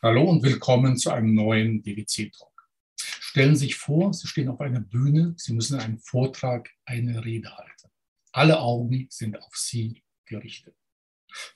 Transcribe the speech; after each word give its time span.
Hallo 0.00 0.30
und 0.30 0.44
willkommen 0.44 0.96
zu 0.96 1.10
einem 1.10 1.34
neuen 1.34 1.82
DWC-Talk. 1.82 2.68
Stellen 3.00 3.56
Sie 3.56 3.66
sich 3.66 3.74
vor, 3.74 4.12
Sie 4.14 4.28
stehen 4.28 4.48
auf 4.48 4.60
einer 4.60 4.80
Bühne, 4.80 5.34
Sie 5.36 5.52
müssen 5.52 5.80
einen 5.80 5.98
Vortrag, 5.98 6.70
eine 6.84 7.24
Rede 7.24 7.56
halten. 7.56 7.90
Alle 8.30 8.60
Augen 8.60 9.08
sind 9.10 9.42
auf 9.42 9.56
Sie 9.56 10.04
gerichtet. 10.24 10.76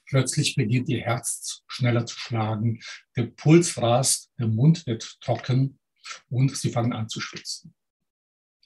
Plötzlich 0.06 0.56
beginnt 0.56 0.88
Ihr 0.88 1.02
Herz 1.02 1.62
schneller 1.68 2.04
zu 2.04 2.18
schlagen, 2.18 2.80
der 3.16 3.26
Puls 3.26 3.80
rast, 3.80 4.32
der 4.38 4.48
Mund 4.48 4.86
wird 4.86 5.20
trocken 5.20 5.78
und 6.28 6.56
Sie 6.56 6.70
fangen 6.70 6.92
an 6.92 7.08
zu 7.08 7.20
schwitzen. 7.20 7.74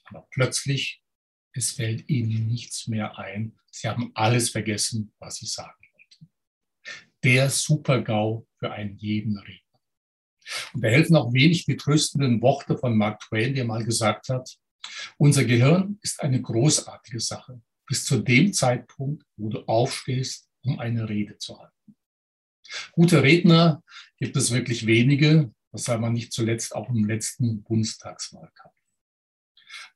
Aber 0.05 0.27
plötzlich, 0.31 1.03
es 1.53 1.71
fällt 1.71 2.09
Ihnen 2.09 2.47
nichts 2.47 2.87
mehr 2.87 3.17
ein. 3.17 3.59
Sie 3.71 3.87
haben 3.87 4.11
alles 4.15 4.49
vergessen, 4.49 5.13
was 5.19 5.35
Sie 5.35 5.45
sagen. 5.45 5.86
Der 7.23 7.49
Super-GAU 7.49 8.45
für 8.59 8.71
einen 8.71 8.95
jeden 8.97 9.37
Redner. 9.37 9.61
Und 10.73 10.83
da 10.83 10.87
helfen 10.89 11.15
auch 11.15 11.33
wenig 11.33 11.65
die 11.65 11.77
tröstenden 11.77 12.41
Worte 12.41 12.77
von 12.77 12.97
Mark 12.97 13.19
Twain, 13.21 13.53
der 13.53 13.65
mal 13.65 13.83
gesagt 13.83 14.29
hat, 14.29 14.57
unser 15.17 15.45
Gehirn 15.45 15.99
ist 16.01 16.21
eine 16.21 16.41
großartige 16.41 17.19
Sache, 17.19 17.61
bis 17.87 18.05
zu 18.05 18.19
dem 18.19 18.53
Zeitpunkt, 18.53 19.25
wo 19.35 19.49
du 19.49 19.59
aufstehst, 19.67 20.49
um 20.63 20.79
eine 20.79 21.09
Rede 21.09 21.37
zu 21.37 21.59
halten. 21.59 21.95
Gute 22.91 23.23
Redner 23.23 23.83
gibt 24.17 24.35
es 24.35 24.51
wirklich 24.51 24.85
wenige, 24.85 25.53
das 25.71 25.85
sah 25.85 25.97
man 25.97 26.13
nicht 26.13 26.33
zuletzt 26.33 26.75
auch 26.75 26.89
im 26.89 27.05
letzten 27.05 27.63
Bundestagswahlkampf. 27.63 28.73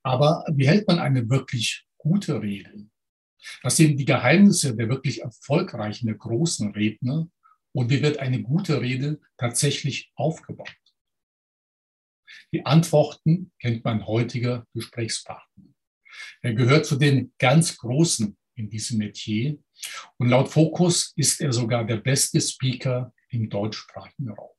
Aber 0.03 0.45
wie 0.53 0.67
hält 0.67 0.87
man 0.87 0.99
eine 0.99 1.29
wirklich 1.29 1.85
gute 1.97 2.41
Rede? 2.41 2.89
Das 3.63 3.77
sind 3.77 3.97
die 3.97 4.05
Geheimnisse 4.05 4.75
der 4.75 4.89
wirklich 4.89 5.21
erfolgreichen, 5.21 6.07
der 6.07 6.15
großen 6.15 6.71
Redner. 6.71 7.29
Und 7.73 7.89
wie 7.89 8.01
wird 8.01 8.19
eine 8.19 8.41
gute 8.41 8.81
Rede 8.81 9.19
tatsächlich 9.37 10.11
aufgebaut? 10.15 10.75
Die 12.53 12.65
Antworten 12.65 13.51
kennt 13.59 13.83
mein 13.83 14.05
heutiger 14.05 14.65
Gesprächspartner. 14.73 15.65
Er 16.41 16.53
gehört 16.53 16.85
zu 16.85 16.97
den 16.97 17.33
ganz 17.37 17.77
Großen 17.77 18.37
in 18.55 18.69
diesem 18.69 18.97
Metier 18.97 19.57
und 20.17 20.29
laut 20.29 20.49
Focus 20.49 21.13
ist 21.15 21.41
er 21.41 21.53
sogar 21.53 21.85
der 21.85 21.97
beste 21.97 22.41
Speaker 22.41 23.13
im 23.29 23.49
deutschsprachigen 23.49 24.29
Raum. 24.29 24.49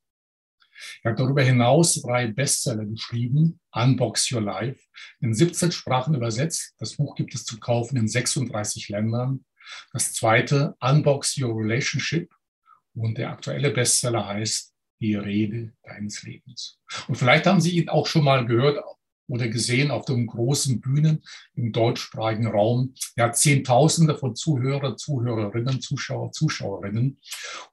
Er 1.03 1.13
hat 1.13 1.21
darüber 1.21 1.43
hinaus 1.43 2.01
drei 2.03 2.27
Bestseller 2.27 2.85
geschrieben, 2.85 3.61
Unbox 3.73 4.31
Your 4.33 4.43
Life, 4.43 4.81
in 5.21 5.35
17 5.35 5.73
Sprachen 5.73 6.15
übersetzt. 6.15 6.75
Das 6.79 6.97
Buch 6.97 7.15
gibt 7.15 7.35
es 7.35 7.45
zu 7.45 7.59
kaufen 7.61 7.97
in 7.97 8.09
36 8.09 8.89
Ländern. 8.89 9.45
Das 9.93 10.13
zweite, 10.13 10.77
Unbox 10.81 11.39
Your 11.39 11.57
Relationship, 11.57 12.33
und 12.95 13.19
der 13.19 13.31
aktuelle 13.31 13.71
Bestseller 13.71 14.27
heißt 14.27 14.75
Die 15.01 15.15
Rede 15.15 15.73
deines 15.83 16.23
Lebens. 16.23 16.79
Und 17.09 17.17
vielleicht 17.17 17.47
haben 17.47 17.61
Sie 17.61 17.79
ihn 17.79 17.89
auch 17.89 18.07
schon 18.07 18.25
mal 18.25 18.47
gehört 18.47 18.83
oder 19.33 19.49
gesehen 19.49 19.91
auf 19.91 20.05
den 20.05 20.27
großen 20.27 20.83
Bühnen 20.83 21.23
im 21.55 21.73
deutschsprachigen 21.73 22.47
Raum. 22.47 22.93
Hat 23.19 23.39
Zehntausende 23.39 24.15
von 24.15 24.37
Zuhörer, 24.37 24.95
Zuhörerinnen, 24.97 25.81
Zuschauer, 25.81 26.33
Zuschauerinnen 26.33 27.19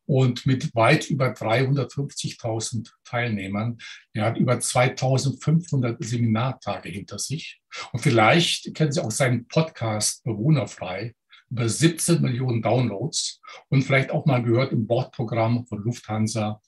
und 0.05 0.45
mit 0.45 0.73
weit 0.73 1.09
über 1.09 1.33
350.000 1.33 2.89
Teilnehmern. 3.03 3.77
Er 4.13 4.25
hat 4.25 4.37
über 4.37 4.57
2500 4.57 6.01
Seminartage 6.01 6.87
hinter 6.87 7.19
sich. 7.19 7.59
Und 7.91 7.99
vielleicht 7.99 8.73
kennen 8.73 8.93
Sie 8.93 9.03
auch 9.03 9.11
seinen 9.11 9.45
Podcast 9.49 10.23
Bewohnerfrei, 10.23 11.13
über 11.49 11.67
17 11.67 12.21
Millionen 12.21 12.61
Downloads 12.61 13.41
und 13.67 13.81
vielleicht 13.81 14.11
auch 14.11 14.25
mal 14.25 14.41
gehört 14.41 14.71
im 14.71 14.87
Bordprogramm 14.87 15.65
von 15.65 15.83
Lufthansa 15.83 16.61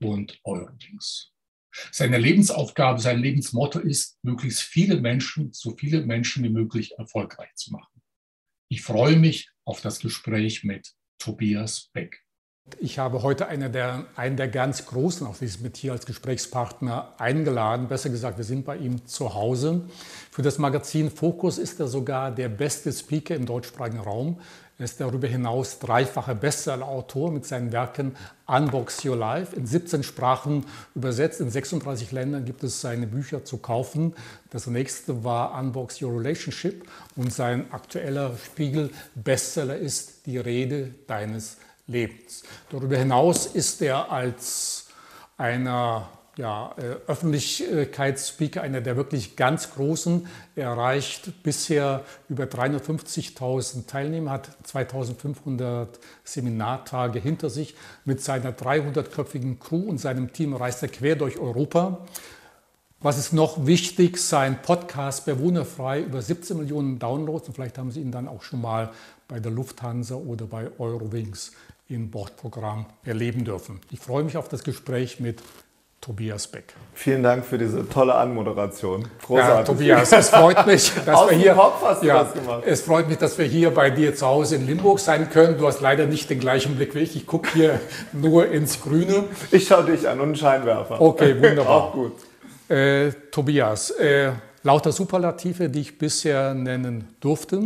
und 0.00 0.38
Eurowings. 0.44 1.35
Seine 1.90 2.18
Lebensaufgabe, 2.18 3.00
sein 3.00 3.20
Lebensmotto 3.20 3.78
ist, 3.78 4.18
möglichst 4.22 4.62
viele 4.62 5.00
Menschen, 5.00 5.52
so 5.52 5.76
viele 5.76 6.04
Menschen 6.04 6.44
wie 6.44 6.48
möglich 6.48 6.98
erfolgreich 6.98 7.54
zu 7.54 7.72
machen. 7.72 8.02
Ich 8.68 8.82
freue 8.82 9.16
mich 9.16 9.50
auf 9.64 9.80
das 9.80 10.00
Gespräch 10.00 10.64
mit 10.64 10.94
Tobias 11.18 11.90
Beck. 11.92 12.26
Ich 12.80 12.98
habe 12.98 13.22
heute 13.22 13.46
einen 13.46 13.70
der, 13.70 14.06
einen 14.16 14.36
der 14.36 14.48
ganz 14.48 14.86
Großen 14.86 15.24
auf 15.24 15.38
diesem 15.38 15.62
Metier 15.62 15.92
als 15.92 16.04
Gesprächspartner 16.04 17.14
eingeladen. 17.16 17.86
Besser 17.86 18.10
gesagt, 18.10 18.38
wir 18.38 18.44
sind 18.44 18.64
bei 18.64 18.76
ihm 18.76 19.06
zu 19.06 19.34
Hause. 19.34 19.88
Für 20.32 20.42
das 20.42 20.58
Magazin 20.58 21.08
Focus 21.08 21.58
ist 21.58 21.78
er 21.78 21.86
sogar 21.86 22.32
der 22.32 22.48
beste 22.48 22.92
Speaker 22.92 23.36
im 23.36 23.46
deutschsprachigen 23.46 24.00
Raum. 24.00 24.40
Er 24.78 24.84
ist 24.84 25.00
darüber 25.00 25.26
hinaus 25.26 25.78
dreifacher 25.78 26.34
Bestsellerautor 26.34 27.30
mit 27.30 27.46
seinen 27.46 27.72
Werken 27.72 28.14
Unbox 28.46 29.06
Your 29.06 29.16
Life 29.16 29.56
in 29.56 29.66
17 29.66 30.02
Sprachen 30.02 30.66
übersetzt. 30.94 31.40
In 31.40 31.50
36 31.50 32.12
Ländern 32.12 32.44
gibt 32.44 32.62
es 32.62 32.82
seine 32.82 33.06
Bücher 33.06 33.42
zu 33.42 33.56
kaufen. 33.56 34.14
Das 34.50 34.66
nächste 34.66 35.24
war 35.24 35.58
Unbox 35.58 36.02
Your 36.02 36.18
Relationship 36.18 36.86
und 37.16 37.32
sein 37.32 37.72
aktueller 37.72 38.36
Spiegel-Bestseller 38.36 39.76
ist 39.76 40.26
Die 40.26 40.36
Rede 40.36 40.94
deines 41.06 41.56
Lebens. 41.86 42.42
Darüber 42.68 42.98
hinaus 42.98 43.46
ist 43.46 43.80
er 43.80 44.12
als 44.12 44.88
einer 45.38 46.10
ja, 46.36 46.74
äh, 46.76 47.10
Öffentlichkeitsspeaker, 47.10 48.60
einer 48.60 48.80
der 48.80 48.96
wirklich 48.96 49.36
ganz 49.36 49.72
großen. 49.72 50.26
Er 50.54 50.68
erreicht 50.68 51.42
bisher 51.42 52.04
über 52.28 52.44
350.000 52.44 53.86
Teilnehmer, 53.86 54.32
hat 54.32 54.50
2.500 54.66 55.88
Seminartage 56.24 57.18
hinter 57.18 57.48
sich. 57.48 57.74
Mit 58.04 58.20
seiner 58.20 58.52
300-köpfigen 58.52 59.58
Crew 59.58 59.88
und 59.88 59.98
seinem 59.98 60.32
Team 60.32 60.54
reist 60.54 60.82
er 60.82 60.88
quer 60.88 61.16
durch 61.16 61.38
Europa. 61.38 62.06
Was 63.00 63.18
ist 63.18 63.32
noch 63.32 63.66
wichtig? 63.66 64.18
Sein 64.18 64.60
Podcast 64.60 65.26
Bewohnerfrei 65.26 66.02
über 66.02 66.20
17 66.20 66.56
Millionen 66.58 66.98
Downloads 66.98 67.48
und 67.48 67.54
vielleicht 67.54 67.78
haben 67.78 67.90
Sie 67.90 68.00
ihn 68.00 68.10
dann 68.10 68.28
auch 68.28 68.42
schon 68.42 68.60
mal 68.60 68.90
bei 69.28 69.38
der 69.40 69.52
Lufthansa 69.52 70.14
oder 70.14 70.46
bei 70.46 70.70
Eurowings 70.78 71.52
im 71.88 72.10
Bordprogramm 72.10 72.86
erleben 73.04 73.44
dürfen. 73.44 73.80
Ich 73.90 74.00
freue 74.00 74.24
mich 74.24 74.36
auf 74.36 74.48
das 74.48 74.64
Gespräch 74.64 75.20
mit 75.20 75.42
Tobias 76.06 76.46
Beck. 76.46 76.72
Vielen 76.94 77.24
Dank 77.24 77.44
für 77.44 77.58
diese 77.58 77.88
tolle 77.88 78.14
Anmoderation. 78.14 79.08
Großartig. 79.26 79.56
Ja, 79.56 79.62
Tobias, 79.64 80.12
es 80.12 80.28
freut 80.28 80.64
mich, 80.64 80.92
dass 81.04 81.28
wir 81.28 81.36
hier. 81.36 81.54
Kopf 81.54 81.82
hast 81.82 82.04
ja, 82.04 82.22
das 82.22 82.32
gemacht. 82.32 82.62
Es 82.64 82.82
freut 82.82 83.08
mich, 83.08 83.18
dass 83.18 83.36
wir 83.38 83.44
hier 83.44 83.74
bei 83.74 83.90
dir 83.90 84.14
zu 84.14 84.24
Hause 84.24 84.54
in 84.54 84.68
Limburg 84.68 85.00
sein 85.00 85.28
können. 85.30 85.58
Du 85.58 85.66
hast 85.66 85.80
leider 85.80 86.06
nicht 86.06 86.30
den 86.30 86.38
gleichen 86.38 86.76
Blick 86.76 86.94
wie 86.94 87.00
ich. 87.00 87.16
Ich 87.16 87.26
gucke 87.26 87.48
hier 87.52 87.80
nur 88.12 88.48
ins 88.48 88.80
Grüne. 88.82 89.24
Ich 89.50 89.66
schaue 89.66 89.82
dich 89.82 90.06
an 90.06 90.20
und 90.20 90.26
einen 90.26 90.36
Scheinwerfer. 90.36 91.00
Okay, 91.00 91.34
wunderbar. 91.42 91.68
Auch 91.68 91.92
gut. 91.92 92.12
Äh, 92.68 93.10
Tobias, 93.32 93.90
äh, 93.90 94.30
lauter 94.62 94.92
Superlative, 94.92 95.68
die 95.68 95.80
ich 95.80 95.98
bisher 95.98 96.54
nennen 96.54 97.08
durfte. 97.18 97.60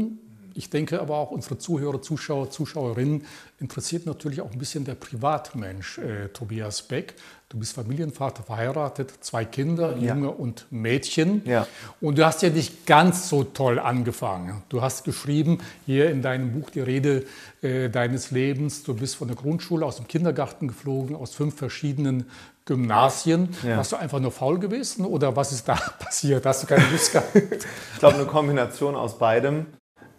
Ich 0.54 0.70
denke 0.70 1.00
aber 1.00 1.16
auch 1.16 1.30
unsere 1.30 1.58
Zuhörer, 1.58 2.02
Zuschauer, 2.02 2.50
Zuschauerinnen 2.50 3.24
interessiert 3.58 4.06
natürlich 4.06 4.40
auch 4.40 4.50
ein 4.50 4.58
bisschen 4.58 4.84
der 4.84 4.94
Privatmensch, 4.94 5.98
äh, 5.98 6.28
Tobias 6.28 6.82
Beck. 6.82 7.14
Du 7.50 7.58
bist 7.58 7.74
Familienvater, 7.74 8.44
verheiratet, 8.44 9.12
zwei 9.20 9.44
Kinder, 9.44 9.96
ja. 9.96 10.14
Junge 10.14 10.30
und 10.30 10.66
Mädchen. 10.70 11.42
Ja. 11.44 11.66
Und 12.00 12.16
du 12.16 12.24
hast 12.24 12.42
ja 12.42 12.48
nicht 12.48 12.86
ganz 12.86 13.28
so 13.28 13.42
toll 13.42 13.80
angefangen. 13.80 14.62
Du 14.68 14.82
hast 14.82 15.04
geschrieben 15.04 15.58
hier 15.84 16.10
in 16.10 16.22
deinem 16.22 16.52
Buch 16.52 16.70
die 16.70 16.80
Rede 16.80 17.24
äh, 17.60 17.88
deines 17.88 18.30
Lebens. 18.30 18.84
Du 18.84 18.94
bist 18.94 19.16
von 19.16 19.26
der 19.26 19.36
Grundschule 19.36 19.84
aus 19.84 19.96
dem 19.96 20.06
Kindergarten 20.06 20.68
geflogen, 20.68 21.16
aus 21.16 21.34
fünf 21.34 21.56
verschiedenen 21.56 22.30
Gymnasien. 22.66 23.48
Ja. 23.64 23.78
Warst 23.78 23.90
du 23.90 23.96
einfach 23.96 24.20
nur 24.20 24.30
faul 24.30 24.60
gewesen 24.60 25.04
oder 25.04 25.34
was 25.34 25.50
ist 25.50 25.66
da 25.68 25.74
passiert? 25.98 26.46
Hast 26.46 26.62
du 26.62 26.66
keine 26.68 26.88
Lust 26.88 27.10
gehabt? 27.10 27.34
Ich 27.34 27.98
glaube, 27.98 28.14
eine 28.14 28.26
Kombination 28.26 28.94
aus 28.94 29.18
beidem. 29.18 29.66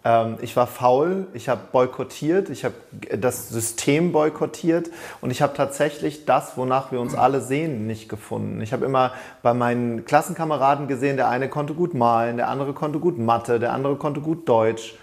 Ähm, 0.04 0.38
ich 0.40 0.56
war 0.56 0.66
faul, 0.66 1.26
ich 1.32 1.48
habe 1.48 1.60
boykottiert, 1.70 2.50
ich 2.50 2.64
habe 2.64 2.74
das 3.16 3.48
System 3.48 4.12
boykottiert 4.12 4.90
und 5.20 5.30
ich 5.30 5.42
habe 5.42 5.54
tatsächlich 5.56 6.24
das, 6.24 6.56
wonach 6.56 6.92
wir 6.92 7.00
uns 7.00 7.14
alle 7.14 7.40
sehen, 7.40 7.86
nicht 7.86 8.08
gefunden. 8.08 8.60
Ich 8.60 8.72
habe 8.72 8.84
immer 8.84 9.12
bei 9.42 9.54
meinen 9.54 10.04
Klassenkameraden 10.04 10.88
gesehen, 10.88 11.16
der 11.16 11.28
eine 11.28 11.48
konnte 11.48 11.74
gut 11.74 11.94
malen, 11.94 12.36
der 12.36 12.48
andere 12.48 12.72
konnte 12.72 12.98
gut 12.98 13.18
Mathe, 13.18 13.60
der 13.60 13.72
andere 13.72 13.96
konnte 13.96 14.20
gut 14.20 14.48
Deutsch. 14.48 14.96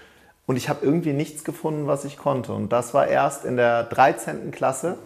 Und 0.46 0.56
ich 0.56 0.68
habe 0.68 0.84
irgendwie 0.84 1.14
nichts 1.14 1.44
gefunden, 1.44 1.86
was 1.86 2.06
ich 2.06 2.18
konnte. 2.18 2.54
Und 2.54 2.74
das 2.74 2.96
war 2.96 3.08
erst 3.08 3.46
in 3.46 3.56
der 3.56 3.84
13. 3.84 4.50
Klasse. 4.50 4.98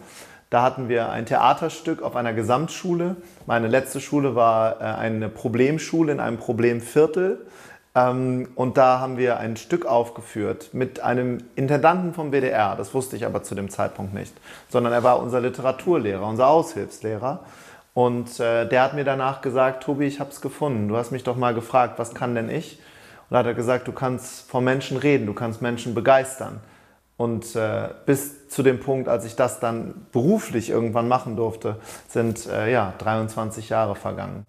Da 0.48 0.62
hatten 0.62 0.88
wir 0.88 1.10
ein 1.10 1.26
Theaterstück 1.26 2.00
auf 2.00 2.16
einer 2.16 2.32
Gesamtschule. 2.32 3.16
Meine 3.44 3.68
letzte 3.68 4.00
Schule 4.00 4.34
war 4.34 4.80
äh, 4.80 4.84
eine 4.84 5.28
Problemschule 5.28 6.12
in 6.12 6.20
einem 6.20 6.38
Problemviertel. 6.38 7.44
Ähm, 7.94 8.48
und 8.54 8.76
da 8.76 8.98
haben 8.98 9.18
wir 9.18 9.38
ein 9.38 9.56
Stück 9.56 9.86
aufgeführt 9.86 10.70
mit 10.72 11.00
einem 11.00 11.38
Intendanten 11.54 12.12
vom 12.12 12.32
WDR, 12.32 12.74
das 12.76 12.92
wusste 12.94 13.16
ich 13.16 13.24
aber 13.24 13.42
zu 13.42 13.54
dem 13.54 13.70
Zeitpunkt 13.70 14.14
nicht, 14.14 14.34
sondern 14.68 14.92
er 14.92 15.04
war 15.04 15.20
unser 15.20 15.40
Literaturlehrer, 15.40 16.26
unser 16.26 16.48
Aushilfslehrer. 16.48 17.40
Und 17.94 18.40
äh, 18.40 18.68
der 18.68 18.82
hat 18.82 18.94
mir 18.94 19.04
danach 19.04 19.40
gesagt, 19.40 19.84
Tobi, 19.84 20.06
ich 20.06 20.18
habe 20.18 20.30
es 20.30 20.40
gefunden. 20.40 20.88
Du 20.88 20.96
hast 20.96 21.12
mich 21.12 21.22
doch 21.22 21.36
mal 21.36 21.54
gefragt, 21.54 21.98
was 21.98 22.12
kann 22.12 22.34
denn 22.34 22.50
ich? 22.50 22.80
Und 23.30 23.34
da 23.34 23.38
hat 23.38 23.46
er 23.46 23.54
gesagt, 23.54 23.86
du 23.86 23.92
kannst 23.92 24.50
vor 24.50 24.60
Menschen 24.60 24.96
reden, 24.96 25.26
du 25.26 25.32
kannst 25.32 25.62
Menschen 25.62 25.94
begeistern. 25.94 26.60
Und 27.16 27.54
äh, 27.54 27.90
bis 28.06 28.48
zu 28.48 28.64
dem 28.64 28.80
Punkt, 28.80 29.08
als 29.08 29.24
ich 29.24 29.36
das 29.36 29.60
dann 29.60 30.06
beruflich 30.10 30.70
irgendwann 30.70 31.06
machen 31.06 31.36
durfte, 31.36 31.76
sind 32.08 32.46
äh, 32.46 32.72
ja 32.72 32.92
23 32.98 33.68
Jahre 33.68 33.94
vergangen. 33.94 34.44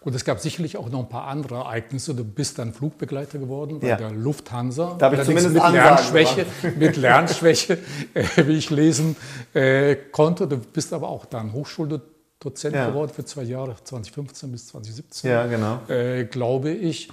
Und 0.00 0.14
es 0.14 0.24
gab 0.24 0.38
sicherlich 0.40 0.76
auch 0.76 0.88
noch 0.90 1.00
ein 1.00 1.08
paar 1.08 1.26
andere 1.26 1.56
Ereignisse. 1.56 2.14
Du 2.14 2.24
bist 2.24 2.58
dann 2.58 2.72
Flugbegleiter 2.72 3.38
geworden 3.38 3.80
bei 3.80 3.88
Ja. 3.88 3.96
der 3.96 4.10
Lufthansa. 4.10 4.94
Darf 4.98 5.12
ich 5.12 5.18
Allerdings 5.20 5.26
zumindest 5.42 5.54
mit 5.54 5.62
Ansagen 5.62 5.84
Lernschwäche, 5.84 6.46
mit 6.78 6.96
Lernschwäche 6.96 7.78
äh, 8.14 8.24
wie 8.46 8.52
ich 8.58 8.70
lesen 8.70 9.16
äh, 9.54 9.96
konnte. 10.12 10.46
Du 10.46 10.58
bist 10.58 10.92
aber 10.92 11.08
auch 11.08 11.24
dann 11.26 11.52
Hochschuldozent 11.52 12.74
Ja. 12.74 12.88
geworden 12.88 13.12
für 13.14 13.24
zwei 13.24 13.42
Jahre, 13.42 13.74
2015 13.82 14.52
bis 14.52 14.66
2017 14.68 15.30
Ja, 15.30 15.46
genau. 15.46 15.80
äh, 15.88 16.24
glaube 16.24 16.70
ich. 16.70 17.08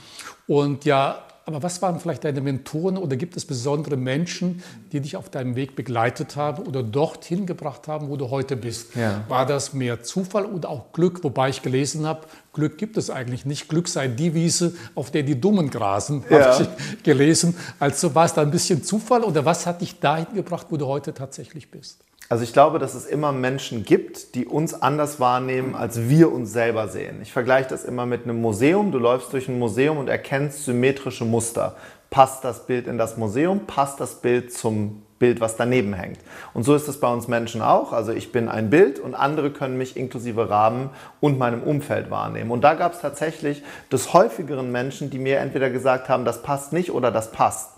Und 0.47 0.85
ja, 0.85 1.24
aber 1.53 1.63
was 1.63 1.81
waren 1.81 2.00
vielleicht 2.00 2.24
deine 2.24 2.42
Mentoren 2.42 2.98
oder 2.98 3.15
gibt 3.15 3.38
es 3.38 3.45
besondere 3.45 3.98
Menschen, 3.98 4.63
die 4.92 5.00
dich 5.00 5.15
auf 5.15 5.30
deinem 5.30 5.56
Weg 5.56 5.75
begleitet 5.75 6.36
haben 6.36 6.63
oder 6.63 6.83
dorthin 6.83 7.45
gebracht 7.45 7.88
haben, 7.88 8.09
wo 8.09 8.18
du 8.18 8.30
heute 8.30 8.56
bist? 8.56 8.95
Ja. 8.95 9.24
War 9.27 9.45
das 9.45 9.74
mehr 9.74 10.03
Zufall 10.03 10.45
oder 10.45 10.69
auch 10.69 10.92
Glück? 10.94 11.24
Wobei 11.24 11.50
ich 11.50 11.62
gelesen 11.62 12.06
habe, 12.06 12.21
Glück 12.53 12.77
gibt 12.77 12.98
es 12.98 13.09
eigentlich 13.09 13.45
nicht. 13.45 13.69
Glück 13.69 13.88
sei 13.88 14.07
die 14.07 14.33
Wiese, 14.33 14.74
auf 14.95 15.12
der 15.12 15.24
die 15.24 15.39
Dummen 15.39 15.69
grasen, 15.69 16.24
Ja. 16.30 16.53
habe 16.53 16.68
ich 16.98 17.03
gelesen. 17.03 17.56
Also 17.80 18.13
war 18.15 18.25
es 18.25 18.33
da 18.33 18.42
ein 18.42 18.51
bisschen 18.51 18.83
Zufall 18.83 19.24
oder 19.24 19.45
was 19.45 19.65
hat 19.65 19.81
dich 19.81 20.00
dahin 20.00 20.27
gebracht, 20.33 20.68
wo 20.69 20.77
du 20.77 20.86
heute 20.88 21.13
tatsächlich 21.13 21.69
bist? 21.71 22.03
Also 22.31 22.45
ich 22.45 22.53
glaube, 22.53 22.79
dass 22.79 22.93
es 22.93 23.05
immer 23.07 23.33
Menschen 23.33 23.83
gibt, 23.83 24.35
die 24.35 24.45
uns 24.45 24.73
anders 24.73 25.19
wahrnehmen, 25.19 25.75
als 25.75 26.07
wir 26.07 26.31
uns 26.31 26.53
selber 26.53 26.87
sehen. 26.87 27.19
Ich 27.21 27.33
vergleiche 27.33 27.67
das 27.67 27.83
immer 27.83 28.05
mit 28.05 28.23
einem 28.23 28.39
Museum. 28.39 28.93
Du 28.93 28.99
läufst 28.99 29.33
durch 29.33 29.49
ein 29.49 29.59
Museum 29.59 29.97
und 29.97 30.07
erkennst 30.07 30.63
symmetrische 30.63 31.25
Muster. 31.25 31.75
Passt 32.09 32.45
das 32.45 32.65
Bild 32.65 32.87
in 32.87 32.97
das 32.97 33.17
Museum? 33.17 33.67
Passt 33.67 33.99
das 33.99 34.21
Bild 34.21 34.53
zum 34.53 35.01
Bild, 35.19 35.41
was 35.41 35.57
daneben 35.57 35.93
hängt? 35.93 36.19
Und 36.53 36.63
so 36.63 36.73
ist 36.73 36.87
es 36.87 37.01
bei 37.01 37.11
uns 37.11 37.27
Menschen 37.27 37.61
auch. 37.61 37.91
Also 37.91 38.13
ich 38.13 38.31
bin 38.31 38.47
ein 38.47 38.69
Bild 38.69 38.97
und 38.97 39.13
andere 39.13 39.51
können 39.51 39.77
mich 39.77 39.97
inklusive 39.97 40.49
Rahmen 40.49 40.89
und 41.19 41.37
meinem 41.37 41.61
Umfeld 41.61 42.11
wahrnehmen. 42.11 42.51
Und 42.51 42.61
da 42.61 42.75
gab 42.75 42.93
es 42.93 43.01
tatsächlich 43.01 43.61
des 43.91 44.13
häufigeren 44.13 44.71
Menschen, 44.71 45.09
die 45.09 45.19
mir 45.19 45.39
entweder 45.39 45.69
gesagt 45.69 46.07
haben, 46.07 46.23
das 46.23 46.43
passt 46.43 46.71
nicht 46.71 46.91
oder 46.91 47.11
das 47.11 47.33
passt. 47.33 47.71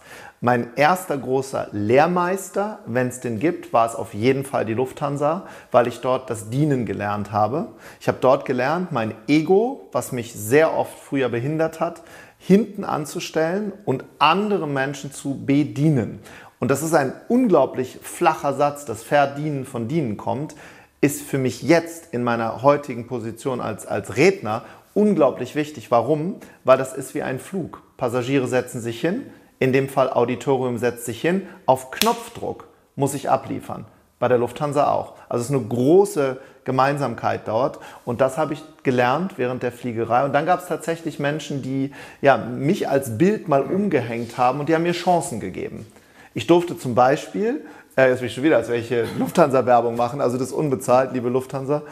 Mein 0.46 0.76
erster 0.76 1.18
großer 1.18 1.70
Lehrmeister, 1.72 2.80
wenn 2.86 3.08
es 3.08 3.22
den 3.22 3.40
gibt, 3.40 3.72
war 3.72 3.88
es 3.88 3.96
auf 3.96 4.14
jeden 4.14 4.44
Fall 4.44 4.66
die 4.66 4.74
Lufthansa, 4.74 5.48
weil 5.72 5.88
ich 5.88 6.02
dort 6.02 6.30
das 6.30 6.50
Dienen 6.50 6.86
gelernt 6.86 7.32
habe. 7.32 7.70
Ich 8.02 8.10
habe 8.10 8.18
dort 8.20 8.44
gelernt, 8.44 8.92
mein 8.92 9.14
Ego, 9.30 9.88
was 9.94 10.12
mich 10.12 10.34
sehr 10.34 10.76
oft 10.78 11.00
früher 11.00 11.30
behindert 11.30 11.80
hat, 11.80 12.02
hinten 12.38 12.84
anzustellen 12.84 13.72
und 13.86 14.04
andere 14.20 14.68
Menschen 14.68 15.14
zu 15.14 15.46
bedienen. 15.46 16.20
Und 16.60 16.72
das 16.72 16.84
ist 16.84 16.94
ein 16.94 17.14
unglaublich 17.30 18.00
flacher 18.02 18.54
Satz, 18.54 18.84
das 18.84 19.02
Verdienen 19.02 19.64
von 19.64 19.88
Dienen 19.88 20.18
kommt, 20.18 20.56
ist 21.00 21.22
für 21.22 21.38
mich 21.38 21.62
jetzt 21.62 22.14
in 22.14 22.22
meiner 22.22 22.64
heutigen 22.64 23.08
Position 23.08 23.62
als, 23.62 23.86
als 23.86 24.18
Redner 24.18 24.66
unglaublich 24.94 25.56
wichtig. 25.56 25.90
Warum? 25.90 26.36
Weil 26.66 26.78
das 26.78 26.94
ist 26.94 27.16
wie 27.16 27.24
ein 27.24 27.40
Flug. 27.40 27.82
Passagiere 27.96 28.48
setzen 28.48 28.82
sich 28.82 29.00
hin, 29.00 29.24
in 29.64 29.72
dem 29.72 29.88
Fall 29.88 30.12
Auditorium 30.12 30.78
setzt 30.78 31.06
sich 31.06 31.22
hin, 31.22 31.48
auf 31.66 31.90
Knopfdruck 31.90 32.68
muss 32.98 33.14
ich 33.14 33.30
abliefern. 33.30 33.86
Bei 34.20 34.28
der 34.28 34.38
Lufthansa 34.38 34.92
auch. 34.92 35.14
Also 35.30 35.42
es 35.42 35.50
ist 35.50 35.56
eine 35.56 35.66
große 35.66 36.38
Gemeinsamkeit 36.66 37.48
dort 37.48 37.80
und 38.04 38.20
das 38.20 38.38
habe 38.38 38.56
ich 38.56 38.64
gelernt 38.84 39.38
während 39.38 39.64
der 39.64 39.72
Fliegerei. 39.72 40.26
Und 40.26 40.34
dann 40.34 40.46
gab 40.46 40.60
es 40.60 40.68
tatsächlich 40.68 41.18
Menschen, 41.18 41.62
die 41.62 41.94
ja, 42.22 42.36
mich 42.36 42.90
als 42.90 43.18
Bild 43.18 43.48
mal 43.48 43.62
umgehängt 43.62 44.38
haben 44.38 44.60
und 44.60 44.68
die 44.68 44.76
haben 44.76 44.84
mir 44.84 44.92
Chancen 44.92 45.40
gegeben. 45.40 45.88
Ich 46.34 46.46
durfte 46.46 46.78
zum 46.78 46.94
Beispiel, 46.94 47.66
äh, 47.96 48.10
jetzt 48.10 48.20
will 48.20 48.28
ich 48.28 48.34
schon 48.34 48.44
wieder 48.44 48.58
als 48.58 48.68
welche 48.68 49.06
Lufthansa-Werbung 49.18 49.96
machen, 49.96 50.20
also 50.20 50.38
das 50.38 50.52
unbezahlt, 50.52 51.14
liebe 51.14 51.30
Lufthansa, 51.30 51.84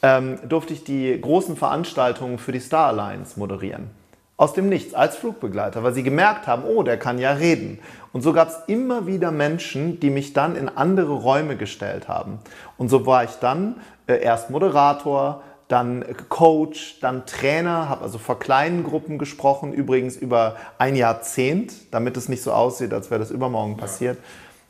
ähm, 0.00 0.38
durfte 0.48 0.72
ich 0.72 0.82
die 0.82 1.20
großen 1.20 1.58
Veranstaltungen 1.58 2.38
für 2.38 2.52
die 2.52 2.60
Star 2.60 2.86
Alliance 2.86 3.38
moderieren. 3.38 3.97
Aus 4.38 4.54
dem 4.54 4.68
Nichts, 4.68 4.94
als 4.94 5.16
Flugbegleiter, 5.16 5.82
weil 5.82 5.92
sie 5.92 6.04
gemerkt 6.04 6.46
haben, 6.46 6.62
oh, 6.64 6.84
der 6.84 6.96
kann 6.96 7.18
ja 7.18 7.32
reden. 7.32 7.80
Und 8.12 8.22
so 8.22 8.32
gab 8.32 8.48
es 8.48 8.56
immer 8.68 9.06
wieder 9.06 9.32
Menschen, 9.32 9.98
die 9.98 10.10
mich 10.10 10.32
dann 10.32 10.54
in 10.54 10.68
andere 10.68 11.12
Räume 11.12 11.56
gestellt 11.56 12.06
haben. 12.06 12.38
Und 12.76 12.88
so 12.88 13.04
war 13.04 13.24
ich 13.24 13.32
dann 13.40 13.80
äh, 14.06 14.22
erst 14.22 14.48
Moderator, 14.48 15.42
dann 15.66 16.04
Coach, 16.28 17.00
dann 17.00 17.26
Trainer, 17.26 17.88
habe 17.88 18.02
also 18.02 18.16
vor 18.18 18.38
kleinen 18.38 18.84
Gruppen 18.84 19.18
gesprochen, 19.18 19.72
übrigens 19.72 20.16
über 20.16 20.54
ein 20.78 20.94
Jahrzehnt, 20.94 21.92
damit 21.92 22.16
es 22.16 22.28
nicht 22.28 22.42
so 22.42 22.52
aussieht, 22.52 22.94
als 22.94 23.10
wäre 23.10 23.18
das 23.18 23.32
übermorgen 23.32 23.76
passiert. 23.76 24.18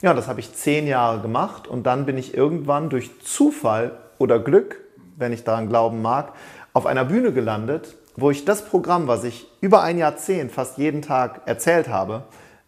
Ja, 0.00 0.14
das 0.14 0.28
habe 0.28 0.40
ich 0.40 0.54
zehn 0.54 0.86
Jahre 0.86 1.20
gemacht 1.20 1.68
und 1.68 1.84
dann 1.84 2.06
bin 2.06 2.16
ich 2.16 2.34
irgendwann 2.34 2.88
durch 2.88 3.20
Zufall 3.20 3.92
oder 4.16 4.38
Glück, 4.38 4.80
wenn 5.18 5.32
ich 5.32 5.44
daran 5.44 5.68
glauben 5.68 6.00
mag, 6.00 6.32
auf 6.72 6.86
einer 6.86 7.04
Bühne 7.04 7.32
gelandet, 7.32 7.97
wo 8.20 8.30
ich 8.30 8.44
das 8.44 8.64
Programm, 8.64 9.06
was 9.06 9.22
ich 9.22 9.46
über 9.60 9.82
ein 9.82 9.96
Jahrzehnt 9.96 10.50
fast 10.50 10.76
jeden 10.76 11.02
Tag 11.02 11.42
erzählt 11.46 11.88
habe, 11.88 12.24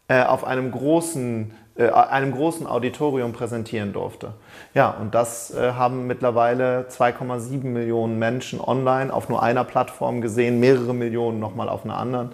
äh, 0.07 0.23
auf 0.23 0.45
einem 0.45 0.71
großen, 0.71 1.53
äh, 1.77 1.89
einem 1.89 2.33
großen 2.33 2.69
Auditorium 2.69 3.33
präsentieren 3.33 3.93
durfte. 3.93 4.35
Ja, 4.75 4.91
und 4.91 5.15
das 5.15 5.53
äh, 5.53 5.73
haben 5.73 6.07
mittlerweile 6.07 6.87
2,7 6.89 7.65
Millionen 7.65 8.19
Menschen 8.19 8.61
online 8.61 9.13
auf 9.13 9.29
nur 9.29 9.43
einer 9.43 9.65
Plattform 9.65 10.21
gesehen, 10.21 10.61
mehrere 10.61 10.95
Millionen 10.95 11.41
nochmal 11.41 11.69
auf 11.69 11.85
einer 11.85 11.97
anderen. 11.97 12.33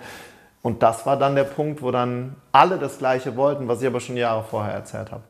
Und 0.60 0.82
das 0.82 1.06
war 1.06 1.16
dann 1.16 1.36
der 1.36 1.44
Punkt, 1.44 1.80
wo 1.80 1.90
dann 1.92 2.36
alle 2.52 2.76
das 2.76 2.98
Gleiche 2.98 3.36
wollten, 3.36 3.66
was 3.68 3.80
ich 3.80 3.86
aber 3.86 4.00
schon 4.00 4.16
Jahre 4.16 4.44
vorher 4.44 4.74
erzählt 4.74 5.10
habe. 5.10 5.22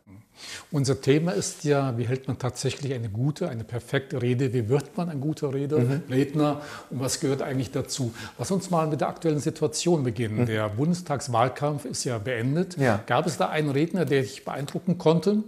Unser 0.71 1.01
Thema 1.01 1.33
ist 1.33 1.65
ja, 1.65 1.97
wie 1.99 2.05
hält 2.07 2.29
man 2.29 2.39
tatsächlich 2.39 2.93
eine 2.95 3.09
gute, 3.09 3.49
eine 3.49 3.65
perfekte 3.65 4.21
Rede? 4.23 4.53
Wie 4.53 4.69
wird 4.69 4.97
man 4.97 5.09
ein 5.09 5.21
guter 5.21 5.55
Rede, 5.55 5.79
Mhm. 5.79 6.03
Redner? 6.11 6.61
Und 6.91 7.01
was 7.01 7.21
gehört 7.21 7.43
eigentlich 7.43 7.71
dazu? 7.71 8.13
Lass 8.39 8.51
uns 8.51 8.71
mal 8.71 8.87
mit 8.87 9.01
der 9.01 9.09
aktuellen 9.09 9.41
Situation 9.41 10.03
beginnen. 10.05 10.47
Der 10.47 10.69
Bundestagswahlkampf 10.69 11.85
ist 11.85 12.05
ja 12.05 12.19
beendet. 12.19 12.77
Mhm. 12.77 12.85
Ja. 12.85 13.01
Gab 13.07 13.27
es 13.27 13.37
da 13.37 13.49
einen 13.49 13.71
Redner, 13.71 14.05
der 14.05 14.23
dich 14.23 14.45
beeindrucken 14.45 14.99
konnte? 14.99 15.39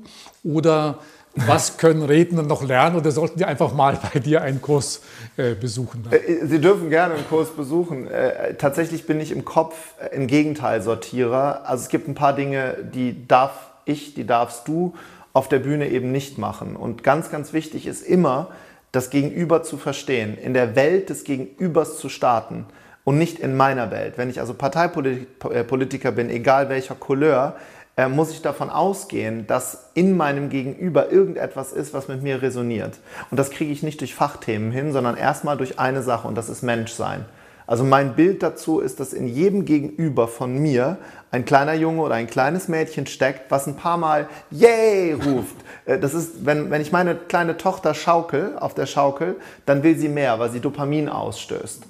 Oder 0.45 0.99
was 1.35 1.77
können 1.77 2.03
Redner 2.03 2.43
noch 2.43 2.63
lernen? 2.65 2.97
Oder 2.97 3.11
sollten 3.13 3.39
die 3.39 3.45
einfach 3.45 3.73
mal 3.75 3.99
bei 4.13 4.19
dir 4.19 4.43
einen 4.43 4.61
Kurs 4.63 5.03
äh, 5.37 5.55
besuchen? 5.55 6.05
Äh, 6.11 6.47
Sie 6.47 6.61
dürfen 6.61 6.91
gerne 6.91 7.15
einen 7.15 7.29
Kurs 7.29 7.51
besuchen. 7.51 8.09
Äh, 8.09 8.55
tatsächlich 8.55 9.07
bin 9.07 9.21
ich 9.21 9.31
im 9.31 9.45
Kopf 9.45 9.95
ein 10.13 10.27
Gegenteilsortierer. 10.27 11.63
Also 11.67 11.83
es 11.85 11.89
gibt 11.89 12.09
ein 12.09 12.15
paar 12.15 12.35
Dinge, 12.35 12.77
die 12.95 13.27
darf 13.29 13.71
ich, 13.89 14.15
die 14.15 14.27
darfst 14.27 14.69
du 14.69 14.95
auf 15.33 15.49
der 15.49 15.59
Bühne 15.59 15.89
eben 15.89 16.13
nicht 16.13 16.39
machen. 16.39 16.77
Und 16.77 17.03
ganz, 17.05 17.31
ganz 17.31 17.53
wichtig 17.53 17.87
ist 17.87 18.03
immer, 18.03 18.49
das 18.93 19.11
Gegenüber 19.11 19.63
zu 19.63 19.77
verstehen, 19.77 20.37
in 20.39 20.55
der 20.55 20.75
Welt 20.75 21.11
des 21.11 21.25
Gegenübers 21.25 21.99
zu 21.99 22.09
starten 22.09 22.65
und 23.05 23.19
nicht 23.19 23.39
in 23.39 23.57
meiner 23.57 23.91
Welt. 23.91 24.17
Wenn 24.17 24.31
ich 24.31 24.41
also 24.41 24.55
Parteipolitiker 24.55 26.13
bin, 26.13 26.31
egal 26.31 26.69
welcher 26.69 26.95
Couleur, 26.95 27.57
äh, 27.97 28.09
muss 28.09 28.31
ich 28.31 28.43
davon 28.43 28.71
ausgehen, 28.71 29.47
dass 29.47 29.91
in 29.95 30.17
meinem 30.17 30.51
Gegenüber 30.51 31.11
irgendetwas 31.11 31.73
ist, 31.73 31.93
was 31.93 32.09
mit 32.09 32.23
mir 32.23 32.43
resoniert. 32.43 32.99
Und 33.31 33.39
das 33.39 33.51
kriege 33.51 33.73
ich 33.73 33.83
nicht 33.83 34.01
durch 34.01 34.15
Fachthemen 34.15 34.71
hin, 34.71 34.93
sondern 34.93 35.17
erstmal 35.17 35.57
durch 35.57 35.79
eine 35.79 36.03
Sache 36.03 36.29
und 36.29 36.37
das 36.37 36.49
ist 36.49 36.63
Menschsein. 36.63 37.25
Also 37.69 37.85
mein 37.85 38.15
Bild 38.15 38.43
dazu 38.43 38.81
ist, 38.81 38.99
dass 38.99 39.13
in 39.13 39.29
jedem 39.29 39.67
Gegenüber 39.67 40.27
von 40.27 40.57
mir 40.57 40.97
ein 41.31 41.45
kleiner 41.45 41.75
Junge 41.75 42.01
oder 42.01 42.15
ein 42.15 42.27
kleines 42.27 42.67
Mädchen 42.67 43.07
steckt, 43.07 43.51
was 43.51 43.67
ein 43.67 43.77
paar 43.77 43.99
Mal 43.99 44.27
Yay 44.51 45.13
ruft. 45.13 45.57
Äh, 45.85 45.99
Das 45.99 46.15
ist, 46.15 46.47
wenn, 46.47 46.71
wenn 46.71 46.81
ich 46.81 46.93
meine 46.93 47.15
kleine 47.15 47.59
Tochter 47.59 47.93
schaukel 47.93 48.57
auf 48.59 48.73
der 48.73 48.87
Schaukel, 48.87 49.37
dann 49.67 49.83
will 49.83 49.99
sie 49.99 50.09
mehr, 50.09 50.39
weil 50.39 50.51
sie 50.51 50.61
Dopamin 50.61 51.11
ausstößt. 51.11 51.83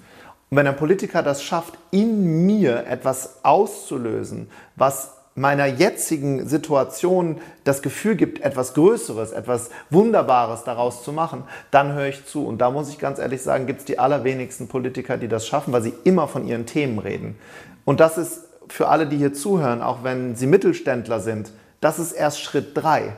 Und 0.50 0.56
wenn 0.56 0.66
ein 0.66 0.76
Politiker 0.76 1.22
das 1.22 1.44
schafft, 1.44 1.74
in 1.92 2.44
mir 2.44 2.84
etwas 2.88 3.44
auszulösen, 3.44 4.50
was 4.74 5.17
meiner 5.38 5.66
jetzigen 5.66 6.48
Situation 6.48 7.40
das 7.64 7.82
Gefühl 7.82 8.16
gibt, 8.16 8.40
etwas 8.40 8.74
Größeres, 8.74 9.32
etwas 9.32 9.70
Wunderbares 9.90 10.64
daraus 10.64 11.04
zu 11.04 11.12
machen, 11.12 11.44
dann 11.70 11.92
höre 11.92 12.08
ich 12.08 12.26
zu. 12.26 12.46
Und 12.46 12.58
da 12.58 12.70
muss 12.70 12.88
ich 12.88 12.98
ganz 12.98 13.18
ehrlich 13.18 13.42
sagen, 13.42 13.66
gibt 13.66 13.80
es 13.80 13.84
die 13.84 13.98
allerwenigsten 13.98 14.68
Politiker, 14.68 15.16
die 15.16 15.28
das 15.28 15.46
schaffen, 15.46 15.72
weil 15.72 15.82
sie 15.82 15.94
immer 16.04 16.28
von 16.28 16.46
ihren 16.46 16.66
Themen 16.66 16.98
reden. 16.98 17.38
Und 17.84 18.00
das 18.00 18.18
ist 18.18 18.44
für 18.68 18.88
alle, 18.88 19.06
die 19.06 19.16
hier 19.16 19.32
zuhören, 19.32 19.80
auch 19.80 20.02
wenn 20.02 20.34
sie 20.36 20.46
Mittelständler 20.46 21.20
sind, 21.20 21.52
das 21.80 21.98
ist 21.98 22.12
erst 22.12 22.42
Schritt 22.42 22.76
drei. 22.76 23.12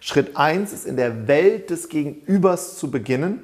Schritt 0.00 0.36
eins 0.36 0.72
ist 0.72 0.86
in 0.86 0.96
der 0.96 1.26
Welt 1.26 1.70
des 1.70 1.88
Gegenübers 1.88 2.78
zu 2.78 2.90
beginnen. 2.90 3.42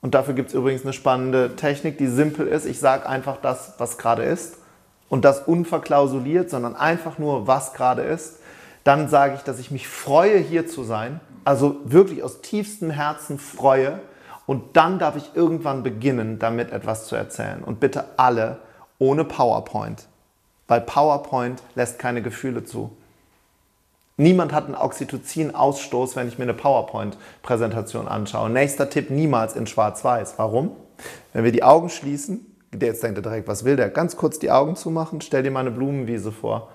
Und 0.00 0.14
dafür 0.14 0.34
gibt 0.34 0.48
es 0.48 0.54
übrigens 0.54 0.82
eine 0.82 0.92
spannende 0.92 1.56
Technik, 1.56 1.98
die 1.98 2.08
simpel 2.08 2.46
ist. 2.46 2.66
Ich 2.66 2.78
sage 2.78 3.08
einfach 3.08 3.38
das, 3.40 3.74
was 3.78 3.98
gerade 3.98 4.24
ist 4.24 4.58
und 5.08 5.24
das 5.24 5.40
unverklausuliert, 5.40 6.50
sondern 6.50 6.76
einfach 6.76 7.18
nur, 7.18 7.46
was 7.46 7.72
gerade 7.72 8.02
ist. 8.02 8.38
Dann 8.84 9.08
sage 9.08 9.34
ich, 9.36 9.42
dass 9.42 9.58
ich 9.58 9.70
mich 9.70 9.88
freue, 9.88 10.38
hier 10.38 10.66
zu 10.66 10.82
sein, 10.82 11.20
also 11.44 11.76
wirklich 11.84 12.22
aus 12.22 12.40
tiefstem 12.40 12.90
Herzen 12.90 13.38
freue. 13.38 14.00
Und 14.46 14.76
dann 14.76 14.98
darf 14.98 15.16
ich 15.16 15.32
irgendwann 15.34 15.82
beginnen, 15.82 16.38
damit 16.38 16.72
etwas 16.72 17.06
zu 17.06 17.16
erzählen. 17.16 17.62
Und 17.62 17.80
bitte 17.80 18.04
alle 18.16 18.58
ohne 18.98 19.24
PowerPoint, 19.24 20.06
weil 20.66 20.80
PowerPoint 20.80 21.62
lässt 21.74 21.98
keine 21.98 22.22
Gefühle 22.22 22.64
zu. 22.64 22.90
Niemand 24.16 24.52
hat 24.52 24.64
einen 24.64 24.74
Oxytocin-Ausstoß, 24.74 26.16
wenn 26.16 26.26
ich 26.26 26.38
mir 26.38 26.44
eine 26.44 26.54
PowerPoint-Präsentation 26.54 28.08
anschaue. 28.08 28.50
Nächster 28.50 28.90
Tipp, 28.90 29.10
niemals 29.10 29.54
in 29.54 29.66
Schwarz-Weiß. 29.66 30.34
Warum? 30.38 30.72
Wenn 31.32 31.44
wir 31.44 31.52
die 31.52 31.62
Augen 31.62 31.88
schließen, 31.88 32.47
der 32.72 32.88
jetzt 32.88 33.02
denkt 33.02 33.24
direkt, 33.24 33.48
was 33.48 33.64
will 33.64 33.76
der? 33.76 33.88
Ganz 33.88 34.16
kurz 34.16 34.38
die 34.38 34.50
Augen 34.50 34.76
zumachen, 34.76 35.20
stell 35.20 35.42
dir 35.42 35.50
mal 35.50 35.60
eine 35.60 35.70
Blumenwiese 35.70 36.32
vor. 36.32 36.70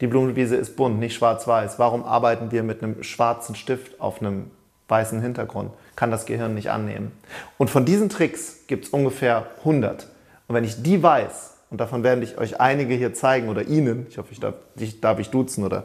Die 0.00 0.06
Blumenwiese 0.06 0.56
ist 0.56 0.76
bunt, 0.76 0.98
nicht 0.98 1.14
schwarz-weiß. 1.14 1.78
Warum 1.78 2.04
arbeiten 2.04 2.50
wir 2.50 2.62
mit 2.62 2.82
einem 2.82 3.02
schwarzen 3.02 3.54
Stift 3.54 4.00
auf 4.00 4.20
einem 4.20 4.50
weißen 4.88 5.20
Hintergrund? 5.22 5.70
Kann 5.96 6.10
das 6.10 6.26
Gehirn 6.26 6.54
nicht 6.54 6.70
annehmen. 6.70 7.12
Und 7.56 7.70
von 7.70 7.84
diesen 7.84 8.10
Tricks 8.10 8.66
gibt 8.66 8.84
es 8.84 8.90
ungefähr 8.90 9.46
100. 9.60 10.06
Und 10.48 10.54
wenn 10.54 10.64
ich 10.64 10.82
die 10.82 11.02
weiß, 11.02 11.54
und 11.70 11.80
davon 11.80 12.04
werde 12.04 12.22
ich 12.22 12.38
euch 12.38 12.60
einige 12.60 12.94
hier 12.94 13.14
zeigen 13.14 13.48
oder 13.48 13.62
Ihnen, 13.62 14.06
ich 14.08 14.18
hoffe, 14.18 14.28
ich 14.32 14.40
darf, 14.40 14.54
ich, 14.76 15.00
darf 15.00 15.18
ich 15.18 15.30
duzen 15.30 15.64
oder 15.64 15.84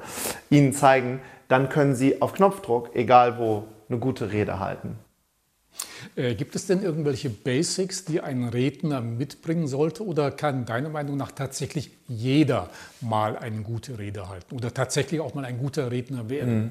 Ihnen 0.49 0.73
zeigen, 0.73 1.21
dann 1.47 1.69
können 1.69 1.95
Sie 1.95 2.21
auf 2.21 2.33
Knopfdruck, 2.33 2.95
egal 2.95 3.39
wo, 3.39 3.63
eine 3.89 3.97
gute 3.99 4.31
Rede 4.31 4.59
halten. 4.59 4.97
Äh, 6.15 6.35
gibt 6.35 6.55
es 6.55 6.67
denn 6.67 6.83
irgendwelche 6.83 7.29
Basics, 7.29 8.05
die 8.05 8.21
ein 8.21 8.45
Redner 8.45 9.01
mitbringen 9.01 9.67
sollte 9.67 10.05
oder 10.05 10.31
kann 10.31 10.65
deiner 10.65 10.89
Meinung 10.89 11.17
nach 11.17 11.31
tatsächlich 11.31 11.91
jeder 12.07 12.69
mal 12.99 13.37
eine 13.37 13.61
gute 13.61 13.97
Rede 13.97 14.27
halten 14.27 14.55
oder 14.55 14.73
tatsächlich 14.73 15.21
auch 15.21 15.33
mal 15.33 15.45
ein 15.45 15.59
guter 15.59 15.91
Redner 15.91 16.29
werden? 16.29 16.61
Mhm. 16.61 16.69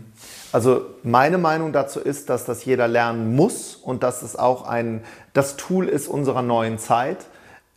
Also 0.53 0.87
meine 1.03 1.39
Meinung 1.39 1.73
dazu 1.73 2.01
ist, 2.01 2.29
dass 2.29 2.45
das 2.45 2.65
jeder 2.65 2.89
lernen 2.89 3.35
muss 3.35 3.77
und 3.77 4.03
dass 4.03 4.23
es 4.23 4.37
auch 4.37 4.67
ein, 4.67 5.03
das 5.33 5.57
Tool 5.57 5.89
ist 5.89 6.09
unserer 6.09 6.43
neuen 6.43 6.79
Zeit. 6.79 7.27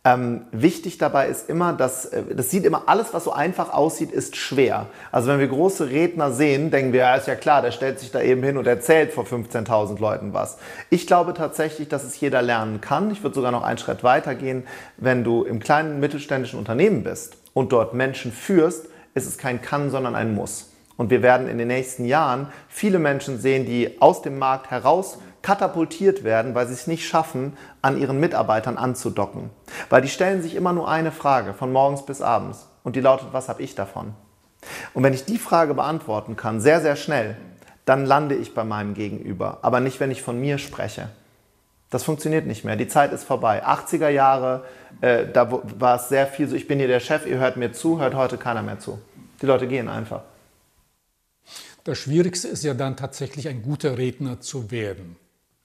Ähm, 0.06 0.42
wichtig 0.52 0.98
dabei 0.98 1.28
ist 1.28 1.48
immer, 1.48 1.72
dass 1.72 2.04
äh, 2.04 2.22
das 2.34 2.50
sieht 2.50 2.66
immer 2.66 2.82
alles, 2.88 3.14
was 3.14 3.24
so 3.24 3.32
einfach 3.32 3.72
aussieht, 3.72 4.12
ist 4.12 4.36
schwer. 4.36 4.86
Also 5.10 5.28
wenn 5.28 5.40
wir 5.40 5.48
große 5.48 5.88
Redner 5.88 6.30
sehen, 6.30 6.70
denken 6.70 6.92
wir, 6.92 7.00
ja, 7.00 7.14
ist 7.14 7.26
ja 7.26 7.34
klar, 7.34 7.62
der 7.62 7.70
stellt 7.70 7.98
sich 8.00 8.10
da 8.10 8.20
eben 8.20 8.42
hin 8.42 8.58
und 8.58 8.66
erzählt 8.66 9.14
vor 9.14 9.24
15.000 9.24 9.98
Leuten 9.98 10.34
was. 10.34 10.58
Ich 10.90 11.06
glaube 11.06 11.32
tatsächlich, 11.32 11.88
dass 11.88 12.04
es 12.04 12.20
jeder 12.20 12.42
lernen 12.42 12.82
kann. 12.82 13.10
Ich 13.12 13.22
würde 13.22 13.34
sogar 13.34 13.50
noch 13.50 13.62
einen 13.62 13.78
Schritt 13.78 14.04
weiter 14.04 14.34
gehen. 14.34 14.64
Wenn 14.98 15.24
du 15.24 15.42
im 15.42 15.58
kleinen 15.58 16.00
mittelständischen 16.00 16.58
Unternehmen 16.58 17.02
bist 17.02 17.38
und 17.54 17.72
dort 17.72 17.94
Menschen 17.94 18.30
führst, 18.30 18.88
ist 19.14 19.26
es 19.26 19.38
kein 19.38 19.62
Kann, 19.62 19.90
sondern 19.90 20.14
ein 20.14 20.34
Muss. 20.34 20.70
Und 20.98 21.08
wir 21.08 21.22
werden 21.22 21.48
in 21.48 21.56
den 21.56 21.68
nächsten 21.68 22.04
Jahren 22.04 22.48
viele 22.68 22.98
Menschen 22.98 23.40
sehen, 23.40 23.64
die 23.64 24.02
aus 24.02 24.20
dem 24.20 24.38
Markt 24.38 24.70
heraus 24.70 25.18
katapultiert 25.44 26.24
werden, 26.24 26.54
weil 26.54 26.66
sie 26.66 26.72
es 26.72 26.86
nicht 26.86 27.06
schaffen, 27.06 27.56
an 27.82 28.00
ihren 28.00 28.18
Mitarbeitern 28.18 28.78
anzudocken. 28.78 29.50
Weil 29.90 30.02
die 30.02 30.08
stellen 30.08 30.42
sich 30.42 30.56
immer 30.56 30.72
nur 30.72 30.88
eine 30.88 31.12
Frage 31.12 31.52
von 31.52 31.70
morgens 31.70 32.04
bis 32.04 32.22
abends 32.22 32.66
und 32.82 32.96
die 32.96 33.00
lautet, 33.00 33.28
was 33.32 33.48
habe 33.48 33.62
ich 33.62 33.74
davon? 33.74 34.14
Und 34.94 35.02
wenn 35.02 35.12
ich 35.12 35.26
die 35.26 35.38
Frage 35.38 35.74
beantworten 35.74 36.34
kann, 36.34 36.62
sehr, 36.62 36.80
sehr 36.80 36.96
schnell, 36.96 37.36
dann 37.84 38.06
lande 38.06 38.34
ich 38.34 38.54
bei 38.54 38.64
meinem 38.64 38.94
Gegenüber, 38.94 39.58
aber 39.60 39.80
nicht, 39.80 40.00
wenn 40.00 40.10
ich 40.10 40.22
von 40.22 40.40
mir 40.40 40.56
spreche. 40.56 41.10
Das 41.90 42.02
funktioniert 42.02 42.46
nicht 42.46 42.64
mehr. 42.64 42.76
Die 42.76 42.88
Zeit 42.88 43.12
ist 43.12 43.24
vorbei. 43.24 43.64
80er 43.66 44.08
Jahre, 44.08 44.64
äh, 45.02 45.26
da 45.30 45.60
war 45.78 45.96
es 45.96 46.08
sehr 46.08 46.26
viel 46.26 46.48
so, 46.48 46.56
ich 46.56 46.66
bin 46.66 46.78
hier 46.78 46.88
der 46.88 47.00
Chef, 47.00 47.26
ihr 47.26 47.36
hört 47.36 47.58
mir 47.58 47.72
zu, 47.72 48.00
hört 48.00 48.14
heute 48.14 48.38
keiner 48.38 48.62
mehr 48.62 48.78
zu. 48.78 48.98
Die 49.42 49.46
Leute 49.46 49.68
gehen 49.68 49.90
einfach. 49.90 50.22
Das 51.84 51.98
Schwierigste 51.98 52.48
ist 52.48 52.64
ja 52.64 52.72
dann 52.72 52.96
tatsächlich 52.96 53.46
ein 53.46 53.62
guter 53.62 53.98
Redner 53.98 54.40
zu 54.40 54.70
werden. 54.70 55.16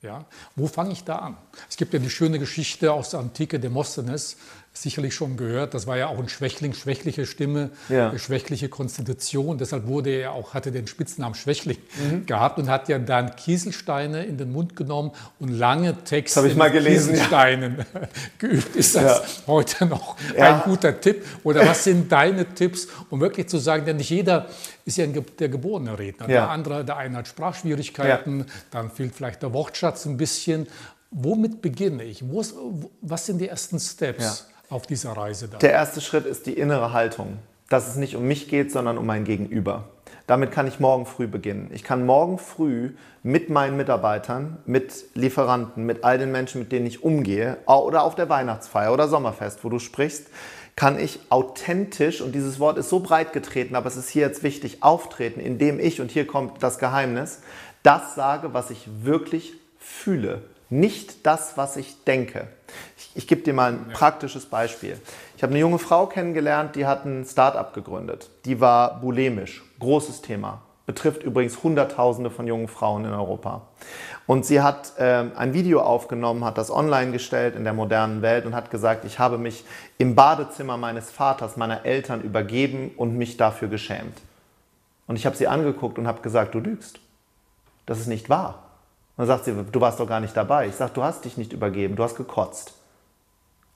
Ja, 0.02 0.26
wo 0.56 0.68
fange 0.68 0.94
ich 0.94 1.04
da 1.04 1.18
an? 1.18 1.38
Es 1.68 1.76
gibt 1.76 1.92
ja 1.94 2.00
die 2.00 2.10
schöne 2.10 2.40
Geschichte 2.40 2.94
aus 2.94 3.10
der 3.10 3.20
Antike 3.20 3.60
Demosthenes, 3.60 4.38
sicherlich 4.74 5.14
schon 5.14 5.36
gehört. 5.36 5.74
Das 5.74 5.88
war 5.88 5.98
ja 5.98 6.08
auch 6.08 6.20
ein 6.20 6.30
Schwächling, 6.30 6.74
schwächliche 6.74 7.26
Stimme, 7.26 7.72
ja. 7.90 8.18
schwächliche 8.18 8.70
Konstitution. 8.70 9.58
Deshalb 9.58 9.88
wurde 9.88 10.12
er 10.12 10.32
auch, 10.32 10.54
hatte 10.54 10.72
den 10.72 10.88
Spitznamen 10.88 11.36
Schwächling 11.36 11.78
mhm. 11.98 12.26
gehabt 12.26 12.58
und 12.60 12.70
hat 12.70 12.88
ja 12.88 13.00
dann 13.00 13.36
Kieselsteine 13.36 14.24
in 14.24 14.38
den 14.38 14.52
Mund 14.52 14.76
genommen 14.76 15.12
und 15.40 15.50
lange 15.50 16.04
Texte 16.04 16.42
mit 16.42 16.56
gelesen, 16.72 17.14
Kieselsteinen 17.14 17.78
ja. 17.80 18.02
geübt. 18.38 18.76
Ist 18.76 18.96
das 18.96 19.04
ja. 19.04 19.48
heute 19.48 19.86
noch 19.86 20.16
ein 20.38 20.62
guter 20.64 21.00
Tipp? 21.00 21.26
Oder 21.44 21.68
was 21.68 21.84
sind 21.84 22.12
deine 22.12 22.46
Tipps, 22.54 22.88
um 23.10 23.20
wirklich 23.20 23.48
zu 23.48 23.58
sagen, 23.58 23.86
denn 23.86 23.98
nicht 23.98 24.10
jeder 24.10 24.48
ist 24.86 24.98
ja 24.98 25.06
der 25.06 25.50
geborene 25.50 25.98
Redner. 25.98 26.28
Der 26.28 26.50
andere, 26.50 26.86
der 26.86 26.98
eine 26.98 27.18
hat 27.18 27.28
Sprachschwierigkeiten, 27.28 28.46
dann 28.72 28.90
fehlt 28.90 29.14
vielleicht 29.16 29.42
der 29.44 29.54
Wortschatz 29.54 30.06
ein 30.06 30.18
bisschen. 30.18 30.68
Womit 31.12 31.62
beginne 31.62 32.04
ich? 32.04 32.24
was 33.02 33.26
sind 33.26 33.40
die 33.40 33.48
ersten 33.48 33.80
Steps? 33.80 34.46
Auf 34.70 34.88
dieser 34.88 35.12
Reise 35.12 35.48
da? 35.48 35.58
Der 35.58 35.72
erste 35.72 36.02
Schritt 36.02 36.26
ist 36.26 36.46
die 36.46 36.54
innere 36.54 36.94
Haltung, 36.94 37.40
dass 37.70 37.88
es 37.88 37.96
nicht 37.96 38.16
um 38.16 38.28
mich 38.28 38.48
geht, 38.48 38.72
sondern 38.72 38.98
um 38.98 39.06
mein 39.06 39.26
Gegenüber. 39.26 39.86
Damit 40.28 40.52
kann 40.52 40.68
ich 40.68 40.80
morgen 40.80 41.08
früh 41.08 41.26
beginnen. 41.26 41.72
Ich 41.74 41.84
kann 41.84 42.06
morgen 42.06 42.38
früh 42.38 42.92
mit 43.24 43.50
meinen 43.50 43.78
Mitarbeitern, 43.78 44.58
mit 44.68 45.06
Lieferanten, 45.16 45.86
mit 45.86 46.04
all 46.04 46.20
den 46.20 46.32
Menschen, 46.32 46.62
mit 46.62 46.72
denen 46.72 46.86
ich 46.86 47.04
umgehe, 47.04 47.58
oder 47.66 48.04
auf 48.04 48.14
der 48.14 48.30
Weihnachtsfeier 48.30 48.94
oder 48.94 49.08
Sommerfest, 49.08 49.64
wo 49.64 49.70
du 49.70 49.80
sprichst, 49.80 50.28
kann 50.76 51.00
ich 51.00 51.20
authentisch, 51.30 52.22
und 52.22 52.34
dieses 52.34 52.60
Wort 52.60 52.78
ist 52.78 52.90
so 52.90 53.00
breit 53.00 53.34
getreten, 53.34 53.76
aber 53.76 53.88
es 53.88 53.98
ist 53.98 54.10
hier 54.10 54.22
jetzt 54.22 54.44
wichtig, 54.44 54.84
auftreten, 54.84 55.40
indem 55.40 55.80
ich, 55.80 56.00
und 56.00 56.12
hier 56.12 56.28
kommt 56.28 56.62
das 56.64 56.78
Geheimnis, 56.78 57.42
das 57.84 58.16
sage, 58.16 58.54
was 58.54 58.70
ich 58.70 58.88
wirklich 59.02 59.54
fühle, 59.80 60.44
nicht 60.70 61.26
das, 61.26 61.58
was 61.58 61.76
ich 61.76 62.04
denke. 62.04 62.48
Ich, 63.10 63.24
ich 63.24 63.28
gebe 63.28 63.42
dir 63.42 63.54
mal 63.54 63.74
ein 63.74 63.90
praktisches 63.94 64.46
Beispiel. 64.46 65.00
Ich 65.38 65.44
habe 65.44 65.52
eine 65.52 65.60
junge 65.60 65.80
Frau 65.80 66.08
kennengelernt, 66.08 66.76
die 66.76 66.86
hat 66.86 67.06
ein 67.06 67.26
Start-up 67.26 67.74
gegründet. 67.74 68.30
Die 68.46 68.60
war 68.60 69.00
bulimisch, 69.00 69.64
großes 69.80 70.22
Thema. 70.22 70.62
Betrifft 70.86 71.22
übrigens 71.22 71.62
Hunderttausende 71.62 72.32
von 72.32 72.48
jungen 72.48 72.68
Frauen 72.68 73.06
in 73.06 73.14
Europa. 73.14 73.62
Und 74.26 74.46
sie 74.46 74.62
hat 74.62 74.94
äh, 74.98 75.26
ein 75.36 75.54
Video 75.54 75.82
aufgenommen, 75.82 76.44
hat 76.44 76.58
das 76.58 76.72
online 76.72 77.12
gestellt 77.12 77.56
in 77.56 77.64
der 77.64 77.74
modernen 77.74 78.24
Welt 78.24 78.46
und 78.46 78.56
hat 78.56 78.72
gesagt, 78.72 79.06
ich 79.06 79.20
habe 79.20 79.38
mich 79.38 79.66
im 80.00 80.16
Badezimmer 80.16 80.78
meines 80.78 81.12
Vaters, 81.12 81.58
meiner 81.58 81.86
Eltern 81.86 82.22
übergeben 82.22 82.92
und 82.98 83.16
mich 83.16 83.38
dafür 83.38 83.68
geschämt. 83.68 84.20
Und 85.06 85.16
ich 85.16 85.26
habe 85.26 85.36
sie 85.36 85.48
angeguckt 85.48 85.98
und 85.98 86.08
habe 86.08 86.22
gesagt, 86.22 86.56
du 86.56 86.60
lügst. 86.60 87.00
Das 87.86 88.00
ist 88.00 88.08
nicht 88.08 88.30
wahr. 88.30 88.64
Und 89.18 89.28
dann 89.28 89.28
sagt 89.28 89.46
sie, 89.46 89.54
du 89.54 89.82
warst 89.82 90.00
doch 90.00 90.08
gar 90.08 90.20
nicht 90.20 90.38
dabei. 90.38 90.68
Ich 90.68 90.76
sage, 90.76 90.92
du 90.94 91.04
hast 91.04 91.26
dich 91.26 91.38
nicht 91.38 91.54
übergeben, 91.54 91.96
du 91.96 92.04
hast 92.04 92.16
gekotzt. 92.16 92.74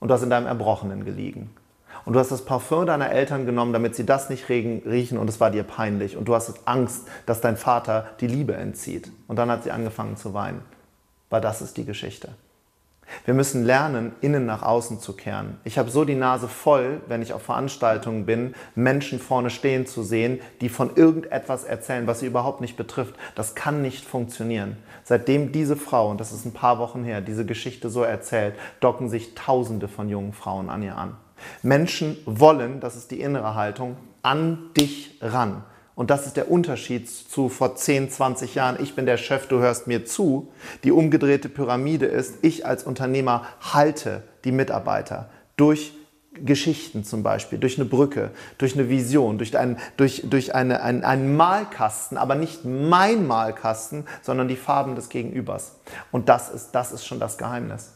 Und 0.04 0.08
du 0.08 0.14
hast 0.16 0.22
in 0.22 0.28
deinem 0.28 0.46
Erbrochenen 0.46 1.06
gelegen. 1.06 1.48
Und 2.04 2.12
du 2.12 2.18
hast 2.18 2.30
das 2.30 2.44
Parfum 2.44 2.84
deiner 2.84 3.10
Eltern 3.10 3.46
genommen, 3.46 3.72
damit 3.72 3.96
sie 3.96 4.04
das 4.04 4.28
nicht 4.28 4.50
riechen 4.50 5.16
und 5.16 5.30
es 5.30 5.40
war 5.40 5.50
dir 5.50 5.62
peinlich. 5.62 6.18
Und 6.18 6.28
du 6.28 6.34
hast 6.34 6.52
Angst, 6.66 7.08
dass 7.24 7.40
dein 7.40 7.56
Vater 7.56 8.08
die 8.20 8.26
Liebe 8.26 8.52
entzieht. 8.52 9.10
Und 9.28 9.36
dann 9.36 9.50
hat 9.50 9.64
sie 9.64 9.70
angefangen 9.70 10.18
zu 10.18 10.34
weinen. 10.34 10.60
Weil 11.30 11.40
das 11.40 11.62
ist 11.62 11.78
die 11.78 11.86
Geschichte. 11.86 12.28
Wir 13.24 13.32
müssen 13.32 13.64
lernen, 13.64 14.12
innen 14.20 14.44
nach 14.44 14.62
außen 14.62 15.00
zu 15.00 15.14
kehren. 15.14 15.56
Ich 15.64 15.78
habe 15.78 15.90
so 15.90 16.04
die 16.04 16.14
Nase 16.14 16.48
voll, 16.48 17.00
wenn 17.06 17.22
ich 17.22 17.32
auf 17.32 17.42
Veranstaltungen 17.42 18.26
bin, 18.26 18.54
Menschen 18.74 19.18
vorne 19.18 19.48
stehen 19.48 19.86
zu 19.86 20.02
sehen, 20.02 20.40
die 20.60 20.68
von 20.68 20.96
irgendetwas 20.96 21.64
erzählen, 21.64 22.06
was 22.06 22.20
sie 22.20 22.26
überhaupt 22.26 22.60
nicht 22.60 22.76
betrifft. 22.76 23.14
Das 23.36 23.54
kann 23.54 23.80
nicht 23.80 24.04
funktionieren. 24.04 24.76
Seitdem 25.04 25.52
diese 25.52 25.76
Frau, 25.76 26.10
und 26.10 26.18
das 26.18 26.32
ist 26.32 26.46
ein 26.46 26.52
paar 26.52 26.78
Wochen 26.78 27.04
her, 27.04 27.20
diese 27.20 27.44
Geschichte 27.44 27.90
so 27.90 28.02
erzählt, 28.02 28.54
docken 28.80 29.08
sich 29.08 29.34
Tausende 29.34 29.86
von 29.86 30.08
jungen 30.08 30.32
Frauen 30.32 30.70
an 30.70 30.82
ihr 30.82 30.96
an. 30.96 31.16
Menschen 31.62 32.16
wollen, 32.24 32.80
das 32.80 32.96
ist 32.96 33.10
die 33.10 33.20
innere 33.20 33.54
Haltung, 33.54 33.96
an 34.22 34.70
dich 34.76 35.18
ran. 35.20 35.62
Und 35.94 36.10
das 36.10 36.26
ist 36.26 36.36
der 36.36 36.50
Unterschied 36.50 37.08
zu 37.08 37.48
vor 37.48 37.76
10, 37.76 38.10
20 38.10 38.54
Jahren. 38.56 38.82
Ich 38.82 38.96
bin 38.96 39.06
der 39.06 39.16
Chef, 39.16 39.46
du 39.46 39.58
hörst 39.58 39.86
mir 39.86 40.04
zu. 40.04 40.48
Die 40.82 40.90
umgedrehte 40.90 41.48
Pyramide 41.48 42.06
ist, 42.06 42.38
ich 42.42 42.66
als 42.66 42.84
Unternehmer 42.84 43.46
halte 43.60 44.22
die 44.44 44.52
Mitarbeiter 44.52 45.28
durch 45.56 45.92
Geschichten 46.34 47.04
zum 47.04 47.22
Beispiel, 47.22 47.58
durch 47.58 47.78
eine 47.78 47.84
Brücke, 47.84 48.30
durch 48.58 48.74
eine 48.74 48.88
Vision, 48.88 49.38
durch, 49.38 49.56
ein, 49.56 49.78
durch, 49.96 50.22
durch 50.24 50.54
eine, 50.54 50.82
ein, 50.82 51.04
einen 51.04 51.36
Malkasten, 51.36 52.18
aber 52.18 52.34
nicht 52.34 52.64
mein 52.64 53.26
Malkasten, 53.26 54.06
sondern 54.22 54.48
die 54.48 54.56
Farben 54.56 54.94
des 54.94 55.08
Gegenübers. 55.08 55.76
Und 56.10 56.28
das 56.28 56.50
ist, 56.50 56.72
das 56.72 56.92
ist 56.92 57.06
schon 57.06 57.20
das 57.20 57.38
Geheimnis. 57.38 57.92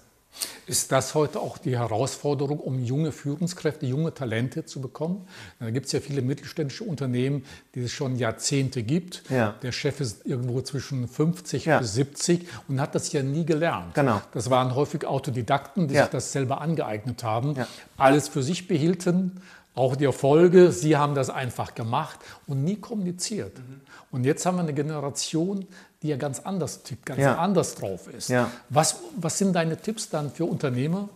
Ist 0.67 0.93
das 0.93 1.15
heute 1.15 1.41
auch 1.41 1.57
die 1.57 1.79
Herausforderung, 1.79 2.61
um 2.61 2.79
junge 2.79 3.11
Führungskräfte, 3.11 3.87
junge 3.87 4.13
Talente 4.13 4.67
zu 4.67 4.81
bekommen? 4.81 5.27
Da 5.59 5.71
gibt 5.71 5.87
es 5.87 5.93
ja 5.93 6.01
viele 6.01 6.21
mittelständische 6.21 6.85
Unternehmen, 6.85 7.45
die 7.75 7.81
es 7.81 7.93
schon 7.93 8.17
Jahrzehnte 8.17 8.83
gibt. 8.83 9.23
Ja. 9.31 9.55
Der 9.63 9.73
Chef 9.73 10.01
ist 10.01 10.27
irgendwo 10.27 10.61
zwischen 10.61 11.09
50 11.09 11.65
ja. 11.65 11.79
bis 11.79 11.95
70 11.95 12.47
und 12.69 12.81
hat 12.81 12.95
das 12.95 13.13
ja 13.13 13.23
nie 13.23 13.47
gelernt. 13.47 13.95
Genau. 13.95 14.21
Das 14.33 14.51
waren 14.51 14.75
häufig 14.75 15.07
Autodidakten, 15.07 15.89
die 15.89 15.95
ja. 15.95 16.03
sich 16.03 16.11
das 16.11 16.33
selber 16.33 16.61
angeeignet 16.61 17.25
haben, 17.25 17.57
alles 17.97 18.29
für 18.29 18.43
sich 18.43 18.69
behielten, 18.69 19.41
auch 19.75 19.97
die 19.97 20.05
Erfolge. 20.05 20.73
Sie 20.73 20.97
haben 20.97 21.15
das 21.15 21.31
einfach 21.31 21.75
gemacht 21.75 22.19
und 22.47 22.63
nie 22.63 22.77
kommuniziert. 22.77 23.59
Mhm. 23.59 23.81
Und 24.11 24.25
jetzt 24.25 24.47
haben 24.47 24.57
wir 24.57 24.63
eine 24.63 24.73
Generation, 24.75 25.67
die 26.03 26.09
ja 26.09 26.17
ganz 26.17 26.41
anders 26.41 26.83
tippt, 26.83 27.07
ganz 27.07 27.21
Ja. 27.21 27.37
anders 27.39 27.75
drauf 27.75 28.09
ist. 28.09 28.29
Ja. 28.29 28.51
Was, 28.71 28.97
was 29.17 29.37
sind 29.39 29.53
deine 29.55 29.77
Tipps 29.77 30.09
dann 30.09 30.31
für 30.31 30.45
Unternehmer, 30.45 31.09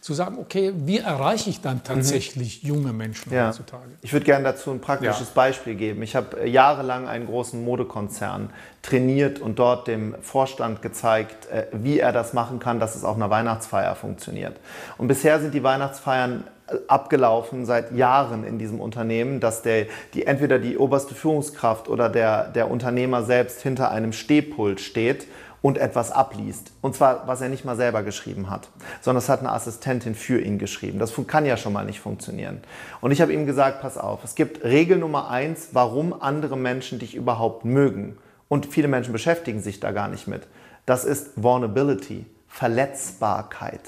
zu 0.00 0.14
sagen, 0.14 0.38
okay, 0.38 0.72
wie 0.76 0.98
erreiche 0.98 1.50
ich 1.50 1.60
dann 1.60 1.82
tatsächlich 1.82 2.62
junge 2.62 2.92
Menschen 2.92 3.30
Mhm. 3.30 3.36
Ja. 3.36 3.48
heutzutage? 3.48 3.82
Ich 4.02 4.12
würde 4.12 4.24
gerne 4.24 4.44
dazu 4.44 4.70
ein 4.70 4.80
praktisches 4.80 5.28
Ja. 5.28 5.34
Beispiel 5.34 5.74
geben. 5.74 6.02
Ich 6.02 6.14
habe 6.16 6.40
äh, 6.42 6.48
jahrelang 6.48 7.08
einen 7.08 7.26
großen 7.26 7.62
Modekonzern 7.64 8.50
trainiert 8.82 9.40
und 9.40 9.58
dort 9.58 9.88
dem 9.88 10.14
Vorstand 10.22 10.82
gezeigt, 10.82 11.46
äh, 11.50 11.66
wie 11.72 11.98
er 11.98 12.12
das 12.12 12.32
machen 12.32 12.58
kann, 12.58 12.80
dass 12.80 12.94
es 12.94 13.04
auf 13.04 13.16
einer 13.16 13.30
Weihnachtsfeier 13.30 13.94
funktioniert. 13.94 14.56
Und 14.98 15.08
bisher 15.08 15.40
sind 15.40 15.52
die 15.52 15.62
Weihnachtsfeiern 15.62 16.44
äh, 16.68 16.76
abgelaufen 16.86 17.66
seit 17.66 17.92
Jahren 17.92 18.44
in 18.44 18.58
diesem 18.58 18.80
Unternehmen, 18.80 19.40
dass 19.40 19.62
der, 19.62 19.86
die, 20.14 20.26
entweder 20.26 20.58
die 20.58 20.78
oberste 20.78 21.14
Führungskraft 21.14 21.88
oder 21.88 22.08
der, 22.08 22.44
der 22.44 22.70
Unternehmer 22.70 23.24
selbst 23.24 23.60
hinter 23.62 23.90
einem 23.90 24.12
Stehpult 24.12 24.80
steht 24.80 25.26
und 25.60 25.78
etwas 25.78 26.12
abliest. 26.12 26.72
Und 26.80 26.94
zwar, 26.94 27.26
was 27.26 27.40
er 27.40 27.48
nicht 27.48 27.64
mal 27.64 27.76
selber 27.76 28.02
geschrieben 28.02 28.50
hat, 28.50 28.68
sondern 29.00 29.22
es 29.22 29.28
hat 29.28 29.40
eine 29.40 29.52
Assistentin 29.52 30.14
für 30.14 30.40
ihn 30.40 30.58
geschrieben. 30.58 30.98
Das 30.98 31.12
kann 31.26 31.46
ja 31.46 31.56
schon 31.56 31.72
mal 31.72 31.84
nicht 31.84 32.00
funktionieren. 32.00 32.60
Und 33.00 33.10
ich 33.10 33.20
habe 33.20 33.32
ihm 33.32 33.46
gesagt, 33.46 33.80
pass 33.80 33.98
auf, 33.98 34.24
es 34.24 34.34
gibt 34.34 34.64
Regel 34.64 34.98
Nummer 34.98 35.30
eins, 35.30 35.70
warum 35.72 36.14
andere 36.20 36.56
Menschen 36.56 36.98
dich 36.98 37.14
überhaupt 37.14 37.64
mögen. 37.64 38.16
Und 38.48 38.66
viele 38.66 38.88
Menschen 38.88 39.12
beschäftigen 39.12 39.60
sich 39.60 39.80
da 39.80 39.90
gar 39.90 40.08
nicht 40.08 40.26
mit. 40.26 40.46
Das 40.86 41.04
ist 41.04 41.42
Vulnerability, 41.42 42.24
Verletzbarkeit. 42.46 43.80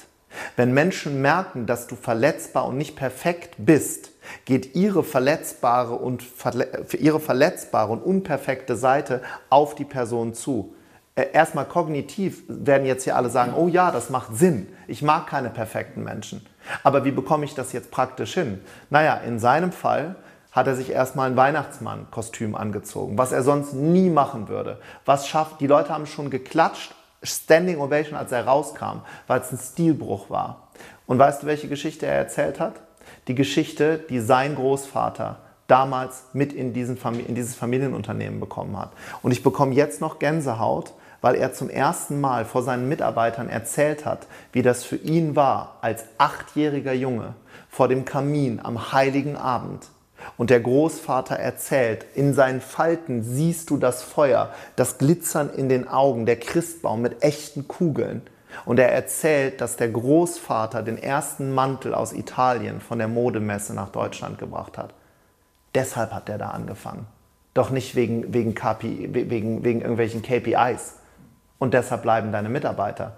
Wenn 0.56 0.72
Menschen 0.72 1.22
merken, 1.22 1.66
dass 1.66 1.86
du 1.86 1.96
verletzbar 1.96 2.66
und 2.66 2.76
nicht 2.76 2.94
perfekt 2.94 3.54
bist, 3.58 4.10
geht 4.44 4.74
ihre 4.74 5.02
verletzbare 5.02 5.94
und 5.94 6.22
verle 6.22 6.86
ihre 6.98 7.18
verletzbare 7.18 7.90
und 7.90 8.02
unperfekte 8.02 8.76
Seite 8.76 9.22
auf 9.48 9.74
die 9.74 9.84
Person 9.84 10.34
zu. 10.34 10.74
Äh, 11.20 11.32
Erstmal 11.32 11.66
kognitiv 11.66 12.42
werden 12.48 12.86
jetzt 12.86 13.04
hier 13.04 13.16
alle 13.16 13.30
sagen, 13.30 13.52
oh 13.56 13.68
ja, 13.68 13.90
das 13.90 14.10
macht 14.10 14.36
Sinn. 14.36 14.68
Ich 14.88 15.02
mag 15.02 15.26
keine 15.26 15.50
perfekten 15.50 16.02
Menschen. 16.02 16.44
Aber 16.82 17.04
wie 17.04 17.10
bekomme 17.10 17.44
ich 17.44 17.54
das 17.54 17.72
jetzt 17.72 17.90
praktisch 17.90 18.34
hin? 18.34 18.60
Naja, 18.90 19.14
in 19.16 19.38
seinem 19.38 19.72
Fall 19.72 20.16
hat 20.52 20.66
er 20.66 20.74
sich 20.74 20.90
erstmal 20.90 21.30
ein 21.30 21.36
Weihnachtsmann-Kostüm 21.36 22.54
angezogen, 22.56 23.16
was 23.18 23.32
er 23.32 23.42
sonst 23.42 23.72
nie 23.72 24.10
machen 24.10 24.48
würde. 24.48 24.80
Was 25.04 25.28
schafft, 25.28 25.60
die 25.60 25.66
Leute 25.66 25.90
haben 25.90 26.06
schon 26.06 26.30
geklatscht, 26.30 26.94
Standing 27.22 27.78
Ovation, 27.78 28.18
als 28.18 28.32
er 28.32 28.46
rauskam, 28.46 29.02
weil 29.26 29.40
es 29.40 29.52
ein 29.52 29.58
Stilbruch 29.58 30.30
war. 30.30 30.70
Und 31.06 31.18
weißt 31.18 31.42
du, 31.42 31.46
welche 31.46 31.68
Geschichte 31.68 32.06
er 32.06 32.14
erzählt 32.14 32.58
hat? 32.58 32.80
Die 33.28 33.34
Geschichte, 33.34 33.98
die 34.08 34.20
sein 34.20 34.54
Großvater 34.54 35.38
damals 35.66 36.24
mit 36.32 36.52
in, 36.52 36.74
in 36.74 37.34
dieses 37.34 37.54
Familienunternehmen 37.54 38.40
bekommen 38.40 38.76
hat. 38.76 38.90
Und 39.22 39.30
ich 39.30 39.42
bekomme 39.42 39.74
jetzt 39.74 40.00
noch 40.00 40.18
Gänsehaut, 40.18 40.94
weil 41.20 41.34
er 41.34 41.52
zum 41.52 41.68
ersten 41.68 42.20
Mal 42.20 42.44
vor 42.44 42.62
seinen 42.62 42.88
Mitarbeitern 42.88 43.48
erzählt 43.48 44.04
hat, 44.04 44.26
wie 44.52 44.62
das 44.62 44.84
für 44.84 44.96
ihn 44.96 45.36
war, 45.36 45.78
als 45.80 46.04
achtjähriger 46.18 46.92
Junge 46.92 47.34
vor 47.68 47.88
dem 47.88 48.04
Kamin 48.04 48.60
am 48.62 48.92
heiligen 48.92 49.36
Abend. 49.36 49.88
Und 50.36 50.50
der 50.50 50.60
Großvater 50.60 51.36
erzählt, 51.36 52.04
in 52.14 52.34
seinen 52.34 52.60
Falten 52.60 53.22
siehst 53.22 53.70
du 53.70 53.76
das 53.76 54.02
Feuer, 54.02 54.52
das 54.76 54.98
Glitzern 54.98 55.50
in 55.50 55.68
den 55.68 55.88
Augen, 55.88 56.26
der 56.26 56.38
Christbaum 56.38 57.02
mit 57.02 57.22
echten 57.22 57.68
Kugeln. 57.68 58.22
Und 58.64 58.78
er 58.78 58.92
erzählt, 58.92 59.60
dass 59.60 59.76
der 59.76 59.88
Großvater 59.88 60.82
den 60.82 60.98
ersten 60.98 61.54
Mantel 61.54 61.94
aus 61.94 62.12
Italien 62.12 62.80
von 62.80 62.98
der 62.98 63.08
Modemesse 63.08 63.74
nach 63.74 63.90
Deutschland 63.90 64.38
gebracht 64.38 64.76
hat. 64.76 64.92
Deshalb 65.74 66.12
hat 66.12 66.28
er 66.28 66.38
da 66.38 66.50
angefangen. 66.50 67.06
Doch 67.54 67.70
nicht 67.70 67.94
wegen, 67.94 68.32
wegen, 68.34 68.54
KPI, 68.54 69.08
wegen, 69.12 69.64
wegen 69.64 69.80
irgendwelchen 69.80 70.22
KPIs. 70.22 70.94
Und 71.60 71.74
deshalb 71.74 72.02
bleiben 72.02 72.32
deine 72.32 72.48
Mitarbeiter. 72.48 73.12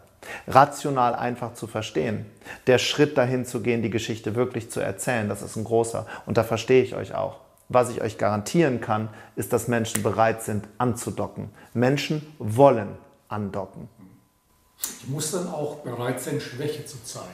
Rational 0.47 1.15
einfach 1.15 1.55
zu 1.55 1.67
verstehen. 1.67 2.27
Der 2.67 2.79
Schritt 2.79 3.17
dahin 3.17 3.47
zu 3.47 3.61
gehen, 3.61 3.83
die 3.83 3.91
Geschichte 3.91 4.35
wirklich 4.35 4.71
zu 4.71 4.81
erzählen, 4.81 5.29
das 5.29 5.41
ist 5.41 5.57
ein 5.57 5.65
großer. 5.65 6.07
Und 6.27 6.37
da 6.37 6.45
verstehe 6.45 6.83
ich 6.83 6.95
euch 6.95 7.15
auch. 7.15 7.39
Was 7.69 7.89
ich 7.89 8.03
euch 8.03 8.19
garantieren 8.19 8.81
kann, 8.81 9.09
ist, 9.35 9.53
dass 9.53 9.69
Menschen 9.69 10.03
bereit 10.03 10.43
sind, 10.43 10.69
anzudocken. 10.77 11.49
Menschen 11.73 12.35
wollen 12.39 12.99
andocken. 13.29 13.89
Ich 14.79 15.09
muss 15.09 15.31
dann 15.31 15.49
auch 15.49 15.77
bereit 15.77 16.21
sein, 16.21 16.41
Schwäche 16.41 16.85
zu 16.85 17.03
zeigen. 17.05 17.27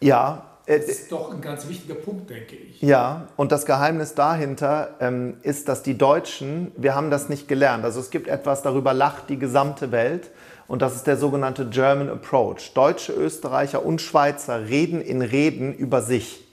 Ja, 0.00 0.44
Das 0.66 0.84
ist 0.86 1.12
doch 1.12 1.30
ein 1.30 1.42
ganz 1.42 1.68
wichtiger 1.68 1.94
Punkt, 1.94 2.30
denke 2.30 2.56
ich. 2.56 2.80
Ja, 2.80 3.28
und 3.36 3.52
das 3.52 3.66
Geheimnis 3.66 4.14
dahinter 4.14 4.94
ähm, 4.98 5.36
ist, 5.42 5.68
dass 5.68 5.82
die 5.82 5.98
Deutschen, 5.98 6.72
wir 6.76 6.94
haben 6.94 7.10
das 7.10 7.28
nicht 7.28 7.48
gelernt. 7.48 7.84
Also 7.84 8.00
es 8.00 8.10
gibt 8.10 8.28
etwas, 8.28 8.62
darüber 8.62 8.94
lacht 8.94 9.28
die 9.28 9.38
gesamte 9.38 9.92
Welt. 9.92 10.30
Und 10.66 10.80
das 10.80 10.96
ist 10.96 11.06
der 11.06 11.18
sogenannte 11.18 11.68
German 11.68 12.08
Approach. 12.08 12.72
Deutsche, 12.72 13.12
Österreicher 13.12 13.84
und 13.84 14.00
Schweizer 14.00 14.66
reden 14.66 15.02
in 15.02 15.20
Reden 15.20 15.74
über 15.74 16.00
sich. 16.00 16.46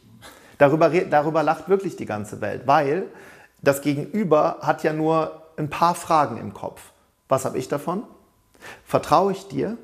Darüber, 0.58 0.90
darüber 0.90 1.42
lacht 1.42 1.70
wirklich 1.70 1.96
die 1.96 2.06
ganze 2.06 2.42
Welt, 2.42 2.64
weil 2.66 3.06
das 3.62 3.82
Gegenüber 3.82 4.58
hat 4.62 4.84
ja 4.84 4.92
nur 4.92 5.42
ein 5.58 5.70
paar 5.70 5.96
Fragen 5.96 6.38
im 6.38 6.54
Kopf. 6.54 6.82
Was 7.30 7.46
habe 7.46 7.58
ich 7.58 7.70
davon? 7.70 8.04
Vertraue 8.84 9.32
ich 9.32 9.48
dir? 9.48 9.78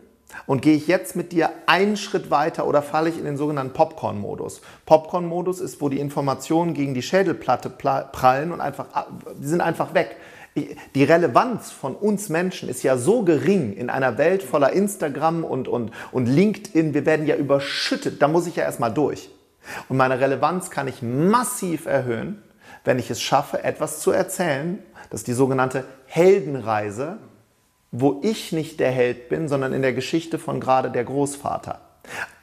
Und 0.45 0.61
gehe 0.61 0.75
ich 0.75 0.87
jetzt 0.87 1.15
mit 1.15 1.31
dir 1.31 1.51
einen 1.67 1.97
Schritt 1.97 2.29
weiter 2.29 2.67
oder 2.67 2.81
falle 2.81 3.09
ich 3.09 3.17
in 3.17 3.25
den 3.25 3.37
sogenannten 3.37 3.73
Popcorn-Modus? 3.73 4.61
Popcorn-Modus 4.85 5.61
ist, 5.61 5.81
wo 5.81 5.89
die 5.89 5.99
Informationen 5.99 6.73
gegen 6.73 6.93
die 6.93 7.01
Schädelplatte 7.01 7.69
pla- 7.69 8.03
prallen 8.03 8.51
und 8.51 8.59
einfach, 8.61 8.87
die 9.39 9.47
sind 9.47 9.61
einfach 9.61 9.93
weg. 9.93 10.17
Die 10.95 11.03
Relevanz 11.03 11.71
von 11.71 11.95
uns 11.95 12.29
Menschen 12.29 12.67
ist 12.67 12.81
ja 12.81 12.97
so 12.97 13.23
gering 13.23 13.73
in 13.73 13.89
einer 13.91 14.17
Welt 14.17 14.41
voller 14.41 14.73
Instagram 14.73 15.43
und, 15.43 15.67
und, 15.67 15.91
und 16.11 16.25
LinkedIn. 16.25 16.93
Wir 16.95 17.05
werden 17.05 17.27
ja 17.27 17.35
überschüttet. 17.35 18.21
Da 18.21 18.27
muss 18.27 18.47
ich 18.47 18.55
ja 18.55 18.63
erstmal 18.63 18.91
durch. 18.91 19.29
Und 19.87 19.97
meine 19.97 20.19
Relevanz 20.19 20.71
kann 20.71 20.87
ich 20.87 21.01
massiv 21.01 21.85
erhöhen, 21.85 22.41
wenn 22.83 22.97
ich 22.99 23.11
es 23.11 23.21
schaffe, 23.21 23.63
etwas 23.63 23.99
zu 23.99 24.11
erzählen. 24.11 24.79
Das 25.09 25.21
ist 25.21 25.27
die 25.27 25.33
sogenannte 25.33 25.83
Heldenreise, 26.05 27.17
wo 27.91 28.19
ich 28.23 28.51
nicht 28.51 28.79
der 28.79 28.91
Held 28.91 29.29
bin, 29.29 29.47
sondern 29.47 29.73
in 29.73 29.81
der 29.81 29.93
Geschichte 29.93 30.39
von 30.39 30.59
gerade 30.59 30.91
der 30.91 31.03
Großvater. 31.03 31.81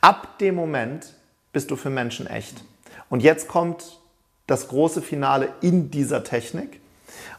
Ab 0.01 0.39
dem 0.39 0.55
Moment 0.55 1.15
bist 1.53 1.71
du 1.71 1.77
für 1.77 1.91
Menschen 1.91 2.27
echt. 2.27 2.65
Und 3.09 3.23
jetzt 3.23 3.49
kommt 3.49 4.01
das 4.47 4.69
große 4.69 5.03
Finale 5.03 5.49
in 5.61 5.91
dieser 5.91 6.25
Technik. 6.25 6.81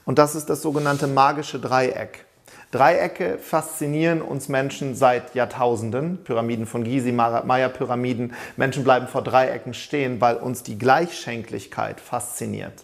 Und 0.05 0.19
das 0.19 0.35
ist 0.35 0.49
das 0.49 0.61
sogenannte 0.61 1.07
magische 1.07 1.59
Dreieck. 1.59 2.25
Dreiecke 2.71 3.37
faszinieren 3.37 4.21
uns 4.21 4.49
Menschen 4.49 4.95
seit 4.95 5.33
Jahrtausenden. 5.35 6.23
Pyramiden 6.23 6.65
von 6.65 6.83
Gizeh, 6.83 7.11
Maya-Pyramiden. 7.11 8.33
Menschen 8.57 8.83
bleiben 8.83 9.07
vor 9.07 9.21
Dreiecken 9.21 9.73
stehen, 9.73 10.19
weil 10.19 10.35
uns 10.35 10.63
die 10.63 10.77
Gleichschenklichkeit 10.77 12.01
fasziniert. 12.01 12.83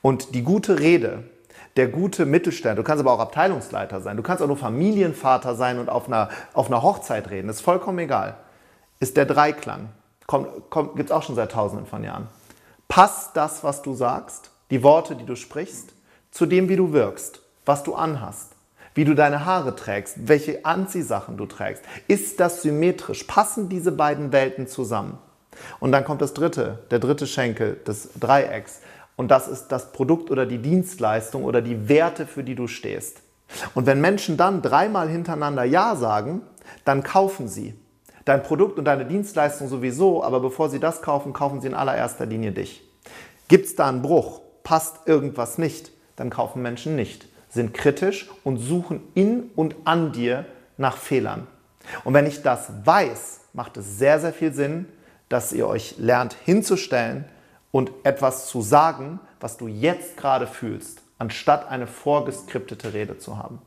Und 0.00 0.34
die 0.34 0.42
gute 0.42 0.78
Rede, 0.78 1.24
der 1.78 1.88
gute 1.88 2.26
Mittelstand, 2.26 2.76
du 2.78 2.82
kannst 2.82 3.00
aber 3.00 3.12
auch 3.12 3.20
Abteilungsleiter 3.20 4.00
sein, 4.00 4.16
du 4.16 4.22
kannst 4.22 4.42
auch 4.42 4.48
nur 4.48 4.56
Familienvater 4.56 5.54
sein 5.54 5.78
und 5.78 5.88
auf 5.88 6.08
einer, 6.08 6.28
auf 6.52 6.66
einer 6.66 6.82
Hochzeit 6.82 7.30
reden, 7.30 7.48
ist 7.48 7.60
vollkommen 7.60 8.00
egal, 8.00 8.36
ist 8.98 9.16
der 9.16 9.26
Dreiklang. 9.26 9.90
Gibt 10.26 11.08
es 11.08 11.12
auch 11.12 11.22
schon 11.22 11.36
seit 11.36 11.52
tausenden 11.52 11.86
von 11.86 12.04
Jahren. 12.04 12.26
Passt 12.88 13.36
das, 13.36 13.64
was 13.64 13.80
du 13.80 13.94
sagst, 13.94 14.50
die 14.70 14.82
Worte, 14.82 15.14
die 15.14 15.24
du 15.24 15.36
sprichst, 15.36 15.94
zu 16.32 16.46
dem, 16.46 16.68
wie 16.68 16.76
du 16.76 16.92
wirkst, 16.92 17.40
was 17.64 17.84
du 17.84 17.94
anhast, 17.94 18.52
wie 18.94 19.04
du 19.04 19.14
deine 19.14 19.46
Haare 19.46 19.76
trägst, 19.76 20.28
welche 20.28 20.64
Anziehsachen 20.64 21.36
du 21.36 21.46
trägst. 21.46 21.82
Ist 22.08 22.40
das 22.40 22.62
symmetrisch? 22.62 23.24
Passen 23.24 23.68
diese 23.68 23.92
beiden 23.92 24.32
Welten 24.32 24.66
zusammen? 24.66 25.18
Und 25.80 25.92
dann 25.92 26.04
kommt 26.04 26.22
das 26.22 26.34
dritte, 26.34 26.80
der 26.90 26.98
dritte 26.98 27.26
Schenkel 27.26 27.76
des 27.86 28.10
Dreiecks. 28.18 28.80
Und 29.18 29.32
das 29.32 29.48
ist 29.48 29.68
das 29.68 29.90
Produkt 29.90 30.30
oder 30.30 30.46
die 30.46 30.58
Dienstleistung 30.58 31.42
oder 31.42 31.60
die 31.60 31.88
Werte, 31.88 32.24
für 32.24 32.44
die 32.44 32.54
du 32.54 32.68
stehst. 32.68 33.20
Und 33.74 33.84
wenn 33.84 34.00
Menschen 34.00 34.36
dann 34.36 34.62
dreimal 34.62 35.08
hintereinander 35.08 35.64
Ja 35.64 35.96
sagen, 35.96 36.42
dann 36.84 37.02
kaufen 37.02 37.48
sie 37.48 37.74
dein 38.24 38.44
Produkt 38.44 38.78
und 38.78 38.84
deine 38.84 39.06
Dienstleistung 39.06 39.68
sowieso, 39.68 40.22
aber 40.22 40.38
bevor 40.38 40.70
sie 40.70 40.78
das 40.78 41.02
kaufen, 41.02 41.32
kaufen 41.32 41.60
sie 41.60 41.66
in 41.66 41.74
allererster 41.74 42.26
Linie 42.26 42.52
dich. 42.52 42.88
Gibt 43.48 43.66
es 43.66 43.74
da 43.74 43.88
einen 43.88 44.02
Bruch? 44.02 44.40
Passt 44.62 45.08
irgendwas 45.08 45.58
nicht? 45.58 45.90
Dann 46.14 46.30
kaufen 46.30 46.62
Menschen 46.62 46.94
nicht, 46.94 47.26
sind 47.48 47.74
kritisch 47.74 48.30
und 48.44 48.58
suchen 48.58 49.00
in 49.14 49.50
und 49.56 49.74
an 49.84 50.12
dir 50.12 50.44
nach 50.76 50.96
Fehlern. 50.96 51.48
Und 52.04 52.14
wenn 52.14 52.26
ich 52.26 52.42
das 52.42 52.70
weiß, 52.84 53.40
macht 53.52 53.78
es 53.78 53.98
sehr, 53.98 54.20
sehr 54.20 54.32
viel 54.32 54.52
Sinn, 54.52 54.86
dass 55.28 55.52
ihr 55.52 55.66
euch 55.66 55.96
lernt 55.98 56.36
hinzustellen 56.44 57.24
und 57.70 57.90
etwas 58.04 58.48
zu 58.48 58.62
sagen, 58.62 59.20
was 59.40 59.56
du 59.56 59.68
jetzt 59.68 60.16
gerade 60.16 60.46
fühlst, 60.46 61.02
anstatt 61.18 61.68
eine 61.68 61.86
vorgeskriptete 61.86 62.92
Rede 62.92 63.18
zu 63.18 63.38
haben. 63.38 63.60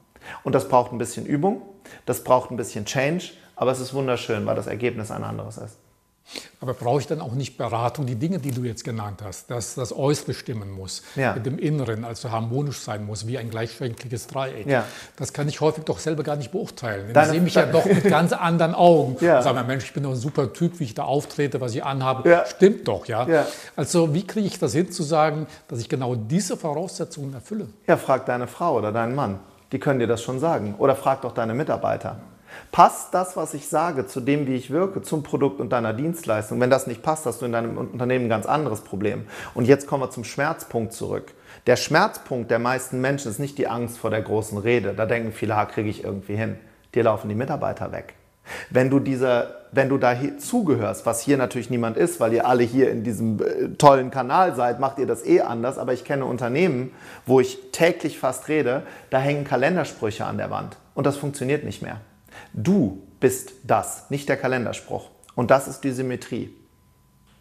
Und 0.44 0.54
das 0.54 0.68
braucht 0.68 0.92
ein 0.92 0.98
bisschen 0.98 1.26
Übung, 1.26 1.62
das 2.06 2.24
braucht 2.24 2.52
ein 2.52 2.58
bisschen 2.58 2.86
Change, 2.86 3.32
aber 3.56 3.72
es 3.72 3.80
ist 3.80 3.94
wunderschön, 3.94 4.46
weil 4.46 4.56
das 4.56 4.68
Ergebnis 4.68 5.12
ein 5.12 5.24
anderes 5.24 5.58
ist. 5.58 5.78
Aber 6.60 6.74
brauche 6.74 7.00
ich 7.02 7.08
dann 7.08 7.22
auch 7.22 7.34
nicht 7.34 7.58
Beratung, 7.58 8.06
die 8.06 8.16
Dinge, 8.16 8.40
die 8.40 8.52
du 8.52 8.64
jetzt 8.64 8.84
genannt 8.84 9.22
hast, 9.24 9.50
dass 9.50 9.76
das 9.76 9.96
Äußere 9.96 10.34
stimmen 10.34 10.72
muss, 10.72 11.02
Ja. 11.16 11.34
mit 11.34 11.46
dem 11.46 11.58
Inneren, 11.58 12.06
also 12.06 12.32
harmonisch 12.32 12.80
sein 12.80 13.06
muss, 13.06 13.26
wie 13.28 13.38
ein 13.38 13.50
gleichschenkliges 13.50 14.28
Dreieck. 14.28 14.68
Ja. 14.68 14.86
Das 15.16 15.34
kann 15.34 15.48
ich 15.50 15.60
häufig 15.62 15.84
doch 15.86 16.00
selber 16.00 16.24
gar 16.24 16.36
nicht 16.36 16.52
beurteilen. 16.52 17.14
Denn 17.14 17.24
ich 17.24 17.30
sehe 17.30 17.42
mich 17.42 17.56
ja 17.56 17.66
doch 17.66 17.86
mit 17.86 18.04
ganz 18.04 18.32
anderen 18.34 18.76
Augen. 18.76 19.18
Ja. 19.22 19.38
Und 19.38 19.44
sage 19.44 19.60
mir, 19.60 19.64
Mensch, 19.66 19.86
ich 19.86 19.94
bin 19.94 20.04
doch 20.04 20.12
ein 20.12 20.16
super 20.16 20.54
Typ, 20.54 20.80
wie 20.80 20.84
ich 20.86 20.94
da 20.94 21.04
auftrete, 21.04 21.60
was 21.62 21.74
ich 21.74 21.84
anhabe. 21.84 22.30
Ja. 22.30 22.46
Stimmt 22.46 22.88
doch, 22.88 23.06
ja? 23.08 23.28
Ja. 23.28 23.48
Also 23.76 24.14
wie 24.14 24.26
kriege 24.26 24.46
ich 24.48 24.60
das 24.60 24.74
hin 24.74 24.92
zu 24.92 25.04
sagen, 25.04 25.48
dass 25.68 25.80
ich 25.80 25.90
genau 25.90 26.16
diese 26.16 26.58
Voraussetzungen 26.58 27.34
erfülle? 27.34 27.68
Ja, 27.88 27.98
frag 27.98 28.26
deine 28.28 28.48
Frau 28.48 28.78
oder 28.78 28.92
deinen 28.92 29.16
Mann. 29.16 29.40
Die 29.72 29.80
können 29.80 30.00
dir 30.00 30.08
das 30.08 30.22
schon 30.22 30.40
sagen. 30.40 30.76
Oder 30.78 30.96
frag 30.96 31.22
doch 31.22 31.34
deine 31.34 31.54
Mitarbeiter. 31.54 32.18
Passt 32.72 33.14
das, 33.14 33.36
was 33.36 33.54
ich 33.54 33.68
sage, 33.68 34.08
zu 34.08 34.22
dem, 34.22 34.48
wie 34.48 34.56
ich 34.56 34.72
wirke, 34.72 35.02
zum 35.02 35.24
Produkt 35.24 35.60
und 35.60 35.72
deiner 35.72 35.94
Dienstleistung? 35.94 36.60
Wenn 36.60 36.70
das 36.70 36.88
nicht 36.88 37.04
passt, 37.04 37.26
hast 37.26 37.42
du 37.42 37.46
in 37.46 37.52
deinem 37.52 37.78
Unternehmen 37.78 38.26
ein 38.26 38.30
ganz 38.30 38.46
anderes 38.46 38.82
Problem. 38.82 39.26
Und 39.54 39.66
jetzt 39.66 39.88
kommen 39.88 40.04
wir 40.04 40.10
zum 40.10 40.24
Schmerzpunkt 40.24 40.94
zurück. 40.94 41.34
Der 41.68 41.76
Schmerzpunkt 41.76 42.50
der 42.50 42.60
meisten 42.60 43.02
Menschen 43.02 43.30
ist 43.30 43.40
nicht 43.40 43.58
die 43.58 43.68
Angst 43.68 43.98
vor 43.98 44.10
der 44.10 44.22
großen 44.22 44.58
Rede. 44.58 44.94
Da 44.94 45.06
denken 45.06 45.32
viele, 45.32 45.56
ha, 45.56 45.66
kriege 45.66 45.90
ich 45.90 46.04
irgendwie 46.04 46.36
hin. 46.36 46.58
Dir 46.96 47.04
laufen 47.04 47.30
die 47.30 47.36
Mitarbeiter 47.36 47.92
weg. 47.92 48.16
Wenn 48.70 48.90
du, 48.90 49.00
dieser, 49.00 49.62
wenn 49.72 49.90
du 49.90 49.98
da 49.98 50.16
zugehörst, 50.38 51.06
was 51.06 51.22
hier 51.22 51.38
natürlich 51.38 51.70
niemand 51.70 51.98
ist, 51.98 52.20
weil 52.20 52.34
ihr 52.34 52.48
alle 52.48 52.64
hier 52.64 52.90
in 52.92 53.04
diesem 53.04 53.40
äh, 53.40 53.70
tollen 53.78 54.12
Kanal 54.12 54.56
seid, 54.56 54.80
macht 54.80 54.98
ihr 55.00 55.08
das 55.08 55.26
eh 55.26 55.42
anders. 55.42 55.78
Aber 55.78 55.94
ich 55.94 56.04
kenne 56.04 56.26
Unternehmen, 56.26 56.92
wo 57.26 57.40
ich 57.40 57.72
täglich 57.72 58.20
fast 58.20 58.48
rede, 58.48 58.84
da 59.10 59.20
hängen 59.20 59.44
Kalendersprüche 59.44 60.26
an 60.26 60.38
der 60.38 60.50
Wand. 60.50 60.78
Und 60.96 61.06
das 61.06 61.18
funktioniert 61.18 61.64
nicht 61.64 61.82
mehr. 61.82 62.02
Du 62.54 63.02
bist 63.20 63.54
das, 63.64 64.10
nicht 64.10 64.30
der 64.30 64.38
Kalenderspruch. 64.38 65.10
Und 65.36 65.52
das 65.52 65.68
ist 65.68 65.84
die 65.84 65.92
Symmetrie. 65.92 66.56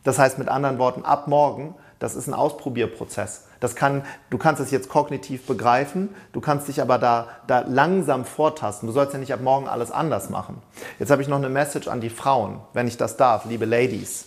Das 0.05 0.19
heißt 0.19 0.39
mit 0.39 0.49
anderen 0.49 0.79
Worten, 0.79 1.05
ab 1.05 1.27
morgen, 1.27 1.75
das 1.99 2.15
ist 2.15 2.27
ein 2.27 2.35
Ausprobierprozess. 2.35 3.45
Das 3.61 3.77
kann, 3.77 4.05
du 4.31 4.39
kannst 4.39 4.63
es 4.63 4.71
jetzt 4.71 4.89
kognitiv 4.89 5.47
begreifen, 5.47 6.09
du 6.33 6.41
kannst 6.41 6.67
dich 6.69 6.81
aber 6.81 6.99
da, 6.99 7.29
da 7.47 7.61
langsam 7.61 8.25
vortasten. 8.25 8.87
Du 8.87 8.93
sollst 8.93 9.13
ja 9.13 9.19
nicht 9.19 9.35
ab 9.35 9.43
morgen 9.43 9.69
alles 9.69 9.91
anders 9.91 10.31
machen. 10.31 10.63
Jetzt 10.99 11.11
habe 11.11 11.21
ich 11.21 11.29
noch 11.29 11.37
eine 11.37 11.51
Message 11.51 11.89
an 11.89 12.01
die 12.01 12.09
Frauen, 12.09 12.61
wenn 12.73 12.89
ich 12.89 12.97
das 12.97 13.19
darf, 13.19 13.45
liebe 13.45 13.67
Ladies. 13.67 14.27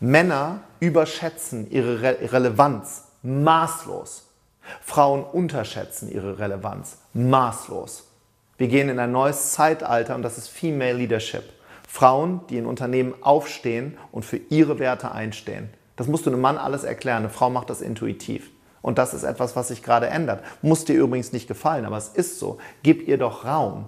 Männer 0.00 0.60
überschätzen 0.80 1.70
ihre 1.70 2.02
Re 2.02 2.32
Relevanz 2.32 3.04
maßlos. 3.22 4.24
Frauen 4.82 5.22
unterschätzen 5.22 6.10
ihre 6.10 6.40
Relevanz 6.40 6.98
maßlos. 7.12 8.04
Wir 8.56 8.68
gehen 8.68 8.88
in 8.88 8.98
ein 8.98 9.12
neues 9.12 9.52
Zeitalter 9.52 10.14
und 10.14 10.22
das 10.22 10.38
ist 10.38 10.48
Female 10.48 10.94
Leadership. 10.94 11.44
Frauen, 11.88 12.40
die 12.50 12.58
in 12.58 12.66
Unternehmen 12.66 13.14
aufstehen 13.20 13.96
und 14.10 14.24
für 14.24 14.38
ihre 14.48 14.78
Werte 14.78 15.12
einstehen. 15.12 15.70
Das 15.96 16.08
musst 16.08 16.26
du 16.26 16.30
einem 16.30 16.40
Mann 16.40 16.58
alles 16.58 16.84
erklären. 16.84 17.18
Eine 17.18 17.30
Frau 17.30 17.50
macht 17.50 17.70
das 17.70 17.80
intuitiv. 17.80 18.50
Und 18.82 18.98
das 18.98 19.14
ist 19.14 19.22
etwas, 19.22 19.56
was 19.56 19.68
sich 19.68 19.82
gerade 19.82 20.08
ändert. 20.08 20.42
Muss 20.60 20.84
dir 20.84 20.94
übrigens 20.94 21.32
nicht 21.32 21.48
gefallen, 21.48 21.86
aber 21.86 21.96
es 21.96 22.08
ist 22.08 22.38
so. 22.38 22.58
Gib 22.82 23.06
ihr 23.06 23.16
doch 23.16 23.44
Raum. 23.44 23.86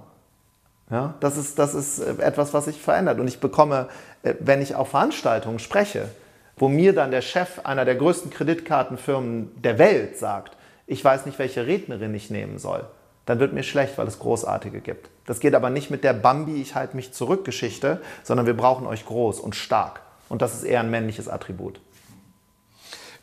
Ja, 0.90 1.14
das, 1.18 1.36
ist, 1.36 1.58
das 1.58 1.74
ist 1.74 1.98
äh, 1.98 2.22
etwas, 2.22 2.54
was 2.54 2.66
sich 2.66 2.80
verändert. 2.80 3.18
Und 3.18 3.26
ich 3.26 3.40
bekomme, 3.40 3.88
äh, 4.22 4.34
wenn 4.38 4.62
ich 4.62 4.76
auf 4.76 4.90
Veranstaltungen 4.90 5.58
spreche, 5.58 6.08
wo 6.56 6.68
mir 6.68 6.94
dann 6.94 7.10
der 7.10 7.22
Chef 7.22 7.60
einer 7.64 7.84
der 7.84 7.96
größten 7.96 8.30
Kreditkartenfirmen 8.30 9.60
der 9.60 9.78
Welt 9.78 10.16
sagt, 10.16 10.56
ich 10.86 11.04
weiß 11.04 11.26
nicht, 11.26 11.38
welche 11.38 11.66
Rednerin 11.66 12.14
ich 12.14 12.30
nehmen 12.30 12.58
soll, 12.58 12.84
dann 13.26 13.38
wird 13.40 13.52
mir 13.52 13.62
schlecht, 13.62 13.98
weil 13.98 14.06
es 14.06 14.18
Großartige 14.18 14.80
gibt. 14.80 15.10
Das 15.26 15.40
geht 15.40 15.54
aber 15.54 15.70
nicht 15.70 15.90
mit 15.90 16.04
der 16.04 16.12
Bambi, 16.12 16.60
ich 16.62 16.74
halte 16.74 16.96
mich 16.96 17.12
zurück 17.12 17.44
Geschichte, 17.44 18.00
sondern 18.22 18.46
wir 18.46 18.56
brauchen 18.56 18.86
euch 18.86 19.04
groß 19.04 19.40
und 19.40 19.54
stark. 19.54 20.00
Und 20.28 20.42
das 20.42 20.54
ist 20.54 20.62
eher 20.64 20.80
ein 20.80 20.90
männliches 20.90 21.28
Attribut. 21.28 21.80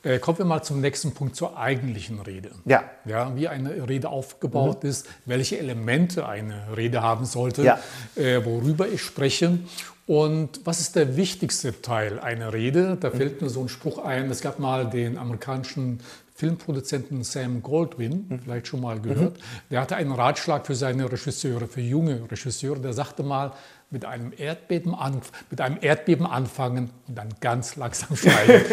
Äh, 0.03 0.19
kommen 0.19 0.37
wir 0.37 0.45
mal 0.45 0.61
zum 0.61 0.81
nächsten 0.81 1.13
Punkt, 1.13 1.35
zur 1.37 1.57
eigentlichen 1.57 2.19
Rede. 2.19 2.51
Ja. 2.65 2.83
Ja, 3.05 3.33
wie 3.37 3.47
eine 3.47 3.87
Rede 3.87 4.09
aufgebaut 4.09 4.83
ist, 4.83 5.07
welche 5.25 5.57
Elemente 5.57 6.27
eine 6.27 6.75
Rede 6.75 7.01
haben 7.01 7.23
sollte, 7.25 7.63
Ja. 7.63 7.79
äh, 8.17 8.43
worüber 8.43 8.87
ich 8.89 9.01
spreche. 9.01 9.59
Und 10.05 10.59
was 10.65 10.81
ist 10.81 10.97
der 10.97 11.15
wichtigste 11.15 11.81
Teil 11.81 12.19
einer 12.19 12.51
Rede? 12.51 12.97
Da 12.99 13.11
fällt 13.11 13.41
mir 13.41 13.47
so 13.49 13.61
ein 13.61 13.69
Spruch 13.69 14.03
ein. 14.03 14.29
Es 14.29 14.41
gab 14.41 14.59
mal 14.59 14.89
den 14.89 15.17
amerikanischen 15.17 16.01
Filmproduzenten 16.35 17.23
Sam 17.23 17.61
Goldwyn, 17.61 18.39
vielleicht 18.43 18.67
schon 18.67 18.81
mal 18.81 18.99
gehört. 18.99 19.37
Der 19.69 19.81
hatte 19.81 19.95
einen 19.95 20.11
Ratschlag 20.11 20.65
für 20.65 20.73
seine 20.75 21.11
Regisseure, 21.11 21.67
für 21.67 21.81
junge 21.81 22.21
Regisseure. 22.31 22.79
Der 22.79 22.93
sagte 22.93 23.21
mal, 23.23 23.51
mit 23.91 24.05
einem 24.05 24.33
Erdbeben, 24.35 24.95
mit 25.51 25.61
einem 25.61 25.77
Erdbeben 25.79 26.25
anfangen 26.25 26.89
und 27.07 27.15
dann 27.15 27.29
ganz 27.39 27.75
langsam 27.75 28.17
steigen. 28.17 28.65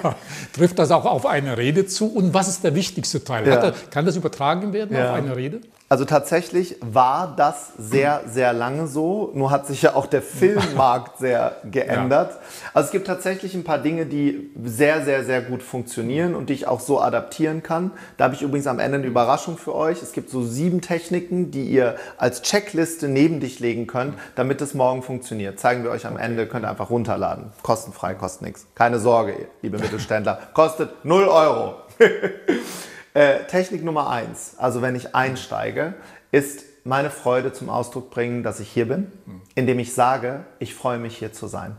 Trifft 0.52 0.78
das 0.78 0.90
auch 0.90 1.06
auf 1.06 1.24
eine 1.24 1.56
Rede 1.56 1.86
zu? 1.86 2.06
Und 2.12 2.34
was 2.34 2.48
ist 2.48 2.62
der 2.64 2.74
wichtigste 2.74 3.24
Teil? 3.24 3.48
Ja. 3.48 3.54
Er, 3.54 3.72
kann 3.90 4.04
das 4.04 4.16
übertragen 4.16 4.74
werden 4.74 4.94
Ja. 4.94 5.10
auf 5.10 5.16
eine 5.16 5.34
Rede? 5.34 5.62
Also 5.90 6.04
tatsächlich 6.04 6.76
war 6.82 7.34
das 7.34 7.72
sehr, 7.78 8.22
sehr 8.26 8.52
lange 8.52 8.86
so. 8.86 9.30
Nur 9.34 9.50
hat 9.50 9.66
sich 9.66 9.80
ja 9.80 9.94
auch 9.94 10.04
der 10.04 10.20
Filmmarkt 10.20 11.18
sehr 11.18 11.56
geändert. 11.64 12.36
Also 12.74 12.86
es 12.86 12.92
gibt 12.92 13.06
tatsächlich 13.06 13.54
ein 13.54 13.64
paar 13.64 13.78
Dinge, 13.78 14.04
die 14.04 14.50
sehr, 14.62 15.02
sehr, 15.04 15.24
sehr 15.24 15.40
gut 15.40 15.62
funktionieren 15.62 16.34
und 16.34 16.50
die 16.50 16.52
ich 16.52 16.66
auch 16.66 16.80
so 16.80 17.00
adaptieren 17.00 17.62
kann. 17.62 17.92
Da 18.18 18.24
habe 18.24 18.34
ich 18.34 18.42
übrigens 18.42 18.66
am 18.66 18.80
Ende 18.80 18.98
eine 18.98 19.06
Überraschung 19.06 19.56
für 19.56 19.74
euch. 19.74 20.02
Es 20.02 20.12
gibt 20.12 20.28
so 20.28 20.42
sieben 20.42 20.82
Techniken, 20.82 21.50
die 21.50 21.64
ihr 21.64 21.96
als 22.18 22.42
Checkliste 22.42 23.08
neben 23.08 23.40
dich 23.40 23.58
legen 23.58 23.86
könnt, 23.86 24.14
damit 24.34 24.60
es 24.60 24.74
morgen 24.74 25.02
funktioniert. 25.02 25.58
Zeigen 25.58 25.84
wir 25.84 25.90
euch 25.90 26.06
am 26.06 26.18
Ende, 26.18 26.46
könnt 26.46 26.66
ihr 26.66 26.70
einfach 26.70 26.90
runterladen. 26.90 27.52
Kostenfrei, 27.62 28.12
kostet 28.12 28.42
nichts. 28.42 28.66
Keine 28.74 28.98
Sorge, 28.98 29.46
liebe 29.62 29.78
Mittelständler. 29.78 30.38
Kostet 30.52 31.02
0 31.06 31.24
Euro. 31.28 31.76
Äh, 33.18 33.46
Technik 33.46 33.82
Nummer 33.82 34.10
eins, 34.10 34.54
also 34.58 34.80
wenn 34.80 34.94
ich 34.94 35.16
einsteige, 35.16 35.94
ist 36.30 36.62
meine 36.84 37.10
Freude 37.10 37.52
zum 37.52 37.68
Ausdruck 37.68 38.10
bringen, 38.10 38.44
dass 38.44 38.60
ich 38.60 38.70
hier 38.70 38.86
bin, 38.86 39.10
indem 39.56 39.80
ich 39.80 39.92
sage, 39.92 40.44
ich 40.60 40.72
freue 40.72 41.00
mich 41.00 41.18
hier 41.18 41.32
zu 41.32 41.48
sein. 41.48 41.76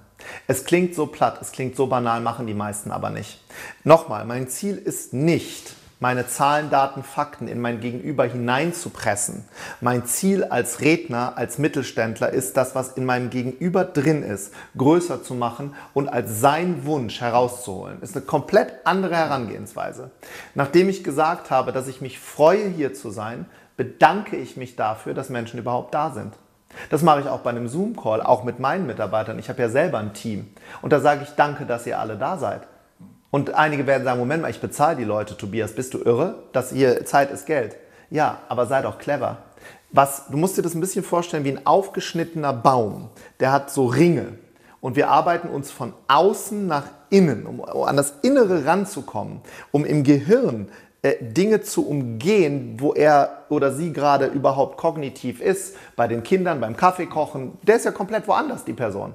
Es 0.47 0.65
klingt 0.65 0.95
so 0.95 1.05
platt, 1.05 1.37
es 1.39 1.53
klingt 1.53 1.77
so 1.77 1.87
banal, 1.87 2.19
machen 2.19 2.45
die 2.45 2.53
meisten 2.53 2.91
aber 2.91 3.09
nicht. 3.09 3.41
Nochmal, 3.85 4.25
mein 4.25 4.49
Ziel 4.49 4.75
ist 4.75 5.13
nicht, 5.13 5.75
meine 5.99 6.27
Zahlen, 6.27 6.69
Daten, 6.69 7.03
Fakten 7.03 7.47
in 7.47 7.59
mein 7.59 7.81
Gegenüber 7.81 8.23
hineinzupressen. 8.23 9.43
Mein 9.81 10.05
Ziel 10.05 10.45
als 10.45 10.79
Redner, 10.79 11.33
als 11.35 11.57
Mittelständler 11.57 12.29
ist 12.29 12.55
das, 12.55 12.73
was 12.73 12.93
in 12.93 13.05
meinem 13.05 13.29
Gegenüber 13.29 13.83
drin 13.83 14.23
ist, 14.23 14.53
größer 14.77 15.23
zu 15.23 15.33
machen 15.33 15.75
und 15.93 16.07
als 16.07 16.39
sein 16.39 16.85
Wunsch 16.85 17.19
herauszuholen. 17.19 18.01
Ist 18.01 18.15
eine 18.15 18.25
komplett 18.25 18.73
andere 18.85 19.15
Herangehensweise. 19.15 20.11
Nachdem 20.55 20.87
ich 20.87 21.03
gesagt 21.03 21.51
habe, 21.51 21.73
dass 21.73 21.87
ich 21.87 21.99
mich 21.99 22.17
freue, 22.19 22.67
hier 22.69 22.93
zu 22.93 23.09
sein, 23.09 23.45
bedanke 23.75 24.37
ich 24.37 24.57
mich 24.57 24.75
dafür, 24.75 25.13
dass 25.13 25.29
Menschen 25.29 25.59
überhaupt 25.59 25.93
da 25.93 26.11
sind. 26.11 26.33
Das 26.89 27.01
mache 27.01 27.21
ich 27.21 27.27
auch 27.27 27.39
bei 27.39 27.49
einem 27.49 27.67
Zoom-Call, 27.67 28.21
auch 28.21 28.43
mit 28.43 28.59
meinen 28.59 28.85
Mitarbeitern. 28.85 29.39
Ich 29.39 29.49
habe 29.49 29.61
ja 29.61 29.69
selber 29.69 29.97
ein 29.97 30.13
Team. 30.13 30.53
Und 30.81 30.93
da 30.93 30.99
sage 30.99 31.23
ich 31.23 31.31
danke, 31.31 31.65
dass 31.65 31.85
ihr 31.87 31.99
alle 31.99 32.15
da 32.15 32.37
seid. 32.37 32.61
Und 33.31 33.53
einige 33.53 33.85
werden 33.85 34.03
sagen, 34.03 34.19
Moment 34.19 34.41
mal, 34.41 34.49
ich 34.49 34.61
bezahle 34.61 34.95
die 34.95 35.03
Leute, 35.03 35.37
Tobias, 35.37 35.73
bist 35.73 35.93
du 35.93 35.99
irre? 35.99 36.43
Das 36.51 36.71
hier, 36.71 37.05
Zeit 37.05 37.31
ist 37.31 37.45
Geld. 37.45 37.75
Ja, 38.09 38.39
aber 38.49 38.65
sei 38.65 38.81
doch 38.81 38.97
clever. 38.97 39.37
Was, 39.91 40.27
du 40.29 40.37
musst 40.37 40.57
dir 40.57 40.61
das 40.61 40.73
ein 40.73 40.81
bisschen 40.81 41.03
vorstellen 41.03 41.43
wie 41.43 41.51
ein 41.51 41.65
aufgeschnittener 41.65 42.53
Baum. 42.53 43.09
Der 43.39 43.51
hat 43.51 43.71
so 43.71 43.85
Ringe. 43.85 44.33
Und 44.81 44.95
wir 44.95 45.09
arbeiten 45.09 45.49
uns 45.49 45.71
von 45.71 45.93
außen 46.07 46.65
nach 46.65 46.85
innen, 47.09 47.45
um 47.45 47.63
an 47.63 47.97
das 47.97 48.13
Innere 48.21 48.65
ranzukommen, 48.65 49.41
um 49.71 49.83
im 49.83 50.03
Gehirn 50.03 50.69
äh, 51.01 51.15
Dinge 51.21 51.61
zu 51.61 51.87
umgehen, 51.87 52.77
wo 52.79 52.93
er 52.93 53.45
oder 53.49 53.73
sie 53.73 53.93
gerade 53.93 54.27
überhaupt 54.27 54.77
kognitiv 54.77 55.41
ist. 55.41 55.75
Bei 55.95 56.07
den 56.07 56.23
Kindern, 56.23 56.61
beim 56.61 56.77
Kaffeekochen. 56.77 57.57
Der 57.63 57.75
ist 57.75 57.85
ja 57.85 57.91
komplett 57.91 58.27
woanders, 58.27 58.63
die 58.63 58.73
Person. 58.73 59.13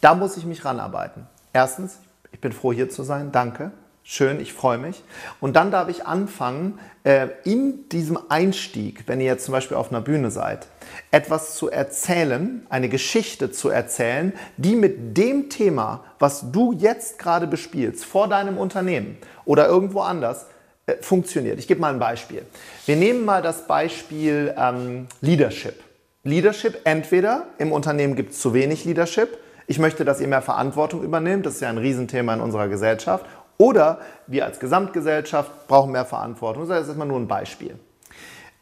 Da 0.00 0.14
muss 0.14 0.36
ich 0.36 0.44
mich 0.44 0.64
ranarbeiten. 0.64 1.26
Erstens, 1.52 1.98
ich 2.36 2.40
bin 2.42 2.52
froh, 2.52 2.70
hier 2.70 2.90
zu 2.90 3.02
sein. 3.02 3.32
Danke. 3.32 3.72
Schön, 4.02 4.40
ich 4.40 4.52
freue 4.52 4.76
mich. 4.76 5.02
Und 5.40 5.56
dann 5.56 5.70
darf 5.70 5.88
ich 5.88 6.04
anfangen, 6.04 6.78
äh, 7.02 7.28
in 7.44 7.88
diesem 7.88 8.18
Einstieg, 8.28 9.04
wenn 9.06 9.20
ihr 9.20 9.26
jetzt 9.26 9.46
zum 9.46 9.52
Beispiel 9.52 9.78
auf 9.78 9.90
einer 9.90 10.02
Bühne 10.02 10.30
seid, 10.30 10.66
etwas 11.10 11.54
zu 11.54 11.70
erzählen, 11.70 12.66
eine 12.68 12.90
Geschichte 12.90 13.52
zu 13.52 13.70
erzählen, 13.70 14.34
die 14.58 14.76
mit 14.76 15.16
dem 15.16 15.48
Thema, 15.48 16.04
was 16.18 16.52
du 16.52 16.74
jetzt 16.74 17.18
gerade 17.18 17.46
bespielst, 17.46 18.04
vor 18.04 18.28
deinem 18.28 18.58
Unternehmen 18.58 19.16
oder 19.46 19.66
irgendwo 19.66 20.00
anders, 20.00 20.44
äh, 20.84 20.96
funktioniert. 21.00 21.58
Ich 21.58 21.66
gebe 21.66 21.80
mal 21.80 21.94
ein 21.94 21.98
Beispiel. 21.98 22.42
Wir 22.84 22.96
nehmen 22.96 23.24
mal 23.24 23.40
das 23.40 23.66
Beispiel 23.66 24.54
ähm, 24.58 25.06
Leadership. 25.22 25.82
Leadership, 26.22 26.82
entweder 26.84 27.46
im 27.56 27.72
Unternehmen 27.72 28.14
gibt 28.14 28.32
es 28.32 28.40
zu 28.40 28.52
wenig 28.52 28.84
Leadership, 28.84 29.38
ich 29.66 29.78
möchte, 29.78 30.04
dass 30.04 30.20
ihr 30.20 30.28
mehr 30.28 30.42
Verantwortung 30.42 31.02
übernehmt, 31.02 31.46
das 31.46 31.54
ist 31.54 31.60
ja 31.60 31.68
ein 31.68 31.78
Riesenthema 31.78 32.34
in 32.34 32.40
unserer 32.40 32.68
Gesellschaft, 32.68 33.26
oder 33.58 34.00
wir 34.26 34.44
als 34.44 34.60
Gesamtgesellschaft 34.60 35.66
brauchen 35.66 35.92
mehr 35.92 36.04
Verantwortung. 36.04 36.68
Das 36.68 36.82
ist 36.82 36.88
erstmal 36.88 37.08
nur 37.08 37.18
ein 37.18 37.28
Beispiel. 37.28 37.78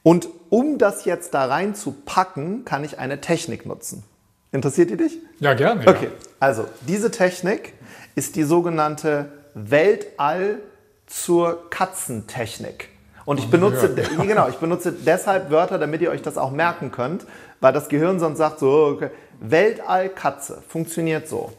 Und 0.03 0.29
um 0.51 0.79
das 0.79 1.05
jetzt 1.05 1.35
da 1.35 1.47
reinzupacken, 1.47 2.65
kann 2.65 2.85
ich 2.85 2.99
eine 2.99 3.21
Technik 3.21 3.67
nutzen. 3.67 4.05
Interessiert 4.53 4.91
die 4.91 4.97
dich? 4.97 5.19
Ja, 5.41 5.55
gerne. 5.55 5.81
Okay, 5.87 6.11
also 6.39 6.67
diese 6.83 7.11
Technik 7.11 7.73
ist 8.15 8.37
die 8.37 8.45
sogenannte 8.45 9.33
Weltall 9.55 10.61
zur 11.07 11.71
Katzentechnik. 11.71 12.91
Und 13.25 13.39
ich 13.39 13.51
benutze, 13.51 13.97
ja. 13.97 14.25
genau, 14.25 14.49
ich 14.49 14.57
benutze 14.57 14.93
deshalb 14.93 15.51
Wörter, 15.51 15.79
damit 15.79 16.03
ihr 16.03 16.11
euch 16.11 16.23
das 16.23 16.37
auch 16.37 16.51
merken 16.51 16.93
könnt, 16.93 17.25
weil 17.61 17.73
das 17.73 17.89
Gehirn 17.89 18.21
sonst 18.21 18.39
sagt 18.39 18.59
so, 18.59 18.71
okay, 18.95 19.11
Weltall 19.41 20.09
Katze 20.09 20.63
funktioniert 20.69 21.29
so. 21.29 21.53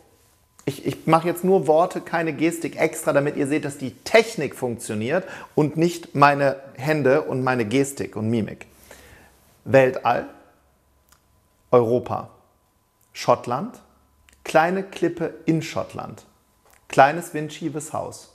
Ich, 0.65 0.85
ich 0.85 1.05
mache 1.05 1.27
jetzt 1.27 1.43
nur 1.43 1.67
Worte, 1.67 2.01
keine 2.01 2.33
Gestik 2.33 2.77
extra, 2.77 3.13
damit 3.13 3.37
ihr 3.37 3.45
seht, 3.47 3.65
dass 3.65 3.77
die 3.77 3.91
Technik 3.91 4.55
funktioniert 4.55 5.27
und 5.53 5.77
nicht 5.77 6.15
meine 6.15 6.59
Hände 6.75 7.21
und 7.21 7.43
meine 7.43 7.65
Gestik 7.65 8.15
und 8.15 8.29
Mimik. 8.29 8.65
Weltall, 9.63 10.27
Europa, 11.71 12.29
Schottland, 13.13 13.79
kleine 14.43 14.83
Klippe 14.83 15.35
in 15.45 15.61
Schottland, 15.61 16.25
kleines 16.87 17.33
windschiefes 17.33 17.93
Haus, 17.93 18.33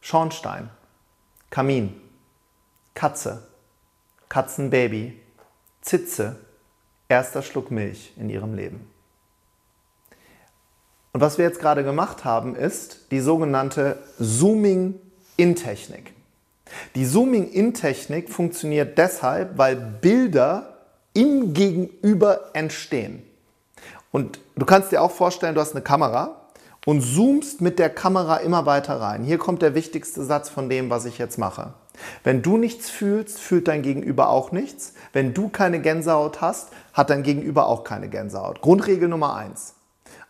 Schornstein, 0.00 0.70
Kamin, 1.50 2.00
Katze, 2.94 3.46
Katzenbaby, 4.28 5.20
Zitze, 5.82 6.36
erster 7.08 7.42
Schluck 7.42 7.70
Milch 7.70 8.12
in 8.16 8.28
ihrem 8.28 8.54
Leben. 8.54 8.90
Und 11.12 11.20
was 11.20 11.38
wir 11.38 11.46
jetzt 11.46 11.60
gerade 11.60 11.82
gemacht 11.82 12.24
haben, 12.24 12.54
ist 12.54 13.10
die 13.10 13.20
sogenannte 13.20 13.98
Zooming-In-Technik. 14.18 16.12
Die 16.94 17.06
Zooming-In-Technik 17.06 18.28
funktioniert 18.28 18.98
deshalb, 18.98 19.56
weil 19.56 19.76
Bilder 19.76 20.74
im 21.14 21.54
Gegenüber 21.54 22.50
entstehen. 22.52 23.22
Und 24.12 24.38
du 24.56 24.66
kannst 24.66 24.92
dir 24.92 25.00
auch 25.00 25.10
vorstellen, 25.10 25.54
du 25.54 25.60
hast 25.60 25.72
eine 25.72 25.82
Kamera 25.82 26.42
und 26.84 27.00
zoomst 27.00 27.60
mit 27.60 27.78
der 27.78 27.90
Kamera 27.90 28.36
immer 28.38 28.66
weiter 28.66 29.00
rein. 29.00 29.24
Hier 29.24 29.38
kommt 29.38 29.62
der 29.62 29.74
wichtigste 29.74 30.24
Satz 30.24 30.48
von 30.48 30.68
dem, 30.68 30.90
was 30.90 31.04
ich 31.04 31.18
jetzt 31.18 31.38
mache. 31.38 31.72
Wenn 32.24 32.42
du 32.42 32.56
nichts 32.56 32.90
fühlst, 32.90 33.38
fühlt 33.40 33.68
dein 33.68 33.82
Gegenüber 33.82 34.30
auch 34.30 34.52
nichts. 34.52 34.94
Wenn 35.12 35.34
du 35.34 35.48
keine 35.48 35.80
Gänsehaut 35.80 36.40
hast, 36.40 36.70
hat 36.92 37.10
dein 37.10 37.22
Gegenüber 37.22 37.66
auch 37.66 37.84
keine 37.84 38.08
Gänsehaut. 38.08 38.60
Grundregel 38.60 39.08
Nummer 39.08 39.34
eins. 39.34 39.74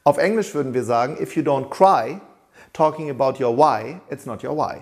Auf 0.04 0.18
Englisch 0.18 0.54
würden 0.54 0.74
wir 0.74 0.84
sagen, 0.84 1.16
if 1.20 1.36
you 1.36 1.42
don't 1.42 1.68
cry, 1.68 2.20
talking 2.72 3.10
about 3.10 3.42
your 3.42 3.56
why, 3.56 4.00
it's 4.10 4.26
not 4.26 4.44
your 4.44 4.56
why. 4.56 4.80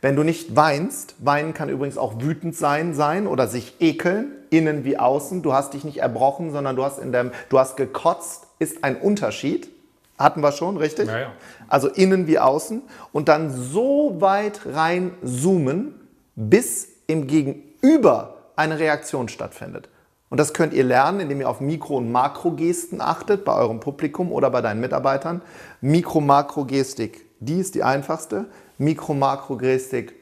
Wenn 0.00 0.16
du 0.16 0.22
nicht 0.22 0.54
weinst, 0.54 1.14
weinen 1.18 1.54
kann 1.54 1.68
übrigens 1.68 1.98
auch 1.98 2.20
wütend 2.20 2.54
sein, 2.54 2.94
sein 2.94 3.26
oder 3.26 3.46
sich 3.46 3.76
ekeln, 3.80 4.32
innen 4.50 4.84
wie 4.84 4.98
außen. 4.98 5.42
Du 5.42 5.52
hast 5.52 5.74
dich 5.74 5.84
nicht 5.84 5.98
erbrochen, 5.98 6.52
sondern 6.52 6.76
du 6.76 6.84
hast, 6.84 6.98
in 6.98 7.12
dem, 7.12 7.32
du 7.48 7.58
hast 7.58 7.76
gekotzt, 7.76 8.46
ist 8.58 8.84
ein 8.84 8.96
Unterschied. 8.96 9.70
Hatten 10.18 10.42
wir 10.42 10.52
schon, 10.52 10.76
richtig? 10.76 11.06
Ja, 11.08 11.18
ja. 11.18 11.32
Also 11.68 11.88
innen 11.88 12.26
wie 12.26 12.38
außen. 12.38 12.82
Und 13.12 13.28
dann 13.28 13.50
so 13.50 14.20
weit 14.20 14.60
rein 14.66 15.12
zoomen, 15.22 15.94
bis 16.38 16.88
im 17.08 17.26
Gegenüber 17.26 18.36
eine 18.54 18.78
Reaktion 18.78 19.28
stattfindet. 19.28 19.88
Und 20.30 20.38
das 20.38 20.54
könnt 20.54 20.72
ihr 20.72 20.84
lernen, 20.84 21.20
indem 21.20 21.40
ihr 21.40 21.48
auf 21.48 21.60
Mikro- 21.60 21.96
und 21.96 22.12
Makrogesten 22.12 23.00
achtet, 23.00 23.44
bei 23.44 23.54
eurem 23.54 23.80
Publikum 23.80 24.30
oder 24.30 24.48
bei 24.50 24.60
deinen 24.60 24.80
Mitarbeitern. 24.80 25.42
Mikro-Makro-Gestik, 25.80 27.24
die 27.40 27.58
ist 27.58 27.74
die 27.74 27.82
einfachste. 27.82 28.44
Mikro-Makro-Gestik 28.76 30.14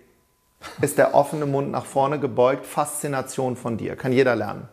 ist 0.81 0.96
der 0.96 1.14
offene 1.14 1.44
Mund 1.44 1.70
nach 1.70 1.85
vorne 1.85 2.18
gebeugt, 2.18 2.64
Faszination 2.64 3.57
von 3.57 3.76
dir, 3.76 3.94
kann 3.94 4.12
jeder 4.12 4.37
lernen. 4.37 4.68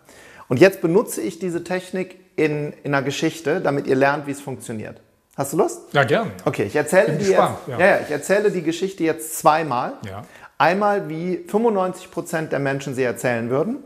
Und 0.48 0.60
jetzt 0.60 0.82
benutze 0.82 1.22
ich 1.22 1.40
diese 1.40 1.64
Technik 1.64 2.20
in, 2.38 2.72
in 2.84 2.94
einer 2.94 3.04
Geschichte, 3.04 3.60
damit 3.60 3.88
ihr 3.88 3.96
lernt, 3.96 4.28
wie 4.28 4.32
es 4.32 4.40
funktioniert. 4.40 5.02
Hast 5.36 5.52
du 5.54 5.58
Lust? 5.58 5.82
Ja, 5.94 6.04
gern. 6.04 6.32
Okay, 6.46 6.64
ich 6.64 6.76
erzähle, 6.76 7.08
Bin 7.08 7.18
die 7.18 7.26
gespannt, 7.26 7.58
jetzt, 7.66 7.80
ja. 7.80 7.86
ja. 7.86 7.96
Ja, 7.96 8.02
ich 8.02 8.12
erzähle 8.12 8.52
die 8.52 8.62
Geschichte 8.62 9.04
jetzt 9.04 9.40
zweimal. 9.40 9.94
Ja. 10.06 10.24
Einmal, 10.58 11.10
wie 11.10 11.44
95 11.48 12.12
Prozent 12.12 12.52
der 12.52 12.60
Menschen 12.60 12.96
sie 12.96 13.04
erzählen 13.04 13.50
würden 13.50 13.78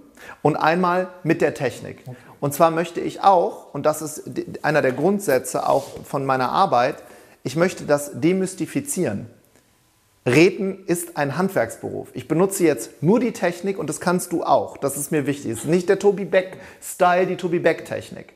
und 0.42 0.56
einmal 0.56 1.08
mit 1.24 1.42
der 1.42 1.54
Technik. 1.54 2.04
Okay. 2.06 2.16
Und 2.40 2.54
zwar 2.54 2.72
möchte 2.72 3.00
ich 3.00 3.22
auch, 3.22 3.74
und 3.74 3.86
das 3.86 4.02
ist 4.02 4.24
einer 4.62 4.82
der 4.82 4.92
Grundsätze 4.92 5.68
auch 5.68 6.04
von 6.04 6.26
meiner 6.26 6.52
Arbeit, 6.52 6.98
ich 7.44 7.56
möchte 7.56 7.86
das 7.86 8.20
demystifizieren. 8.20 9.28
Reden 10.26 10.86
ist 10.86 11.16
ein 11.16 11.38
Handwerksberuf. 11.38 12.10
Ich 12.14 12.28
benutze 12.28 12.66
jetzt 12.66 13.02
nur 13.02 13.20
die 13.22 13.32
Technik 13.32 13.80
und 13.80 13.90
das 13.90 14.02
kannst 14.02 14.34
du 14.34 14.44
auch. 14.44 14.76
Das 14.76 14.98
ist 14.98 15.12
mir 15.12 15.26
wichtig. 15.26 15.52
Es 15.52 15.60
ist 15.60 15.66
nicht 15.68 15.88
der 15.88 16.00
Tobi 16.00 16.26
Beck-Style, 16.26 17.28
die 17.28 17.38
Tobi 17.38 17.60
Beck-Technik. 17.60 18.34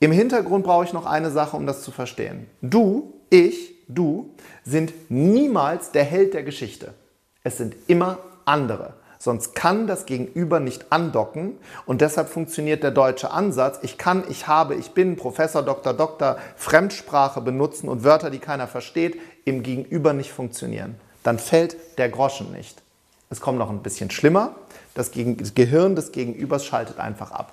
Im 0.00 0.12
Hintergrund 0.12 0.64
brauche 0.64 0.86
ich 0.86 0.94
noch 0.94 1.04
eine 1.04 1.30
Sache, 1.30 1.58
um 1.58 1.66
das 1.66 1.82
zu 1.82 1.90
verstehen. 1.90 2.46
Du, 2.62 3.12
ich, 3.28 3.74
du 3.86 4.34
sind 4.64 4.94
niemals 5.10 5.92
der 5.92 6.04
Held 6.04 6.32
der 6.32 6.42
Geschichte. 6.42 6.94
Es 7.42 7.56
sind 7.56 7.74
immer 7.86 8.18
andere. 8.44 8.94
Sonst 9.18 9.54
kann 9.54 9.86
das 9.86 10.06
Gegenüber 10.06 10.60
nicht 10.60 10.90
andocken 10.90 11.58
und 11.84 12.00
deshalb 12.00 12.30
funktioniert 12.30 12.82
der 12.82 12.90
deutsche 12.90 13.30
Ansatz. 13.30 13.78
Ich 13.82 13.98
kann, 13.98 14.24
ich 14.30 14.46
habe, 14.46 14.74
ich 14.74 14.92
bin 14.92 15.16
Professor, 15.16 15.62
Doktor, 15.62 15.92
Doktor, 15.92 16.38
Fremdsprache 16.56 17.42
benutzen 17.42 17.90
und 17.90 18.02
Wörter, 18.02 18.30
die 18.30 18.38
keiner 18.38 18.66
versteht, 18.66 19.20
im 19.44 19.62
Gegenüber 19.62 20.14
nicht 20.14 20.32
funktionieren. 20.32 20.94
Dann 21.22 21.38
fällt 21.38 21.76
der 21.98 22.08
Groschen 22.08 22.50
nicht. 22.52 22.80
Es 23.28 23.42
kommt 23.42 23.58
noch 23.58 23.68
ein 23.68 23.82
bisschen 23.82 24.10
schlimmer. 24.10 24.54
Das, 24.94 25.12
Gehirn 25.12 25.94
des 25.94 26.12
Gegenübers 26.12 26.64
schaltet 26.64 26.98
einfach 26.98 27.30
ab. 27.30 27.52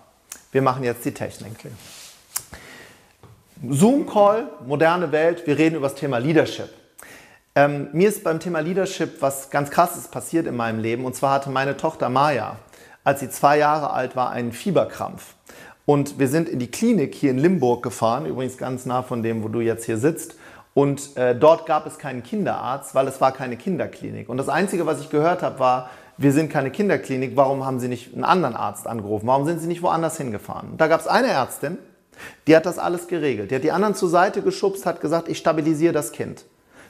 Wir 0.53 0.61
machen 0.61 0.85
jetzt 0.85 1.03
die 1.03 1.13
Technik. 1.13 1.51
Okay. 1.59 1.71
Zoom-Call, 3.69 4.47
moderne 4.65 5.11
Welt, 5.11 5.45
wir 5.45 5.57
reden 5.57 5.75
über 5.75 5.89
das 5.89 5.95
Thema 5.95 6.17
Leadership. 6.17 6.69
Ähm, 7.57 7.87
mir 7.91 8.07
ist 8.07 8.23
beim 8.23 8.39
Thema 8.39 8.59
Leadership 8.59 9.19
was 9.19 9.49
ganz 9.49 9.71
Krasses 9.71 10.09
passiert 10.09 10.45
in 10.45 10.55
meinem 10.55 10.77
Leben. 10.77 11.05
Und 11.05 11.15
zwar 11.15 11.31
hatte 11.31 11.49
meine 11.49 11.75
Tochter 11.75 12.07
Maya, 12.07 12.57
als 13.03 13.19
sie 13.19 13.31
zwei 13.31 13.57
Jahre 13.57 13.89
alt 13.89 14.15
war, 14.15 14.29
einen 14.29 14.51
Fieberkrampf. 14.51 15.33
Und 15.87 16.19
wir 16.19 16.27
sind 16.27 16.49
in 16.49 16.59
die 16.59 16.69
Klinik 16.69 17.15
hier 17.15 17.31
in 17.31 17.39
Limburg 17.39 17.81
gefahren, 17.81 18.27
übrigens 18.27 18.59
ganz 18.59 18.85
nah 18.85 19.01
von 19.01 19.23
dem, 19.23 19.43
wo 19.43 19.47
du 19.47 19.59
jetzt 19.59 19.85
hier 19.85 19.97
sitzt. 19.97 20.35
Und 20.75 21.17
äh, 21.17 21.35
dort 21.35 21.65
gab 21.65 21.87
es 21.87 21.97
keinen 21.97 22.21
Kinderarzt, 22.21 22.93
weil 22.93 23.07
es 23.07 23.19
war 23.21 23.31
keine 23.31 23.57
Kinderklinik. 23.57 24.29
Und 24.29 24.37
das 24.37 24.49
Einzige, 24.49 24.85
was 24.85 25.01
ich 25.01 25.09
gehört 25.09 25.41
habe, 25.41 25.57
war, 25.57 25.89
wir 26.15 26.33
sind 26.33 26.51
keine 26.51 26.69
Kinderklinik, 26.69 27.31
warum 27.35 27.65
haben 27.65 27.79
Sie 27.79 27.87
nicht 27.87 28.13
einen 28.13 28.23
anderen 28.23 28.55
Arzt 28.55 28.85
angerufen? 28.85 29.25
Warum 29.25 29.47
sind 29.47 29.61
Sie 29.61 29.67
nicht 29.67 29.81
woanders 29.81 30.17
hingefahren? 30.17 30.77
Da 30.77 30.85
gab 30.85 30.99
es 31.01 31.07
eine 31.07 31.29
Ärztin, 31.29 31.79
die 32.45 32.55
hat 32.55 32.67
das 32.67 32.77
alles 32.77 33.07
geregelt. 33.07 33.49
Die 33.49 33.55
hat 33.55 33.63
die 33.63 33.71
anderen 33.71 33.95
zur 33.95 34.09
Seite 34.09 34.43
geschubst, 34.43 34.85
hat 34.85 35.01
gesagt, 35.01 35.27
ich 35.27 35.39
stabilisiere 35.39 35.93
das 35.93 36.11
Kind. 36.11 36.45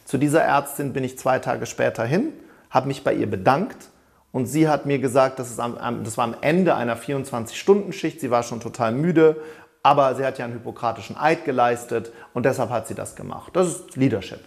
Zu 0.07 0.17
dieser 0.17 0.41
Ärztin 0.41 0.93
bin 0.93 1.03
ich 1.03 1.19
zwei 1.19 1.39
Tage 1.39 1.65
später 1.65 2.05
hin, 2.05 2.31
habe 2.69 2.87
mich 2.87 3.03
bei 3.03 3.13
ihr 3.13 3.29
bedankt 3.29 3.89
und 4.31 4.45
sie 4.45 4.69
hat 4.69 4.85
mir 4.85 4.99
gesagt, 4.99 5.37
das, 5.37 5.51
ist 5.51 5.59
am, 5.59 6.05
das 6.05 6.17
war 6.17 6.23
am 6.23 6.35
Ende 6.39 6.75
einer 6.75 6.95
24-Stunden-Schicht, 6.97 8.21
sie 8.21 8.31
war 8.31 8.43
schon 8.43 8.61
total 8.61 8.93
müde, 8.93 9.35
aber 9.83 10.15
sie 10.15 10.23
hat 10.23 10.37
ja 10.37 10.45
einen 10.45 10.53
hypokratischen 10.53 11.17
Eid 11.17 11.43
geleistet 11.43 12.13
und 12.33 12.45
deshalb 12.45 12.69
hat 12.69 12.87
sie 12.87 12.95
das 12.95 13.17
gemacht. 13.17 13.53
Das 13.53 13.67
ist 13.67 13.97
Leadership. 13.97 14.39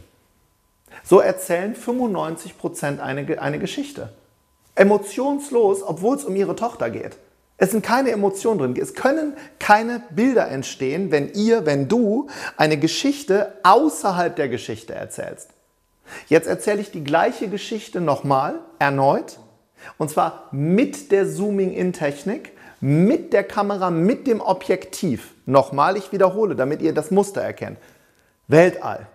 So 1.05 1.21
erzählen 1.21 1.75
95 1.75 2.57
Prozent 2.57 3.01
eine, 3.01 3.39
eine 3.39 3.59
Geschichte. 3.59 4.15
Emotionslos, 4.77 5.83
obwohl 5.83 6.17
es 6.17 6.25
um 6.25 6.37
ihre 6.37 6.57
Tochter 6.57 6.89
geht. 6.89 7.19
Es 7.63 7.73
sind 7.73 7.85
keine 7.85 8.11
Emotionen 8.11 8.59
drin. 8.59 8.77
Es 8.81 8.95
können 8.95 9.35
keine 9.59 10.03
Bilder 10.09 10.49
entstehen, 10.49 11.11
wenn 11.13 11.31
ihr, 11.35 11.67
wenn 11.67 11.89
du 11.89 12.29
eine 12.57 12.79
Geschichte 12.79 13.53
außerhalb 13.65 14.35
der 14.35 14.49
Geschichte 14.49 14.95
erzählst. 14.95 15.51
Jetzt 16.29 16.49
erzähle 16.49 16.81
ich 16.81 16.91
die 16.91 17.05
gleiche 17.05 17.49
Geschichte 17.49 18.01
nochmal, 18.01 18.61
erneut. 18.79 19.39
Und 19.99 20.09
zwar 20.09 20.49
mit 20.53 21.13
der 21.13 21.29
Zooming-In-Technik, 21.29 22.53
mit 22.81 23.35
der 23.35 23.45
Kamera, 23.45 23.91
mit 23.91 24.27
dem 24.27 24.41
Objektiv. 24.41 25.35
Nochmal, 25.45 25.99
ich 25.99 26.13
wiederhole, 26.13 26.57
damit 26.57 26.81
ihr 26.81 26.95
das 26.95 27.11
Muster 27.11 27.43
erkennt. 27.43 27.77
Weltall, 28.49 29.07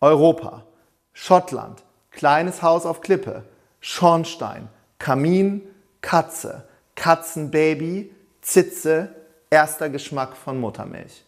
Europa, 0.00 0.64
Schottland, 1.12 1.84
kleines 2.10 2.62
Haus 2.62 2.84
auf 2.84 3.00
Klippe, 3.00 3.44
Schornstein, 3.78 4.68
Kamin, 4.98 5.62
Katze, 6.00 6.64
Katzenbaby, 6.94 8.10
Zitze, 8.40 9.14
erster 9.50 9.90
Geschmack 9.90 10.36
von 10.36 10.60
Muttermilch. 10.60 11.24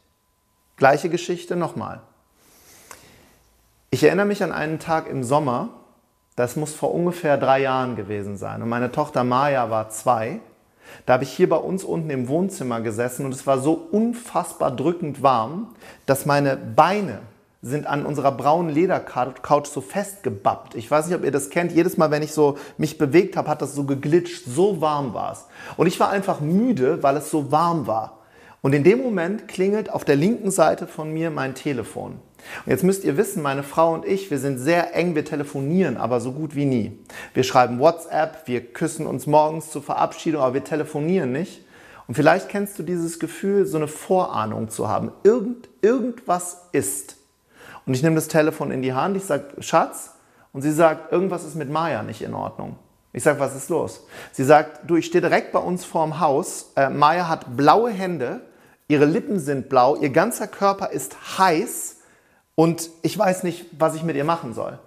Gleiche 0.77 1.09
Geschichte 1.09 1.57
nochmal. 1.57 2.01
Ich 3.91 4.03
erinnere 4.03 4.27
mich 4.27 4.43
an 4.43 4.53
einen 4.53 4.81
Tag 4.81 5.09
im 5.09 5.23
Sommer, 5.23 5.69
das 6.37 6.57
muss 6.57 6.75
vor 6.75 6.93
ungefähr 6.93 7.37
drei 7.37 7.61
Jahren 7.61 7.95
gewesen 7.95 8.37
sein. 8.37 8.61
Und 8.61 8.69
meine 8.69 8.91
Tochter 8.91 9.23
Maya 9.23 9.71
war 9.71 9.89
zwei. 9.91 10.41
Da 11.07 11.15
habe 11.15 11.25
ich 11.25 11.31
hier 11.31 11.49
bei 11.49 11.57
uns 11.57 11.85
unten 11.85 12.11
im 12.11 12.29
Wohnzimmer 12.29 12.81
gesessen 12.81 13.25
und 13.25 13.33
es 13.33 13.47
war 13.47 13.59
so 13.59 13.73
unfassbar 13.73 14.71
drückend 14.71 15.23
warm, 15.23 15.75
dass 16.07 16.27
meine 16.27 16.57
Beine 16.57 17.21
sind 17.65 17.87
an 17.87 18.05
unserer 18.05 18.31
braunen 18.33 18.73
Ledercouch 18.73 19.67
so 19.67 19.81
festgebappt. 19.81 20.75
Ich 20.75 20.91
weiß 20.91 21.07
nicht, 21.07 21.17
ob 21.17 21.25
ihr 21.25 21.31
das 21.31 21.49
kennt. 21.49 21.73
Jedes 21.73 21.97
Mal, 21.97 22.11
wenn 22.11 22.23
ich 22.23 22.33
so 22.33 22.59
mich 22.77 22.99
bewegt 22.99 23.37
habe, 23.37 23.49
hat 23.49 23.63
das 23.63 23.75
so 23.75 23.85
geglitscht. 23.85 24.45
So 24.47 24.83
warm 24.83 25.15
war 25.15 25.33
es. 25.33 25.47
Und 25.79 25.87
ich 25.87 25.99
war 25.99 26.11
einfach 26.11 26.41
müde, 26.41 27.03
weil 27.03 27.17
es 27.17 27.31
so 27.31 27.51
warm 27.51 27.87
war. 27.87 28.21
Und 28.61 28.75
in 28.75 28.85
dem 28.85 29.03
Moment 29.03 29.49
klingelt 29.49 29.91
auf 29.91 30.05
der 30.05 30.17
linken 30.17 30.51
Seite 30.51 30.87
von 30.87 31.13
mir 31.13 31.31
mein 31.31 31.55
Telefon. 31.55 32.13
Und 32.65 32.71
jetzt 32.71 32.85
müsst 32.85 33.05
ihr 33.05 33.17
wissen, 33.17 33.43
meine 33.43 33.63
Frau 33.63 33.95
und 33.95 34.05
ich, 34.05 34.31
wir 34.31 34.39
sind 34.39 34.59
sehr 34.59 34.95
eng, 34.95 35.15
wir 35.15 35.25
telefonieren 35.25 35.97
aber 35.97 36.21
so 36.21 36.33
gut 36.33 36.55
wie 36.55 36.67
nie. 36.67 36.99
Wir 37.33 37.45
schreiben 37.45 37.79
WhatsApp, 37.79 38.43
wir 38.47 38.61
küssen 38.61 39.07
uns 39.07 39.27
morgens 39.27 39.71
zur 39.71 39.83
Verabschiedung, 39.83 40.43
aber 40.43 40.55
wir 40.55 40.65
telefonieren 40.65 41.33
nicht. 41.33 41.65
Und 42.07 42.15
vielleicht 42.15 42.51
kennst 42.51 42.79
du 42.79 42.83
dieses 42.83 43.19
Gefühl, 43.19 43.65
so 43.65 43.79
eine 43.79 43.89
Vorahnung 43.89 44.69
zu 44.69 44.89
haben. 44.89 45.13
Irgend, 45.23 45.69
irgendwas 45.81 46.69
ist. 46.73 47.17
Und 47.87 47.95
ich 47.95 48.03
nehme 48.03 48.15
das 48.15 48.29
Telefon 48.29 48.71
in 48.71 48.83
die 48.83 48.95
Hand, 48.95 49.17
ich 49.17 49.25
sage, 49.25 49.45
Schatz, 49.61 50.15
und 50.53 50.63
sie 50.63 50.73
sagt, 50.73 51.13
irgendwas 51.13 51.45
ist 51.45 51.57
mit 51.57 51.69
Maya 51.69 52.03
nicht 52.03 52.23
in 52.23 52.33
Ordnung. 52.33 52.77
Ich 53.13 53.23
sage, 53.23 53.39
was 53.41 53.55
ist 53.55 53.69
los? 53.71 54.07
Sie 54.33 54.45
sagt, 54.45 54.89
du, 54.89 54.97
ich 54.97 55.07
stehe 55.07 55.23
direkt 55.23 55.53
bei 55.53 55.59
uns 55.59 55.85
vorm 55.85 56.21
Haus. 56.21 56.73
Äh, 56.77 56.91
Maya 56.91 57.29
hat 57.29 57.57
blaue 57.57 57.91
Hände, 57.91 58.41
ihre 58.89 59.05
Lippen 59.05 59.39
sind 59.39 59.69
blau, 59.69 59.97
ihr 59.97 60.11
ganzer 60.11 60.47
Körper 60.47 60.91
ist 60.91 61.39
heiß 61.39 61.99
und 62.55 62.91
ich 63.03 63.17
weiß 63.17 63.43
nicht, 63.43 63.67
was 63.79 63.95
ich 63.95 64.03
mit 64.03 64.17
ihr 64.17 64.25
machen 64.25 64.55
soll. 64.55 64.79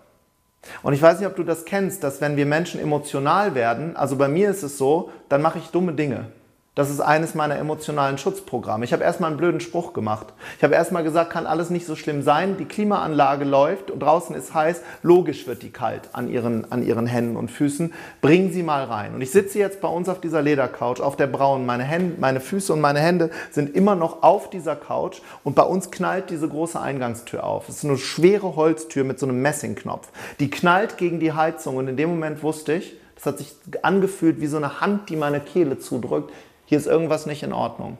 Und 0.84 0.94
ich 0.94 1.02
weiß 1.02 1.20
nicht, 1.20 1.28
ob 1.28 1.36
du 1.36 1.44
das 1.44 1.66
kennst, 1.66 2.04
dass 2.04 2.20
wenn 2.20 2.36
wir 2.36 2.46
Menschen 2.46 2.80
emotional 2.82 3.56
werden, 3.56 3.96
also 3.96 4.16
bei 4.16 4.28
mir 4.28 4.50
ist 4.50 4.64
es 4.64 4.78
so, 4.78 5.12
dann 5.30 5.42
mache 5.42 5.60
ich 5.60 5.68
dumme 5.68 5.94
Dinge. 5.94 6.32
Das 6.78 6.92
ist 6.92 7.00
eines 7.00 7.34
meiner 7.34 7.58
emotionalen 7.58 8.20
Schutzprogramme. 8.20 8.86
Ich 8.86 8.94
habe 8.94 9.04
erstmal 9.04 9.32
einen 9.32 9.38
blöden 9.40 9.62
Spruch 9.62 9.94
gemacht. 9.94 10.28
Ich 10.58 10.64
habe 10.64 10.76
erstmal 10.76 11.04
gesagt, 11.04 11.32
kann 11.32 11.48
alles 11.48 11.72
nicht 11.72 11.88
so 11.88 11.96
schlimm 11.96 12.22
sein. 12.22 12.56
Die 12.60 12.66
Klimaanlage 12.66 13.46
läuft 13.46 13.90
und 13.90 14.00
draußen 14.00 14.36
ist 14.36 14.54
heiß. 14.54 14.84
Logisch 15.02 15.48
wird 15.48 15.64
die 15.64 15.72
kalt 15.72 16.10
an 16.14 16.30
ihren, 16.30 16.72
an 16.72 16.86
ihren 16.86 17.08
Händen 17.08 17.36
und 17.36 17.50
Füßen. 17.50 17.92
Bringen 18.22 18.52
Sie 18.52 18.62
mal 18.62 18.84
rein. 18.84 19.16
Und 19.16 19.22
ich 19.22 19.32
sitze 19.32 19.58
jetzt 19.58 19.82
bei 19.82 19.88
uns 19.88 20.08
auf 20.08 20.22
dieser 20.22 20.44
Ledercouch, 20.44 21.00
auf 21.00 21.16
der 21.16 21.26
braunen. 21.26 21.66
Meine, 21.66 21.84
Hände, 21.84 22.18
meine 22.20 22.40
Füße 22.40 22.72
und 22.72 22.80
meine 22.80 23.00
Hände 23.00 23.32
sind 23.50 23.76
immer 23.76 23.96
noch 23.96 24.22
auf 24.22 24.52
dieser 24.52 24.76
Couch 24.76 25.22
und 25.44 25.56
bei 25.56 25.64
uns 25.64 25.90
knallt 25.90 26.30
diese 26.30 26.48
große 26.48 26.80
Eingangstür 26.80 27.44
auf. 27.44 27.70
Es 27.70 27.78
ist 27.78 27.86
eine 27.86 27.98
schwere 27.98 28.56
Holztür 28.56 29.04
mit 29.04 29.18
so 29.18 29.26
einem 29.26 29.42
Messingknopf. 29.42 30.10
Die 30.40 30.52
knallt 30.52 31.00
gegen 31.00 31.20
die 31.20 31.34
Heizung 31.34 31.78
und 31.78 31.88
in 31.88 31.98
dem 31.98 32.10
Moment 32.10 32.44
wusste 32.44 32.74
ich, 32.74 32.94
das 33.16 33.26
hat 33.26 33.40
sich 33.40 33.56
angefühlt 33.82 34.42
wie 34.42 34.46
so 34.46 34.58
eine 34.58 34.80
Hand, 34.80 35.10
die 35.10 35.16
meine 35.16 35.40
Kehle 35.40 35.80
zudrückt 35.80 36.32
hier 36.68 36.78
ist 36.78 36.86
irgendwas 36.86 37.26
nicht 37.26 37.42
in 37.42 37.52
Ordnung. 37.52 37.98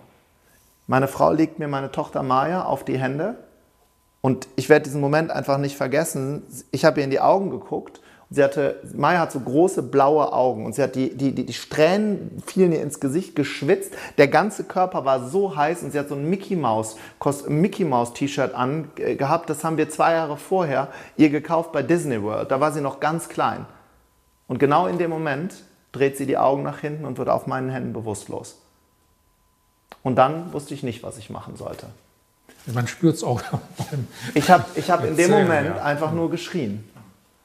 Meine 0.86 1.08
Frau 1.08 1.32
legt 1.32 1.58
mir 1.58 1.68
meine 1.68 1.92
Tochter 1.92 2.22
Maya 2.22 2.64
auf 2.64 2.86
die 2.86 3.00
Hände 3.00 3.36
und 4.22 4.48
ich 4.56 4.70
werde 4.70 4.84
diesen 4.84 5.02
Moment 5.02 5.32
einfach 5.32 5.58
nicht 5.58 5.76
vergessen. 5.76 6.44
Ich 6.70 6.86
habe 6.86 7.00
ihr 7.00 7.06
in 7.06 7.10
die 7.10 7.20
Augen 7.20 7.50
geguckt 7.50 8.00
sie 8.30 8.44
hatte, 8.44 8.82
Maya 8.94 9.20
hat 9.20 9.32
so 9.32 9.40
große 9.40 9.84
blaue 9.84 10.34
Augen 10.34 10.66
und 10.66 10.76
sie 10.76 10.84
hat 10.84 10.96
die, 10.96 11.16
die, 11.16 11.34
die, 11.34 11.46
die 11.46 11.54
Strähnen 11.54 12.44
fielen 12.46 12.74
ihr 12.74 12.82
ins 12.82 13.00
Gesicht 13.00 13.36
geschwitzt. 13.36 13.94
Der 14.18 14.28
ganze 14.28 14.64
Körper 14.66 15.06
war 15.06 15.28
so 15.30 15.56
heiß 15.56 15.84
und 15.84 15.92
sie 15.92 16.00
hat 16.00 16.10
so 16.10 16.16
ein 16.16 16.30
Mickey 16.30 16.56
Mouse, 16.56 16.98
Mickey 17.48 17.86
Mouse 17.86 18.14
T-Shirt 18.14 18.54
an 18.54 18.92
äh, 18.98 19.16
gehabt. 19.16 19.50
Das 19.50 19.64
haben 19.64 19.78
wir 19.78 19.90
zwei 19.90 20.14
Jahre 20.14 20.38
vorher 20.38 20.90
ihr 21.16 21.30
gekauft 21.30 21.72
bei 21.72 21.84
Disney 21.84 22.22
World. 22.22 22.52
Da 22.52 22.60
war 22.60 22.72
sie 22.72 22.82
noch 22.82 23.00
ganz 23.00 23.30
klein. 23.30 23.66
Und 24.48 24.60
genau 24.60 24.88
in 24.88 24.98
dem 24.98 25.10
Moment 25.10 25.64
dreht 25.98 26.18
sie 26.18 26.26
die 26.26 26.38
Augen 26.38 26.64
nach 26.64 26.80
hinten 26.80 27.06
und 27.06 27.18
wird 27.18 27.30
auf 27.30 27.48
meinen 27.48 27.70
Händen 27.70 27.94
bewusstlos. 27.94 28.58
Und 30.04 30.16
dann 30.16 30.54
wusste 30.54 30.74
ich 30.74 30.84
nicht, 30.84 31.04
was 31.04 31.18
ich 31.18 31.30
machen 31.30 31.58
sollte. 31.58 31.88
Man 32.68 32.88
spürt 32.88 33.16
es 33.16 33.24
auch. 33.24 33.42
Ich 34.34 34.50
habe 34.50 34.66
ich 34.76 34.92
hab 34.92 35.04
in 35.04 35.16
dem 35.16 35.32
Moment 35.32 35.78
einfach 35.80 36.12
nur 36.12 36.30
geschrien. 36.30 36.84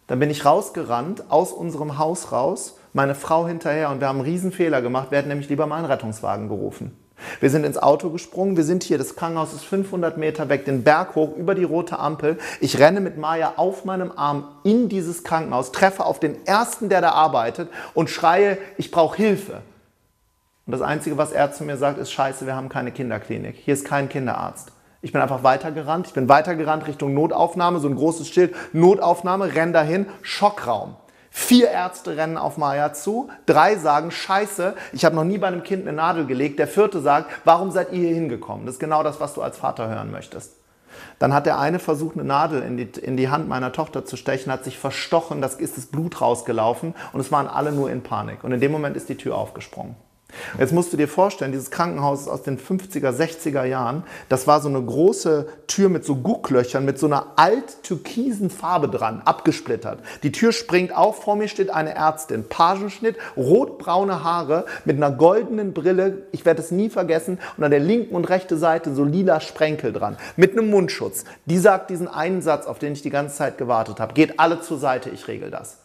Dann 0.06 0.18
bin 0.18 0.30
ich 0.30 0.44
rausgerannt, 0.44 1.30
aus 1.30 1.52
unserem 1.52 1.98
Haus 1.98 2.32
raus, 2.32 2.74
meine 2.92 3.14
Frau 3.14 3.46
hinterher 3.46 3.90
und 3.90 4.00
wir 4.00 4.08
haben 4.08 4.18
einen 4.18 4.28
Riesenfehler 4.28 4.82
gemacht. 4.82 5.10
Wir 5.10 5.18
hätten 5.18 5.28
nämlich 5.28 5.48
lieber 5.48 5.66
mal 5.66 5.78
einen 5.78 5.86
Rettungswagen 5.86 6.48
gerufen. 6.48 6.96
Wir 7.40 7.50
sind 7.50 7.64
ins 7.64 7.78
Auto 7.78 8.10
gesprungen, 8.10 8.56
wir 8.56 8.64
sind 8.64 8.82
hier, 8.82 8.98
das 8.98 9.16
Krankenhaus 9.16 9.52
ist 9.52 9.64
500 9.64 10.16
Meter 10.16 10.48
weg, 10.48 10.64
den 10.64 10.82
Berg 10.82 11.14
hoch, 11.14 11.36
über 11.36 11.54
die 11.54 11.64
rote 11.64 11.98
Ampel. 11.98 12.38
Ich 12.60 12.78
renne 12.78 13.00
mit 13.00 13.18
Maya 13.18 13.54
auf 13.56 13.84
meinem 13.84 14.12
Arm 14.14 14.48
in 14.64 14.88
dieses 14.88 15.24
Krankenhaus, 15.24 15.72
treffe 15.72 16.04
auf 16.04 16.20
den 16.20 16.46
ersten, 16.46 16.88
der 16.88 17.00
da 17.00 17.10
arbeitet 17.10 17.68
und 17.94 18.10
schreie, 18.10 18.58
ich 18.76 18.90
brauche 18.90 19.16
Hilfe. 19.16 19.62
Und 20.66 20.72
das 20.72 20.82
Einzige, 20.82 21.16
was 21.18 21.32
er 21.32 21.52
zu 21.52 21.64
mir 21.64 21.76
sagt, 21.76 21.98
ist, 21.98 22.12
scheiße, 22.12 22.46
wir 22.46 22.54
haben 22.54 22.68
keine 22.68 22.92
Kinderklinik. 22.92 23.56
Hier 23.56 23.74
ist 23.74 23.84
kein 23.84 24.08
Kinderarzt. 24.08 24.70
Ich 25.00 25.10
bin 25.10 25.20
einfach 25.20 25.42
weitergerannt. 25.42 26.06
Ich 26.06 26.14
bin 26.14 26.28
weitergerannt 26.28 26.86
Richtung 26.86 27.12
Notaufnahme, 27.12 27.80
so 27.80 27.88
ein 27.88 27.96
großes 27.96 28.28
Schild, 28.28 28.54
Notaufnahme, 28.72 29.54
renn 29.54 29.72
dahin, 29.72 30.06
Schockraum. 30.22 30.94
Vier 31.34 31.70
Ärzte 31.70 32.18
rennen 32.18 32.36
auf 32.36 32.58
Maya 32.58 32.92
zu, 32.92 33.30
drei 33.46 33.76
sagen, 33.76 34.10
scheiße, 34.10 34.74
ich 34.92 35.06
habe 35.06 35.16
noch 35.16 35.24
nie 35.24 35.38
bei 35.38 35.46
einem 35.46 35.62
Kind 35.62 35.88
eine 35.88 35.96
Nadel 35.96 36.26
gelegt. 36.26 36.58
Der 36.58 36.68
vierte 36.68 37.00
sagt, 37.00 37.30
warum 37.46 37.70
seid 37.70 37.90
ihr 37.90 38.00
hier 38.00 38.14
hingekommen? 38.14 38.66
Das 38.66 38.74
ist 38.74 38.80
genau 38.80 39.02
das, 39.02 39.18
was 39.18 39.32
du 39.32 39.40
als 39.40 39.56
Vater 39.56 39.88
hören 39.88 40.10
möchtest. 40.10 40.52
Dann 41.18 41.32
hat 41.32 41.46
der 41.46 41.58
eine 41.58 41.78
versucht, 41.78 42.16
eine 42.16 42.24
Nadel 42.24 42.62
in 42.62 42.76
die, 42.76 42.84
in 43.00 43.16
die 43.16 43.30
Hand 43.30 43.48
meiner 43.48 43.72
Tochter 43.72 44.04
zu 44.04 44.18
stechen, 44.18 44.52
hat 44.52 44.64
sich 44.64 44.78
verstochen, 44.78 45.40
da 45.40 45.46
ist 45.46 45.78
das 45.78 45.86
Blut 45.86 46.20
rausgelaufen 46.20 46.94
und 47.14 47.20
es 47.20 47.32
waren 47.32 47.48
alle 47.48 47.72
nur 47.72 47.90
in 47.90 48.02
Panik. 48.02 48.44
Und 48.44 48.52
in 48.52 48.60
dem 48.60 48.70
Moment 48.70 48.94
ist 48.94 49.08
die 49.08 49.16
Tür 49.16 49.36
aufgesprungen. 49.36 49.96
Jetzt 50.58 50.72
musst 50.72 50.92
du 50.92 50.96
dir 50.96 51.08
vorstellen, 51.08 51.52
dieses 51.52 51.70
Krankenhaus 51.70 52.22
ist 52.22 52.28
aus 52.28 52.42
den 52.42 52.58
50er, 52.58 53.10
60er 53.10 53.64
Jahren. 53.64 54.04
Das 54.28 54.46
war 54.46 54.60
so 54.60 54.68
eine 54.68 54.82
große 54.82 55.46
Tür 55.66 55.88
mit 55.88 56.04
so 56.04 56.16
Gucklöchern, 56.16 56.84
mit 56.84 56.98
so 56.98 57.06
einer 57.06 57.32
alt-türkisen 57.36 58.50
Farbe 58.50 58.88
dran, 58.88 59.22
abgesplittert. 59.24 60.00
Die 60.22 60.32
Tür 60.32 60.52
springt 60.52 60.94
auf, 60.94 61.22
vor 61.22 61.36
mir 61.36 61.48
steht 61.48 61.70
eine 61.70 61.94
Ärztin, 61.94 62.44
Pagenschnitt, 62.48 63.16
rotbraune 63.36 64.24
Haare 64.24 64.66
mit 64.84 64.96
einer 64.96 65.10
goldenen 65.10 65.72
Brille, 65.72 66.26
ich 66.32 66.44
werde 66.44 66.60
es 66.60 66.70
nie 66.70 66.90
vergessen, 66.90 67.38
und 67.56 67.64
an 67.64 67.70
der 67.70 67.80
linken 67.80 68.14
und 68.14 68.28
rechten 68.28 68.58
Seite 68.58 68.94
so 68.94 69.04
lila 69.04 69.40
Sprenkel 69.40 69.92
dran, 69.92 70.16
mit 70.36 70.52
einem 70.52 70.70
Mundschutz. 70.70 71.24
Die 71.46 71.58
sagt 71.58 71.90
diesen 71.90 72.08
einen 72.08 72.42
Satz, 72.42 72.66
auf 72.66 72.78
den 72.78 72.92
ich 72.92 73.02
die 73.02 73.10
ganze 73.10 73.36
Zeit 73.36 73.58
gewartet 73.58 74.00
habe. 74.00 74.14
Geht 74.14 74.38
alle 74.38 74.60
zur 74.60 74.78
Seite, 74.78 75.10
ich 75.10 75.28
regel 75.28 75.50
das 75.50 75.81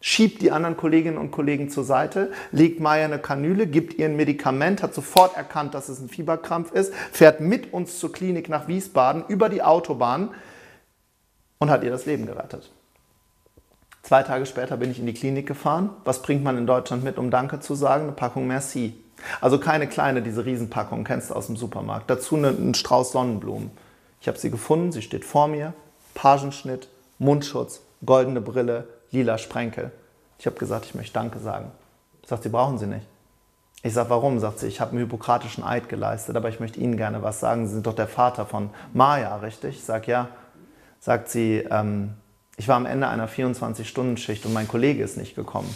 schiebt 0.00 0.42
die 0.42 0.52
anderen 0.52 0.76
Kolleginnen 0.76 1.18
und 1.18 1.30
Kollegen 1.30 1.70
zur 1.70 1.84
Seite, 1.84 2.30
legt 2.52 2.80
Maya 2.80 3.04
eine 3.04 3.18
Kanüle, 3.18 3.66
gibt 3.66 3.94
ihr 3.94 4.06
ein 4.06 4.16
Medikament, 4.16 4.82
hat 4.82 4.94
sofort 4.94 5.36
erkannt, 5.36 5.74
dass 5.74 5.88
es 5.88 6.00
ein 6.00 6.08
Fieberkrampf 6.08 6.72
ist, 6.72 6.94
fährt 7.12 7.40
mit 7.40 7.72
uns 7.72 7.98
zur 7.98 8.12
Klinik 8.12 8.48
nach 8.48 8.68
Wiesbaden 8.68 9.24
über 9.28 9.48
die 9.48 9.62
Autobahn 9.62 10.30
und 11.58 11.70
hat 11.70 11.82
ihr 11.82 11.90
das 11.90 12.06
Leben 12.06 12.26
gerettet. 12.26 12.70
Zwei 14.02 14.22
Tage 14.22 14.46
später 14.46 14.76
bin 14.76 14.90
ich 14.90 15.00
in 15.00 15.06
die 15.06 15.12
Klinik 15.12 15.46
gefahren. 15.46 15.90
Was 16.04 16.22
bringt 16.22 16.42
man 16.42 16.56
in 16.56 16.66
Deutschland 16.66 17.04
mit, 17.04 17.18
um 17.18 17.30
Danke 17.30 17.60
zu 17.60 17.74
sagen? 17.74 18.04
Eine 18.04 18.12
Packung 18.12 18.46
Merci. 18.46 18.94
Also 19.40 19.58
keine 19.58 19.88
kleine, 19.88 20.22
diese 20.22 20.46
Riesenpackung, 20.46 21.04
kennst 21.04 21.30
du 21.30 21.34
aus 21.34 21.46
dem 21.46 21.56
Supermarkt. 21.56 22.08
Dazu 22.08 22.36
einen 22.36 22.74
Strauß 22.74 23.12
Sonnenblumen. 23.12 23.70
Ich 24.20 24.28
habe 24.28 24.38
sie 24.38 24.50
gefunden, 24.50 24.92
sie 24.92 25.02
steht 25.02 25.24
vor 25.24 25.48
mir. 25.48 25.74
Pagenschnitt, 26.14 26.88
Mundschutz, 27.18 27.80
goldene 28.06 28.40
Brille, 28.40 28.88
lila 29.10 29.38
Sprenkel. 29.38 29.90
Ich 30.38 30.46
habe 30.46 30.56
gesagt, 30.56 30.86
ich 30.86 30.94
möchte 30.94 31.14
Danke 31.14 31.38
sagen. 31.38 31.70
Sagt 32.26 32.42
sie, 32.42 32.48
brauchen 32.48 32.78
Sie 32.78 32.86
nicht. 32.86 33.06
Ich 33.82 33.94
sage, 33.94 34.10
warum? 34.10 34.38
Sagt 34.40 34.58
sie, 34.58 34.66
ich 34.66 34.80
habe 34.80 34.92
einen 34.92 35.00
hypokratischen 35.00 35.64
Eid 35.64 35.88
geleistet, 35.88 36.36
aber 36.36 36.48
ich 36.48 36.60
möchte 36.60 36.80
Ihnen 36.80 36.96
gerne 36.96 37.22
was 37.22 37.40
sagen. 37.40 37.66
Sie 37.66 37.74
sind 37.74 37.86
doch 37.86 37.94
der 37.94 38.08
Vater 38.08 38.44
von 38.44 38.70
Maya, 38.92 39.36
richtig? 39.36 39.76
Ich 39.76 39.84
sage, 39.84 40.10
ja. 40.10 40.28
Sagt 41.00 41.28
sie, 41.28 41.64
ähm, 41.70 42.14
ich 42.56 42.66
war 42.66 42.76
am 42.76 42.86
Ende 42.86 43.08
einer 43.08 43.28
24-Stunden-Schicht 43.28 44.44
und 44.46 44.52
mein 44.52 44.66
Kollege 44.66 45.02
ist 45.02 45.16
nicht 45.16 45.36
gekommen. 45.36 45.72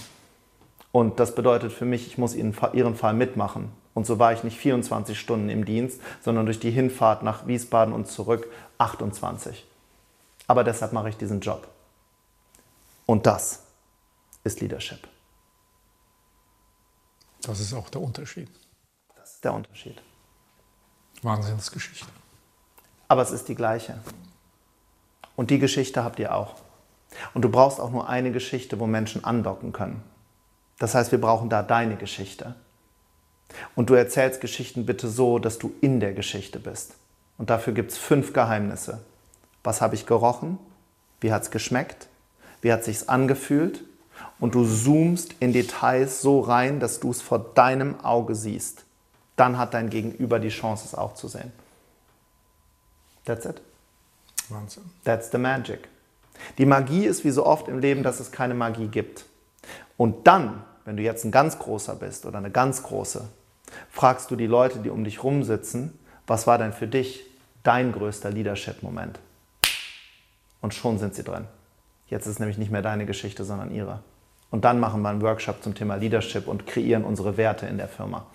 Und 0.91 1.21
das 1.21 1.35
bedeutet 1.35 1.73
für 1.73 1.85
mich, 1.85 2.07
ich 2.09 2.19
muss 2.19 2.35
Ihren, 2.35 2.55
Ihren 2.73 2.97
Fall 2.97 3.15
mitmachen. 3.15 3.71
Und 3.95 4.07
so 4.07 4.19
war 4.19 4.33
ich 4.33 4.43
nicht 4.43 4.59
24 4.59 5.19
Stunden 5.19 5.49
im 5.49 5.65
Dienst, 5.65 6.01
sondern 6.23 6.47
durch 6.47 6.59
die 6.59 6.71
Hinfahrt 6.71 7.23
nach 7.23 7.47
Wiesbaden 7.47 7.95
und 7.95 8.09
zurück 8.09 8.49
28. 8.79 9.65
Aber 10.49 10.65
deshalb 10.65 10.93
mache 10.93 11.09
ich 11.09 11.17
diesen 11.17 11.41
Job. 11.41 11.69
Und 13.07 13.27
das 13.27 13.63
ist 14.45 14.61
Leadership. 14.61 15.07
Das 17.43 17.61
ist 17.61 17.75
auch 17.75 17.89
der 17.91 18.01
Unterschied. 18.01 18.49
Das 19.17 19.35
ist 19.35 19.45
der 19.45 19.53
Unterschied. 19.53 20.01
Wahnsinnsgeschichte. 21.23 22.07
Aber 23.09 23.23
es 23.23 23.31
ist 23.31 23.49
die 23.49 23.55
gleiche. 23.55 23.99
Und 25.37 25.51
die 25.51 25.59
Geschichte 25.59 26.05
habt 26.05 26.19
ihr 26.19 26.35
auch. 26.35 26.55
Und 27.35 27.43
du 27.43 27.51
brauchst 27.51 27.81
auch 27.81 27.91
nur 27.91 28.09
eine 28.09 28.33
Geschichte, 28.33 28.81
wo 28.81 28.87
Menschen 28.87 29.25
andocken 29.25 29.73
können. 29.73 30.03
Das 30.79 30.95
heißt, 30.95 31.13
wir 31.13 31.21
brauchen 31.21 31.49
da 31.49 31.63
deine 31.63 31.97
Geschichte. 31.97 32.55
Und 33.75 33.91
du 33.91 33.95
erzählst 33.95 34.41
Geschichten 34.41 34.87
bitte 34.87 35.09
so, 35.09 35.39
dass 35.39 35.59
du 35.59 35.75
in 35.81 36.01
der 36.01 36.15
Geschichte 36.15 36.59
bist. 36.59 36.95
Und 37.39 37.51
dafür 37.51 37.73
gibt 37.73 37.93
es 37.93 37.99
fünf 37.99 38.33
Geheimnisse. 38.33 39.05
Was 39.63 39.81
habe 39.81 39.95
ich 39.95 40.07
gerochen? 40.07 40.59
Wie 41.21 41.33
hat 41.33 41.43
es 41.43 41.51
geschmeckt? 41.51 42.09
Wie 42.63 42.73
hat 42.73 42.85
sich's 42.85 43.09
angefühlt? 43.09 43.85
Und 44.41 44.55
du 44.55 44.65
zoomst 44.65 45.37
in 45.41 45.53
Details 45.53 46.23
so 46.23 46.41
rein, 46.41 46.81
dass 46.81 47.01
du 47.01 47.11
es 47.11 47.21
vor 47.21 47.39
deinem 47.39 48.01
Auge 48.01 48.35
siehst. 48.35 48.85
Dann 49.37 49.59
hat 49.59 49.75
dein 49.75 49.91
Gegenüber 49.91 50.39
die 50.39 50.49
Chance, 50.49 50.85
es 50.87 50.95
auch 50.95 51.15
zu 51.15 51.29
sehen. 51.29 51.53
That's 53.25 53.45
it. 53.45 53.61
Wahnsinn. 54.49 54.85
That's 55.05 55.31
the 55.31 55.39
magic. 55.39 55.89
Die 56.59 56.67
Magie 56.67 57.05
ist 57.05 57.25
wie 57.25 57.31
so 57.31 57.47
oft 57.47 57.69
im 57.69 57.79
Leben, 57.79 58.03
dass 58.03 58.21
es 58.21 58.33
keine 58.33 58.55
Magie 58.55 58.89
gibt. 58.89 59.27
Und 59.97 60.27
dann, 60.27 60.65
wenn 60.85 60.97
du 60.97 61.03
jetzt 61.03 61.25
ein 61.25 61.31
ganz 61.31 61.59
großer 61.59 61.95
bist 61.95 62.27
oder 62.27 62.39
eine 62.39 62.51
ganz 62.51 62.83
große, 62.83 63.29
fragst 63.91 64.31
du 64.31 64.37
die 64.37 64.47
Leute, 64.47 64.81
die 64.81 64.91
um 64.91 65.05
dich 65.05 65.23
rum 65.23 65.45
sitzen, 65.45 65.99
was 66.27 66.47
war 66.47 66.59
denn 66.59 66.73
für 66.73 66.89
dich 66.89 67.25
dein 67.63 67.93
größter 67.93 68.31
Leadership-Moment? 68.31 69.21
Und 70.61 70.75
schon 70.75 70.99
sind 70.99 71.15
sie 71.15 71.23
drin. 71.23 71.47
Jetzt 72.13 72.27
ist 72.27 72.41
nämlich 72.41 72.59
nicht 72.59 72.71
mehr 72.71 72.83
deine 72.83 73.07
Geschichte, 73.07 73.43
sondern 73.43 73.71
ihre. 73.71 74.01
Und 74.51 74.67
dann 74.67 74.79
machen 74.79 75.01
wir 75.01 75.09
einen 75.09 75.23
Workshop 75.23 75.63
zum 75.63 75.75
Thema 75.75 75.95
Leadership 75.95 76.47
und 76.47 76.67
kreieren 76.67 77.05
unsere 77.05 77.39
Werte 77.39 77.65
in 77.65 77.79
der 77.79 77.89
Firma. 77.89 78.27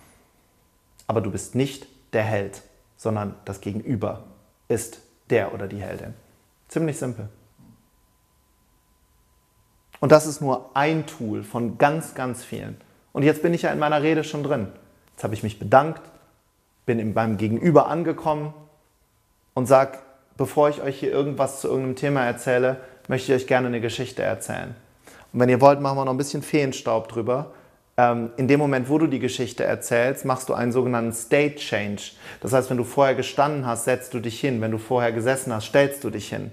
Aber 1.05 1.21
du 1.21 1.29
bist 1.29 1.53
nicht 1.53 1.85
der 2.11 2.23
Held, 2.23 2.63
sondern 2.95 3.35
das 3.45 3.61
Gegenüber 3.61 4.23
ist 4.67 5.01
der 5.29 5.53
oder 5.53 5.67
die 5.67 5.79
Heldin. 5.79 6.15
Ziemlich 6.69 6.97
simpel. 6.97 7.29
Und 9.99 10.11
das 10.11 10.25
ist 10.25 10.41
nur 10.41 10.71
ein 10.73 11.05
Tool 11.05 11.43
von 11.43 11.77
ganz, 11.77 12.15
ganz 12.15 12.43
vielen. 12.43 12.77
Und 13.13 13.21
jetzt 13.21 13.43
bin 13.43 13.53
ich 13.53 13.61
ja 13.61 13.69
in 13.69 13.77
meiner 13.77 14.01
Rede 14.01 14.23
schon 14.23 14.41
drin. 14.41 14.69
Jetzt 15.11 15.23
habe 15.23 15.35
ich 15.35 15.43
mich 15.43 15.59
bedankt, 15.59 16.01
bin 16.87 17.13
beim 17.13 17.37
Gegenüber 17.37 17.89
angekommen 17.89 18.55
und 19.53 19.67
sage, 19.67 19.99
bevor 20.35 20.67
ich 20.69 20.81
euch 20.81 20.99
hier 20.99 21.11
irgendwas 21.11 21.61
zu 21.61 21.67
irgendeinem 21.67 21.95
Thema 21.95 22.25
erzähle, 22.25 22.77
möchte 23.07 23.33
ich 23.33 23.41
euch 23.41 23.47
gerne 23.47 23.67
eine 23.67 23.81
Geschichte 23.81 24.23
erzählen. 24.23 24.75
Und 25.33 25.39
wenn 25.39 25.49
ihr 25.49 25.61
wollt, 25.61 25.81
machen 25.81 25.97
wir 25.97 26.05
noch 26.05 26.13
ein 26.13 26.17
bisschen 26.17 26.41
Feenstaub 26.41 27.07
drüber. 27.09 27.51
Ähm, 27.97 28.31
in 28.37 28.47
dem 28.47 28.59
Moment, 28.59 28.89
wo 28.89 28.97
du 28.97 29.07
die 29.07 29.19
Geschichte 29.19 29.63
erzählst, 29.63 30.23
machst 30.23 30.49
du 30.49 30.53
einen 30.53 30.71
sogenannten 30.71 31.13
State 31.13 31.55
Change. 31.55 32.11
Das 32.41 32.53
heißt, 32.53 32.69
wenn 32.69 32.77
du 32.77 32.83
vorher 32.83 33.15
gestanden 33.15 33.65
hast, 33.65 33.85
setzt 33.85 34.13
du 34.13 34.19
dich 34.19 34.39
hin. 34.39 34.61
Wenn 34.61 34.71
du 34.71 34.77
vorher 34.77 35.11
gesessen 35.11 35.53
hast, 35.53 35.65
stellst 35.65 36.03
du 36.03 36.09
dich 36.09 36.29
hin. 36.29 36.51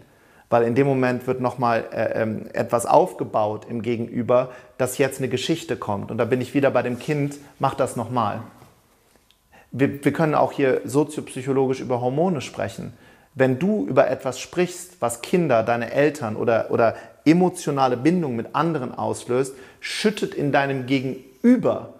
Weil 0.48 0.64
in 0.64 0.74
dem 0.74 0.86
Moment 0.86 1.26
wird 1.26 1.40
nochmal 1.40 1.84
äh, 1.92 2.22
ähm, 2.22 2.46
etwas 2.52 2.86
aufgebaut 2.86 3.66
im 3.68 3.82
Gegenüber, 3.82 4.52
dass 4.78 4.98
jetzt 4.98 5.18
eine 5.18 5.28
Geschichte 5.28 5.76
kommt. 5.76 6.10
Und 6.10 6.18
da 6.18 6.24
bin 6.24 6.40
ich 6.40 6.54
wieder 6.54 6.70
bei 6.70 6.82
dem 6.82 6.98
Kind, 6.98 7.38
mach 7.58 7.74
das 7.74 7.96
nochmal. 7.96 8.40
Wir, 9.70 10.04
wir 10.04 10.12
können 10.12 10.34
auch 10.34 10.52
hier 10.52 10.80
soziopsychologisch 10.84 11.80
über 11.80 12.00
Hormone 12.00 12.40
sprechen. 12.40 12.92
Wenn 13.34 13.58
du 13.58 13.86
über 13.86 14.08
etwas 14.08 14.38
sprichst, 14.38 14.96
was 15.00 15.20
Kinder, 15.22 15.62
deine 15.62 15.92
Eltern 15.92 16.36
oder, 16.36 16.70
oder 16.70 16.94
emotionale 17.24 17.96
Bindung 17.96 18.36
mit 18.36 18.54
anderen 18.54 18.94
auslöst, 18.94 19.54
schüttet 19.80 20.34
in 20.34 20.52
deinem 20.52 20.86
Gegenüber 20.86 21.94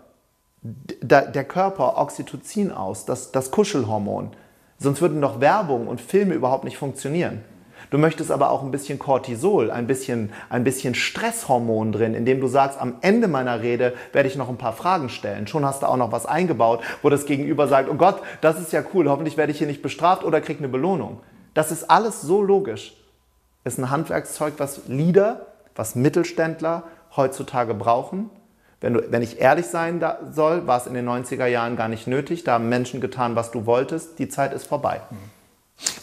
der 0.63 1.45
Körper 1.45 1.99
Oxytocin 1.99 2.73
aus, 2.73 3.05
das, 3.05 3.33
das 3.33 3.51
Kuschelhormon. 3.51 4.31
Sonst 4.79 5.01
würden 5.01 5.21
doch 5.21 5.41
Werbung 5.41 5.89
und 5.89 6.01
Filme 6.01 6.35
überhaupt 6.35 6.65
nicht 6.65 6.79
funktionieren. 6.79 7.45
Du 7.91 7.99
möchtest 7.99 8.31
aber 8.31 8.51
auch 8.51 8.63
ein 8.63 8.71
bisschen 8.71 8.99
Cortisol, 8.99 9.71
ein 9.71 9.87
bisschen, 9.87 10.33
ein 10.49 10.65
bisschen 10.65 10.95
Stresshormon 10.95 11.93
drin, 11.93 12.15
indem 12.15 12.41
du 12.41 12.47
sagst, 12.47 12.81
am 12.81 12.95
Ende 13.01 13.29
meiner 13.29 13.63
Rede 13.63 13.95
werde 14.13 14.29
ich 14.29 14.37
noch 14.37 14.49
ein 14.49 14.59
paar 14.59 14.73
Fragen 14.73 15.09
stellen. 15.09 15.47
Schon 15.47 15.65
hast 15.65 15.83
du 15.83 15.87
auch 15.87 15.97
noch 15.97 16.13
was 16.13 16.27
eingebaut, 16.27 16.83
wo 17.03 17.11
das 17.11 17.27
Gegenüber 17.27 17.69
sagt, 17.69 17.89
oh 17.89 17.95
Gott, 17.95 18.21
das 18.41 18.61
ist 18.61 18.73
ja 18.73 18.83
cool, 18.95 19.09
hoffentlich 19.09 19.37
werde 19.37 19.53
ich 19.53 19.59
hier 19.59 19.67
nicht 19.67 19.83
bestraft 19.83 20.25
oder 20.25 20.41
kriege 20.41 20.59
eine 20.59 20.69
Belohnung. 20.69 21.21
Das 21.55 21.71
ist 21.71 21.91
alles 21.91 22.21
so 22.21 22.43
logisch. 22.43 22.97
Ist 23.65 23.79
ein 23.79 23.91
Handwerkszeug, 23.91 24.55
was 24.59 24.89
Leader, 24.89 25.47
was 25.75 25.95
Mittelständler 25.95 26.85
heutzutage 27.17 27.75
brauchen. 27.75 28.31
Wenn, 28.81 28.95
du, 28.95 29.11
wenn 29.11 29.23
ich 29.23 29.41
ehrlich 29.41 29.67
sein 29.67 30.05
soll, 30.31 30.67
war 30.67 30.79
es 30.79 30.87
in 30.87 30.95
den 30.95 31.09
90er 31.09 31.47
Jahren 31.47 31.77
gar 31.77 31.89
nicht 31.89 32.07
nötig. 32.07 32.45
Da 32.45 32.55
haben 32.55 32.69
Menschen 32.69 33.01
getan, 33.01 33.35
was 33.37 33.51
du 33.51 33.65
wolltest. 33.65 34.19
Die 34.19 34.29
Zeit 34.29 34.53
ist 34.53 34.67
vorbei. 34.67 35.01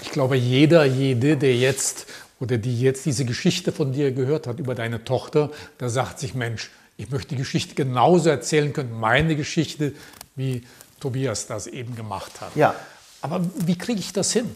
Ich 0.01 0.11
glaube, 0.11 0.35
jeder, 0.35 0.85
jede, 0.85 1.37
der 1.37 1.55
jetzt 1.55 2.07
oder 2.39 2.57
die 2.57 2.81
jetzt 2.81 3.05
diese 3.05 3.23
Geschichte 3.23 3.71
von 3.71 3.93
dir 3.93 4.11
gehört 4.11 4.47
hat 4.47 4.59
über 4.59 4.75
deine 4.75 5.03
Tochter, 5.03 5.51
da 5.77 5.89
sagt 5.89 6.19
sich, 6.19 6.33
Mensch, 6.33 6.71
ich 6.97 7.09
möchte 7.09 7.29
die 7.29 7.37
Geschichte 7.37 7.75
genauso 7.75 8.29
erzählen 8.29 8.73
können, 8.73 8.99
meine 8.99 9.35
Geschichte, 9.35 9.93
wie 10.35 10.63
Tobias 10.99 11.47
das 11.47 11.67
eben 11.67 11.95
gemacht 11.95 12.41
hat. 12.41 12.55
Ja. 12.55 12.75
Aber 13.21 13.45
wie 13.65 13.77
kriege 13.77 13.99
ich 13.99 14.11
das 14.11 14.33
hin? 14.33 14.55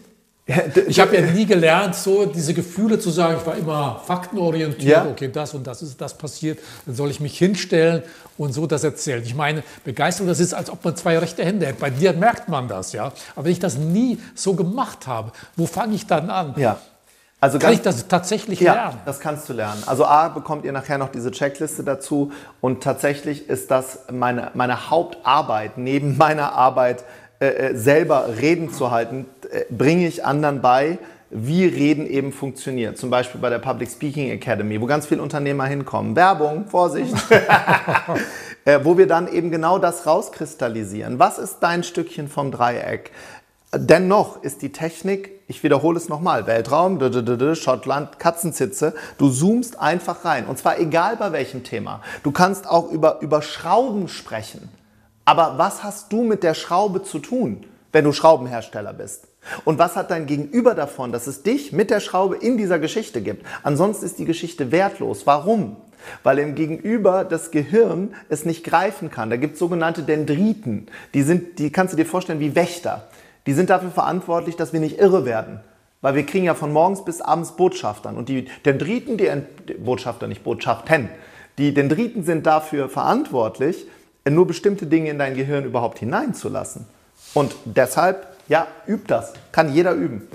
Ich 0.88 1.00
habe 1.00 1.16
ja 1.16 1.22
nie 1.22 1.48
gelernt, 1.48 1.96
so 1.96 2.28
diese 2.28 2.54
Gefühle 2.54 3.00
zu 3.00 3.10
sagen. 3.10 3.38
Ich 3.40 3.48
war 3.48 3.58
immer 3.58 4.02
faktenorientiert. 4.06 4.98
Ja. 4.98 5.08
Okay, 5.10 5.32
das 5.32 5.56
und 5.56 5.66
das 5.66 5.82
ist 5.82 6.00
das 6.00 6.16
passiert. 6.16 6.60
Dann 6.86 6.94
soll 6.94 7.10
ich 7.10 7.20
mich 7.20 7.36
hinstellen 7.36 8.04
und 8.38 8.54
so 8.54 8.68
das 8.68 8.84
erzählen. 8.84 9.24
Ich 9.24 9.34
meine, 9.34 9.64
Begeisterung, 9.84 10.28
das 10.28 10.40
ist, 10.40 10.54
als 10.54 10.70
ob 10.70 10.86
man 10.86 10.96
zwei 10.96 11.18
rechte 11.18 11.44
Hände 11.44 11.66
hätte. 11.66 11.80
Bei 11.80 11.90
dir 11.90 12.14
merkt 12.14 12.48
man 12.48 12.68
das, 12.68 12.94
ja. 12.94 13.12
Aber 13.36 13.46
wenn 13.46 13.54
ich 13.54 13.60
das 13.60 13.78
nie 13.78 14.20
so 14.36 14.54
gemacht 14.54 15.08
habe, 15.08 15.32
wo 15.56 15.66
fange 15.66 15.96
ich 15.96 16.06
dann 16.06 16.30
an? 16.30 16.54
Ja. 16.58 16.78
Also 17.42 17.60
Kann 17.60 17.74
ich 17.74 17.82
das 17.82 18.08
tatsächlich 18.08 18.60
ja, 18.60 18.74
lernen? 18.74 19.00
Das 19.06 19.20
kannst 19.20 19.50
du 19.50 19.54
lernen. 19.54 19.84
Also 19.86 20.06
A 20.06 20.30
bekommt 20.30 20.64
ihr 20.64 20.72
nachher 20.72 20.98
noch 20.98 21.10
diese 21.10 21.32
Checkliste 21.32 21.84
dazu 21.84 22.32
und 22.62 22.82
tatsächlich 22.82 23.50
ist 23.50 23.70
das 23.70 24.00
meine, 24.12 24.52
meine 24.54 24.90
Hauptarbeit 24.90 25.78
neben 25.78 26.18
meiner 26.18 26.54
Arbeit 26.54 27.04
äh, 27.40 27.48
äh, 27.48 27.76
selber 27.76 28.28
Reden 28.40 28.72
zu 28.72 28.92
halten, 28.92 29.26
äh, 29.52 29.66
bringe 29.70 30.08
ich 30.08 30.24
anderen 30.24 30.62
bei, 30.62 30.98
wie 31.30 31.66
Reden 31.66 32.08
eben 32.08 32.32
funktioniert. 32.32 32.98
Zum 32.98 33.10
Beispiel 33.10 33.42
bei 33.42 33.50
der 33.50 33.60
Public 33.60 33.90
Speaking 33.90 34.32
Academy, 34.32 34.80
wo 34.80 34.86
ganz 34.86 35.08
viele 35.08 35.22
Unternehmer 35.22 35.66
hinkommen. 35.66 36.16
Werbung, 36.16 36.68
Vorsicht. 36.68 37.14
äh, 38.66 38.80
wo 38.84 38.98
wir 38.98 39.08
dann 39.08 39.28
eben 39.28 39.52
genau 39.52 39.80
das 39.80 40.08
rauskristallisieren. 40.08 41.20
Was 41.20 41.38
ist 41.38 41.60
dein 41.60 41.84
Stückchen 41.84 42.30
vom 42.30 42.52
Dreieck? 42.52 43.12
Dennoch 43.74 44.42
ist 44.42 44.62
die 44.62 44.72
Technik, 44.72 45.32
ich 45.48 45.62
wiederhole 45.62 45.98
es 45.98 46.08
nochmal, 46.08 46.48
Weltraum, 46.48 47.00
Schottland, 47.56 48.20
Katzenzitze, 48.20 48.94
du 49.18 49.30
zoomst 49.30 49.78
einfach 49.80 50.24
rein. 50.24 50.46
Und 50.46 50.58
zwar 50.58 50.80
egal 50.80 51.18
bei 51.18 51.34
welchem 51.34 51.64
Thema. 51.64 52.02
Du 52.24 52.32
kannst 52.32 52.70
auch 52.70 52.90
über, 52.92 53.20
über 53.22 53.42
Schrauben 53.42 54.08
sprechen. 54.08 54.70
Aber 55.26 55.58
was 55.58 55.84
hast 55.84 56.14
du 56.14 56.24
mit 56.24 56.44
der 56.44 56.54
Schraube 56.54 57.04
zu 57.04 57.20
tun, 57.20 57.66
wenn 57.92 58.06
du 58.06 58.12
Schraubenhersteller 58.12 58.94
bist? 58.94 59.28
Und 59.64 59.78
was 59.78 59.96
hat 59.96 60.12
dein 60.12 60.26
Gegenüber 60.26 60.74
davon, 60.74 61.12
dass 61.12 61.28
es 61.28 61.44
dich 61.44 61.72
mit 61.72 61.92
der 61.92 62.00
Schraube 62.00 62.36
in 62.38 62.58
dieser 62.58 62.80
Geschichte 62.80 63.22
gibt? 63.22 63.46
Ansonsten 63.64 64.06
ist 64.06 64.18
die 64.18 64.26
Geschichte 64.26 64.72
wertlos. 64.72 65.26
Warum? 65.26 65.76
Weil 66.24 66.40
im 66.40 66.56
Gegenüber 66.56 67.24
das 67.24 67.52
Gehirn 67.52 68.14
es 68.30 68.46
nicht 68.46 68.64
greifen 68.64 69.10
kann. 69.10 69.30
Da 69.30 69.38
gibt 69.38 69.54
es 69.54 69.60
sogenannte 69.60 70.04
Dendriten. 70.04 70.88
Die, 71.14 71.24
sind, 71.24 71.60
die 71.60 71.72
kannst 71.72 71.94
du 71.94 71.98
dir 71.98 72.06
vorstellen 72.06 72.40
wie 72.40 72.56
Wächter. 72.56 73.08
Die 73.48 73.54
sind 73.54 73.70
dafür 73.70 73.92
verantwortlich, 73.92 74.56
dass 74.56 74.74
wir 74.74 74.80
nicht 74.80 75.00
irre 75.00 75.26
werden. 75.26 75.60
Weil 76.02 76.16
wir 76.16 76.26
kriegen 76.26 76.46
ja 76.46 76.54
von 76.54 76.72
morgens 76.72 77.06
bis 77.06 77.22
abends 77.22 77.56
Botschaftern. 77.56 78.18
Und 78.18 78.30
die 78.30 78.46
Dendriten, 78.66 79.18
die 79.18 79.32
Botschafter, 79.74 80.28
nicht 80.28 80.44
Botschaften, 80.44 81.10
die 81.58 81.74
Dendriten 81.74 82.24
sind 82.24 82.46
dafür 82.46 82.90
verantwortlich, 82.90 83.88
nur 84.34 84.48
bestimmte 84.48 84.88
Dinge 84.88 85.10
in 85.10 85.20
dein 85.20 85.36
Gehirn 85.36 85.66
überhaupt 85.66 86.00
hineinzulassen. 86.00 86.88
Und 87.34 87.56
deshalb, 87.66 88.28
ja, 88.48 88.68
üb 88.88 89.08
das. 89.08 89.34
Kann 89.52 89.74
jeder 89.74 89.94
üben. 89.94 90.28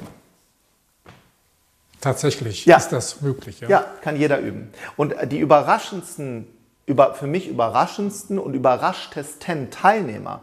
Tatsächlich 2.00 2.64
ja. 2.64 2.76
ist 2.76 2.90
das 2.90 3.20
möglich. 3.20 3.60
Ja? 3.60 3.68
ja, 3.68 3.84
kann 4.00 4.16
jeder 4.16 4.38
üben. 4.38 4.72
Und 4.96 5.14
die 5.30 5.38
überraschendsten, 5.38 6.46
über, 6.86 7.14
für 7.14 7.26
mich 7.26 7.48
überraschendsten 7.48 8.38
und 8.38 8.54
überraschtesten 8.54 9.70
Teilnehmer, 9.70 10.42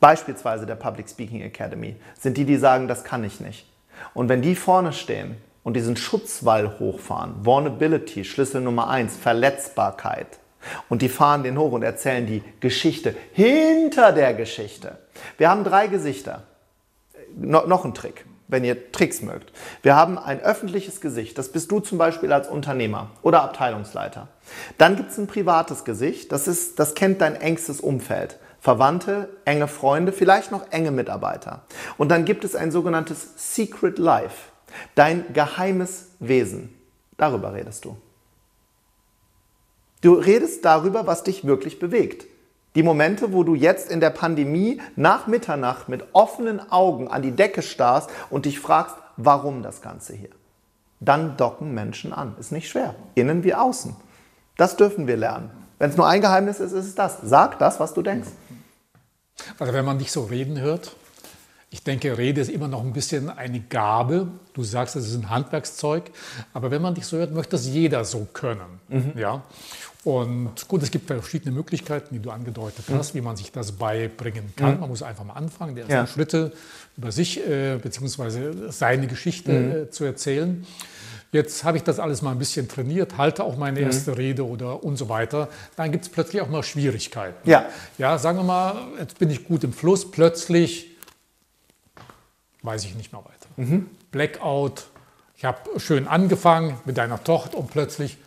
beispielsweise 0.00 0.66
der 0.66 0.74
Public 0.74 1.08
Speaking 1.08 1.42
Academy, 1.42 1.96
sind 2.18 2.36
die, 2.36 2.44
die 2.44 2.56
sagen, 2.56 2.88
das 2.88 3.04
kann 3.04 3.22
ich 3.22 3.40
nicht. 3.40 3.66
Und 4.12 4.28
wenn 4.28 4.42
die 4.42 4.56
vorne 4.56 4.92
stehen 4.92 5.36
und 5.62 5.74
diesen 5.74 5.96
Schutzwall 5.96 6.78
hochfahren, 6.78 7.44
Vulnerability, 7.44 8.24
Schlüssel 8.24 8.60
Nummer 8.60 8.88
eins, 8.88 9.16
Verletzbarkeit, 9.16 10.38
und 10.88 11.02
die 11.02 11.08
fahren 11.08 11.42
den 11.42 11.58
hoch 11.58 11.72
und 11.72 11.82
erzählen 11.82 12.26
die 12.26 12.42
Geschichte 12.60 13.14
hinter 13.32 14.12
der 14.12 14.34
Geschichte. 14.34 14.98
Wir 15.38 15.50
haben 15.50 15.64
drei 15.64 15.86
Gesichter. 15.86 16.44
No, 17.34 17.66
noch 17.66 17.84
ein 17.84 17.94
Trick, 17.94 18.24
wenn 18.48 18.64
ihr 18.64 18.92
Tricks 18.92 19.20
mögt. 19.22 19.52
Wir 19.82 19.94
haben 19.94 20.18
ein 20.18 20.40
öffentliches 20.40 21.00
Gesicht. 21.00 21.36
Das 21.38 21.50
bist 21.50 21.70
du 21.70 21.80
zum 21.80 21.98
Beispiel 21.98 22.32
als 22.32 22.48
Unternehmer 22.48 23.10
oder 23.22 23.42
Abteilungsleiter. 23.42 24.28
Dann 24.78 24.96
gibt 24.96 25.10
es 25.10 25.18
ein 25.18 25.26
privates 25.26 25.84
Gesicht. 25.84 26.32
Das, 26.32 26.48
ist, 26.48 26.78
das 26.78 26.94
kennt 26.94 27.20
dein 27.20 27.36
engstes 27.36 27.80
Umfeld. 27.80 28.38
Verwandte, 28.60 29.28
enge 29.44 29.68
Freunde, 29.68 30.12
vielleicht 30.12 30.50
noch 30.50 30.72
enge 30.72 30.90
Mitarbeiter. 30.90 31.62
Und 31.98 32.08
dann 32.08 32.24
gibt 32.24 32.44
es 32.44 32.56
ein 32.56 32.72
sogenanntes 32.72 33.54
Secret 33.54 33.98
Life. 33.98 34.50
Dein 34.94 35.24
geheimes 35.32 36.08
Wesen. 36.18 36.74
Darüber 37.16 37.54
redest 37.54 37.84
du. 37.84 37.96
Du 40.00 40.14
redest 40.14 40.64
darüber, 40.64 41.06
was 41.06 41.24
dich 41.24 41.46
wirklich 41.46 41.78
bewegt. 41.78 42.26
Die 42.74 42.82
Momente, 42.82 43.32
wo 43.32 43.42
du 43.42 43.54
jetzt 43.54 43.90
in 43.90 44.00
der 44.00 44.10
Pandemie 44.10 44.80
nach 44.96 45.26
Mitternacht 45.26 45.88
mit 45.88 46.04
offenen 46.12 46.70
Augen 46.70 47.08
an 47.08 47.22
die 47.22 47.32
Decke 47.32 47.62
starrst 47.62 48.10
und 48.28 48.44
dich 48.44 48.60
fragst, 48.60 48.96
warum 49.16 49.62
das 49.62 49.80
Ganze 49.80 50.12
hier. 50.12 50.28
Dann 51.00 51.36
docken 51.36 51.72
Menschen 51.72 52.12
an. 52.12 52.34
Ist 52.38 52.52
nicht 52.52 52.68
schwer. 52.68 52.94
Innen 53.14 53.44
wie 53.44 53.54
außen. 53.54 53.96
Das 54.56 54.76
dürfen 54.76 55.06
wir 55.06 55.16
lernen. 55.16 55.50
Wenn 55.78 55.90
es 55.90 55.96
nur 55.96 56.06
ein 56.06 56.20
Geheimnis 56.20 56.60
ist, 56.60 56.72
ist 56.72 56.86
es 56.86 56.94
das. 56.94 57.18
Sag 57.22 57.58
das, 57.58 57.80
was 57.80 57.94
du 57.94 58.02
denkst. 58.02 58.28
Also 59.58 59.72
wenn 59.72 59.84
man 59.84 59.98
dich 59.98 60.12
so 60.12 60.24
reden 60.24 60.60
hört, 60.60 60.96
Ich 61.70 61.82
denke, 61.82 62.16
Rede 62.16 62.40
ist 62.40 62.50
immer 62.50 62.68
noch 62.68 62.82
ein 62.82 62.92
bisschen 62.92 63.28
eine 63.28 63.60
Gabe. 63.60 64.28
Du 64.54 64.62
sagst, 64.62 64.96
es 64.96 65.08
ist 65.08 65.16
ein 65.16 65.30
Handwerkszeug. 65.30 66.04
Aber 66.54 66.70
wenn 66.70 66.80
man 66.80 66.94
dich 66.94 67.06
so 67.06 67.16
hört, 67.16 67.32
möchte 67.32 67.52
das 67.52 67.66
jeder 67.66 68.04
so 68.04 68.26
können. 68.32 68.80
Mhm. 68.88 69.12
Ja? 69.16 69.42
Und 70.04 70.68
gut, 70.68 70.84
es 70.84 70.92
gibt 70.92 71.08
verschiedene 71.08 71.50
Möglichkeiten, 71.50 72.14
die 72.14 72.20
du 72.20 72.30
angedeutet 72.30 72.84
hast, 72.92 73.12
mhm. 73.12 73.18
wie 73.18 73.22
man 73.22 73.36
sich 73.36 73.50
das 73.50 73.72
beibringen 73.72 74.52
kann. 74.54 74.74
Mhm. 74.74 74.80
Man 74.80 74.88
muss 74.90 75.02
einfach 75.02 75.24
mal 75.24 75.34
anfangen, 75.34 75.74
die 75.74 75.80
ersten 75.80 75.94
ja. 75.94 76.06
Schritte 76.06 76.52
über 76.96 77.10
sich 77.10 77.44
äh, 77.44 77.78
bzw. 77.82 78.70
seine 78.70 79.08
Geschichte 79.08 79.52
mhm. 79.52 79.70
äh, 79.72 79.90
zu 79.90 80.04
erzählen. 80.04 80.64
Jetzt 81.32 81.64
habe 81.64 81.76
ich 81.76 81.82
das 81.82 81.98
alles 81.98 82.22
mal 82.22 82.30
ein 82.30 82.38
bisschen 82.38 82.68
trainiert, 82.68 83.18
halte 83.18 83.42
auch 83.42 83.56
meine 83.56 83.80
mhm. 83.80 83.86
erste 83.86 84.16
Rede 84.16 84.46
oder 84.46 84.84
und 84.84 84.96
so 84.96 85.08
weiter. 85.08 85.48
Dann 85.74 85.90
gibt 85.90 86.04
es 86.04 86.10
plötzlich 86.10 86.40
auch 86.40 86.48
mal 86.48 86.62
Schwierigkeiten. 86.62 87.50
Ja. 87.50 87.66
Ja, 87.98 88.16
sagen 88.16 88.38
wir 88.38 88.44
mal, 88.44 88.76
jetzt 89.00 89.18
bin 89.18 89.28
ich 89.28 89.44
gut 89.44 89.64
im 89.64 89.72
Fluss, 89.72 90.08
plötzlich 90.08 90.95
weiß 92.66 92.84
ich 92.84 92.94
nicht 92.94 93.12
mehr 93.12 93.22
weiter. 93.22 93.48
Mhm. 93.56 93.88
Blackout, 94.10 94.86
ich 95.36 95.44
habe 95.44 95.58
schön 95.78 96.06
angefangen 96.08 96.78
mit 96.84 96.98
deiner 96.98 97.22
Tochter 97.22 97.56
und 97.58 97.70
plötzlich 97.70 98.18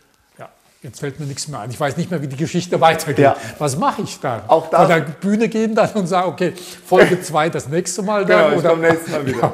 Jetzt 0.82 1.00
fällt 1.00 1.20
mir 1.20 1.26
nichts 1.26 1.46
mehr 1.46 1.60
ein. 1.60 1.70
Ich 1.70 1.78
weiß 1.78 1.98
nicht 1.98 2.10
mehr, 2.10 2.22
wie 2.22 2.26
die 2.26 2.36
Geschichte 2.36 2.80
weitergeht. 2.80 3.18
Ja. 3.18 3.36
Was 3.58 3.76
mache 3.76 4.02
ich 4.02 4.18
dann? 4.20 4.40
Auch 4.48 4.70
das. 4.70 4.80
Von 4.80 4.88
der 4.88 5.00
Bühne 5.00 5.48
gehen 5.48 5.74
dann 5.74 5.90
und 5.90 6.06
sagen, 6.06 6.28
okay, 6.30 6.54
Folge 6.86 7.20
2 7.22 7.50
das 7.50 7.68
nächste 7.68 8.02
Mal 8.02 8.24
dann? 8.24 8.44
Genau, 8.44 8.52
ich 8.52 8.58
oder? 8.60 8.70
komme 8.70 8.88
nächstes 8.88 9.12
Mal 9.12 9.26
wieder. 9.26 9.52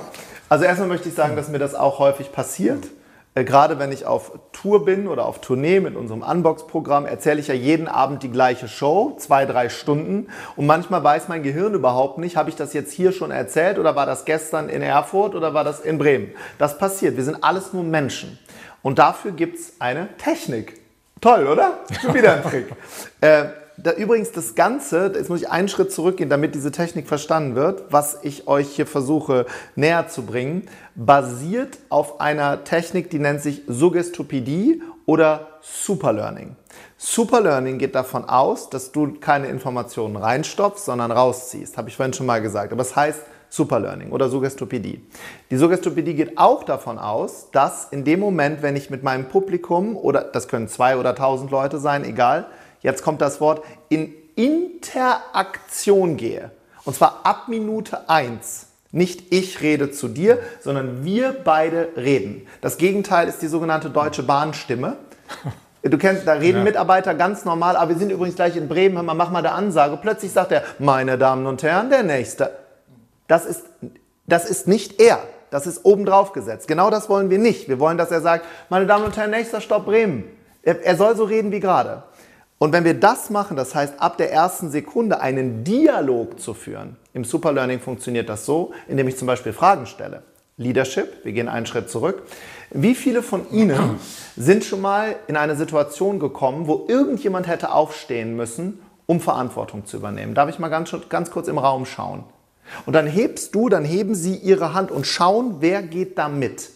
Also 0.49 0.65
erstmal 0.65 0.89
möchte 0.89 1.09
ich 1.09 1.17
sagen, 1.17 1.35
dass 1.35 1.49
mir 1.49 1.59
das 1.59 1.75
auch 1.75 1.99
häufig 1.99 2.31
passiert. 2.31 2.85
Äh, 2.85 2.89
gerade 3.45 3.79
wenn 3.79 3.93
ich 3.93 4.07
auf 4.07 4.33
Tour 4.53 4.85
bin 4.85 5.07
oder 5.09 5.27
auf 5.27 5.41
Tournee 5.41 5.81
mit 5.81 5.95
unserem 5.95 6.23
Unbox-Programm, 6.23 7.05
erzähle 7.05 7.41
ich 7.41 7.49
ja 7.49 7.55
jeden 7.55 7.87
Abend 7.87 8.23
die 8.23 8.31
gleiche 8.31 8.67
Show, 8.67 9.15
zwei, 9.19 9.45
drei 9.45 9.69
Stunden. 9.69 10.29
Und 10.57 10.67
manchmal 10.67 11.05
weiß 11.05 11.29
mein 11.29 11.43
Gehirn 11.43 11.75
überhaupt 11.75 12.19
nicht, 12.19 12.37
habe 12.37 12.49
ich 12.49 12.57
das 12.57 12.73
jetzt 12.73 12.93
hier 12.93 13.13
schon 13.13 13.31
erzählt 13.31 13.79
oder 13.79 13.95
war 13.95 14.07
das 14.07 14.25
gestern 14.25 14.69
in 14.69 14.81
Erfurt 14.81 15.35
oder 15.35 15.53
war 15.53 15.65
das 15.65 15.81
in 15.81 15.99
Bremen? 15.99 16.33
Das 16.59 16.79
passiert. 16.79 17.17
Wir 17.17 17.25
sind 17.25 17.45
alles 17.45 17.73
nur 17.73 17.85
Menschen. 17.85 18.39
Und 18.83 18.99
dafür 18.99 19.33
gibt 19.33 19.59
es 19.59 19.81
eine 19.81 20.09
Technik. 20.17 20.81
Toll, 21.21 21.47
oder? 21.47 21.81
Schon 22.01 22.15
wieder 22.15 22.35
ein 22.35 22.43
Trick. 22.43 22.67
äh, 23.21 23.45
da, 23.79 23.93
übrigens 23.93 24.33
das 24.33 24.55
Ganze, 24.55 25.13
jetzt 25.15 25.29
muss 25.29 25.43
ich 25.43 25.51
einen 25.51 25.69
Schritt 25.69 25.93
zurückgehen, 25.93 26.31
damit 26.31 26.55
diese 26.55 26.73
Technik 26.73 27.07
verstanden 27.07 27.55
wird, 27.55 27.85
was 27.91 28.19
ich 28.23 28.49
euch 28.49 28.69
hier 28.69 28.87
versuche 28.87 29.47
näher 29.75 30.09
zu 30.09 30.23
bringen, 30.23 30.69
basiert 30.95 31.79
auf 31.89 32.21
einer 32.21 32.65
Technik, 32.65 33.11
die 33.11 33.19
nennt 33.19 33.43
sich 33.43 33.63
Suggestopädie 33.67 34.83
oder 35.05 35.49
Superlearning. 35.61 36.57
Superlearning 36.97 37.79
geht 37.79 37.95
davon 37.95 38.25
aus, 38.25 38.71
dass 38.71 38.93
du 38.93 39.15
keine 39.21 39.49
Informationen 39.49 40.17
reinstopfst, 40.17 40.85
sondern 40.85 41.11
rausziehst. 41.11 41.77
Habe 41.77 41.89
ich 41.89 41.97
vorhin 41.97 42.15
schon 42.15 42.27
mal 42.27 42.41
gesagt. 42.41 42.73
Aber 42.73 42.83
das 42.83 42.97
heißt, 42.97 43.21
Superlearning 43.49 44.11
oder 44.11 44.29
Suggestopädie. 44.29 45.07
Die 45.51 45.57
Suggestopädie 45.57 46.15
geht 46.15 46.39
auch 46.39 46.65
davon 46.65 46.99
aus, 46.99 47.51
dass 47.53 47.89
in 47.91 48.05
dem 48.05 48.21
Moment, 48.21 48.63
wenn 48.63 48.75
ich 48.77 48.91
mit 48.91 49.03
meinem 49.03 49.27
Publikum 49.27 49.97
oder 49.97 50.23
das 50.23 50.49
können 50.49 50.69
zwei 50.69 50.97
oder 50.97 51.15
tausend 51.15 51.51
Leute 51.51 51.79
sein, 51.79 52.05
egal, 52.05 52.47
jetzt 52.87 53.03
kommt 53.03 53.21
das 53.21 53.41
Wort, 53.41 53.63
in 53.89 54.15
Interaktion 54.37 56.17
gehe. 56.17 56.53
Und 56.85 56.95
zwar 56.95 57.21
ab 57.25 57.49
Minute 57.49 58.09
eins. 58.09 58.69
Nicht 58.93 59.35
ich 59.35 59.61
rede 59.61 59.91
zu 59.91 60.09
dir, 60.09 60.39
sondern 60.61 61.05
wir 61.05 61.33
beide 61.33 61.89
reden. 61.97 62.47
Das 62.61 62.79
Gegenteil 62.79 63.29
ist 63.29 63.43
die 63.43 63.49
sogenannte 63.49 63.91
deutsche 63.91 64.23
Bahnstimme. 64.23 64.97
Du 65.83 65.99
kennst, 65.99 66.27
da 66.27 66.35
reden 66.35 66.59
ja. 66.59 66.65
Mitarbeiter 66.65 67.15
ganz 67.15 67.45
normal, 67.45 67.77
aber 67.77 67.91
wir 67.91 67.99
sind 67.99 68.11
übrigens 68.11 68.37
gleich 68.37 68.57
in 68.57 68.69
Bremen, 68.69 68.97
hör 68.97 69.03
mal, 69.03 69.15
mach 69.15 69.31
mal 69.31 69.41
eine 69.41 69.53
Ansage. 69.53 69.97
Plötzlich 69.97 70.33
sagt 70.33 70.53
er, 70.53 70.63
meine 70.79 71.19
Damen 71.19 71.47
und 71.47 71.63
Herren, 71.63 71.91
der 71.91 72.05
Nächste. 72.05 72.53
Das 73.27 73.45
ist, 73.45 73.65
das 74.27 74.49
ist 74.49 74.69
nicht 74.69 75.01
er. 75.01 75.19
Das 75.51 75.67
ist 75.67 75.85
obendrauf 75.85 76.33
gesetzt. 76.33 76.69
Genau 76.69 76.91
das 76.91 77.09
wollen 77.09 77.31
wir 77.31 77.39
nicht. 77.39 77.69
Wir 77.69 77.79
wollen, 77.79 77.99
dass 77.99 78.11
er 78.11 78.21
sagt, 78.21 78.47
meine 78.69 78.87
Damen 78.87 79.05
und 79.05 79.17
Herren, 79.17 79.31
nächster 79.31 79.61
Stopp 79.61 79.87
Bremen. 79.87 80.25
Er, 80.63 80.85
er 80.85 80.97
soll 80.97 81.17
so 81.17 81.25
reden 81.25 81.53
wie 81.53 81.61
gerade. 81.61 82.03
Und 82.59 82.73
wenn 82.73 82.85
wir 82.85 82.95
das 82.95 83.29
machen, 83.29 83.57
das 83.57 83.75
heißt 83.75 84.01
ab 84.01 84.17
der 84.17 84.33
ersten 84.33 84.71
Sekunde 84.71 85.21
einen 85.21 85.63
Dialog 85.63 86.41
zu 86.41 86.55
führen, 86.55 86.97
im 87.13 87.25
Superlearning 87.25 87.81
funktioniert 87.81 88.29
das 88.29 88.47
so, 88.47 88.73
indem 88.89 89.09
ich 89.09 89.19
zum 89.19 89.27
Beispiel 89.27 89.53
Fragen 89.53 89.87
stelle. 89.87 90.23
Leadership, 90.57 91.23
wir 91.23 91.33
gehen 91.33 91.49
einen 91.49 91.67
Schritt 91.67 91.91
zurück. 91.91 92.23
Wie 92.71 92.95
viele 92.95 93.23
von 93.23 93.51
Ihnen 93.51 93.99
sind 94.37 94.65
schon 94.65 94.81
mal 94.81 95.17
in 95.27 95.37
eine 95.37 95.55
Situation 95.55 96.19
gekommen, 96.19 96.67
wo 96.67 96.87
irgendjemand 96.89 97.47
hätte 97.47 97.73
aufstehen 97.73 98.37
müssen, 98.37 98.81
um 99.05 99.21
Verantwortung 99.21 99.85
zu 99.85 99.99
übernehmen? 99.99 100.35
Darf 100.35 100.49
ich 100.49 100.59
mal 100.59 100.69
ganz, 100.69 100.97
ganz 101.11 101.31
kurz 101.31 101.49
im 101.49 101.59
Raum 101.59 101.85
schauen? 101.85 102.25
Und 102.87 102.95
dann 102.95 103.07
hebst 103.07 103.55
du, 103.55 103.69
dann 103.69 103.85
heben 103.85 104.15
sie 104.15 104.35
ihre 104.35 104.73
Hand 104.73 104.91
und 104.91 105.07
schauen, 105.07 105.57
wer 105.61 105.83
geht 105.83 106.17
da 106.17 106.29
mit. 106.29 106.71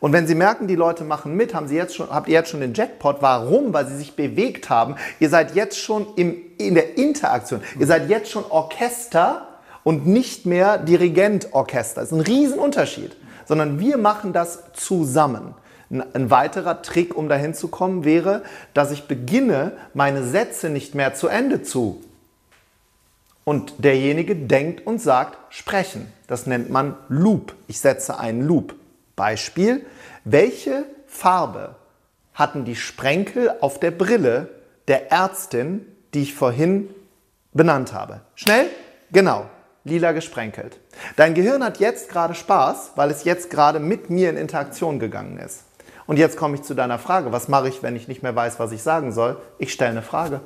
Und 0.00 0.12
wenn 0.12 0.26
Sie 0.26 0.34
merken, 0.34 0.66
die 0.66 0.74
Leute 0.74 1.04
machen 1.04 1.34
mit, 1.34 1.54
haben 1.54 1.68
Sie 1.68 1.76
jetzt 1.76 1.94
schon, 1.94 2.10
habt 2.10 2.28
ihr 2.28 2.34
jetzt 2.34 2.50
schon 2.50 2.60
den 2.60 2.74
Jackpot. 2.74 3.18
Warum? 3.20 3.72
Weil 3.72 3.86
Sie 3.86 3.96
sich 3.96 4.14
bewegt 4.14 4.68
haben. 4.68 4.96
Ihr 5.20 5.30
seid 5.30 5.54
jetzt 5.54 5.78
schon 5.78 6.06
im, 6.16 6.36
in 6.58 6.74
der 6.74 6.98
Interaktion. 6.98 7.62
Ihr 7.78 7.86
seid 7.86 8.08
jetzt 8.08 8.30
schon 8.30 8.44
Orchester 8.48 9.48
und 9.84 10.06
nicht 10.06 10.46
mehr 10.46 10.78
Dirigentorchester. 10.78 12.02
Das 12.02 12.12
ist 12.12 12.18
ein 12.18 12.20
Riesenunterschied. 12.20 13.16
Sondern 13.46 13.78
wir 13.78 13.96
machen 13.96 14.32
das 14.32 14.64
zusammen. 14.74 15.54
Ein 15.88 16.30
weiterer 16.30 16.82
Trick, 16.82 17.16
um 17.16 17.28
dahin 17.28 17.54
zu 17.54 17.68
kommen, 17.68 18.04
wäre, 18.04 18.42
dass 18.74 18.90
ich 18.90 19.06
beginne, 19.06 19.72
meine 19.94 20.24
Sätze 20.24 20.68
nicht 20.68 20.94
mehr 20.94 21.14
zu 21.14 21.28
Ende 21.28 21.62
zu 21.62 22.02
und 23.46 23.74
derjenige 23.78 24.34
denkt 24.34 24.84
und 24.84 25.00
sagt 25.00 25.38
sprechen. 25.54 26.12
Das 26.26 26.46
nennt 26.46 26.68
man 26.68 26.96
Loop. 27.08 27.54
Ich 27.68 27.78
setze 27.78 28.18
einen 28.18 28.42
Loop. 28.42 28.74
Beispiel, 29.16 29.84
welche 30.24 30.84
Farbe 31.06 31.76
hatten 32.34 32.64
die 32.64 32.76
Sprenkel 32.76 33.52
auf 33.60 33.80
der 33.80 33.90
Brille 33.90 34.50
der 34.88 35.10
Ärztin, 35.10 35.86
die 36.14 36.22
ich 36.22 36.34
vorhin 36.34 36.88
benannt 37.52 37.92
habe? 37.92 38.20
Schnell? 38.34 38.66
Genau. 39.10 39.46
Lila 39.84 40.12
gesprenkelt. 40.12 40.80
Dein 41.14 41.34
Gehirn 41.34 41.62
hat 41.64 41.78
jetzt 41.78 42.10
gerade 42.10 42.34
Spaß, 42.34 42.92
weil 42.96 43.10
es 43.10 43.22
jetzt 43.22 43.50
gerade 43.50 43.78
mit 43.78 44.10
mir 44.10 44.30
in 44.30 44.36
Interaktion 44.36 44.98
gegangen 44.98 45.38
ist. 45.38 45.62
Und 46.06 46.18
jetzt 46.18 46.36
komme 46.36 46.56
ich 46.56 46.62
zu 46.62 46.74
deiner 46.74 46.98
Frage. 46.98 47.32
Was 47.32 47.48
mache 47.48 47.68
ich, 47.68 47.82
wenn 47.82 47.94
ich 47.94 48.08
nicht 48.08 48.22
mehr 48.22 48.34
weiß, 48.34 48.58
was 48.58 48.72
ich 48.72 48.82
sagen 48.82 49.12
soll? 49.12 49.40
Ich 49.58 49.72
stelle 49.72 49.92
eine 49.92 50.02
Frage. 50.02 50.40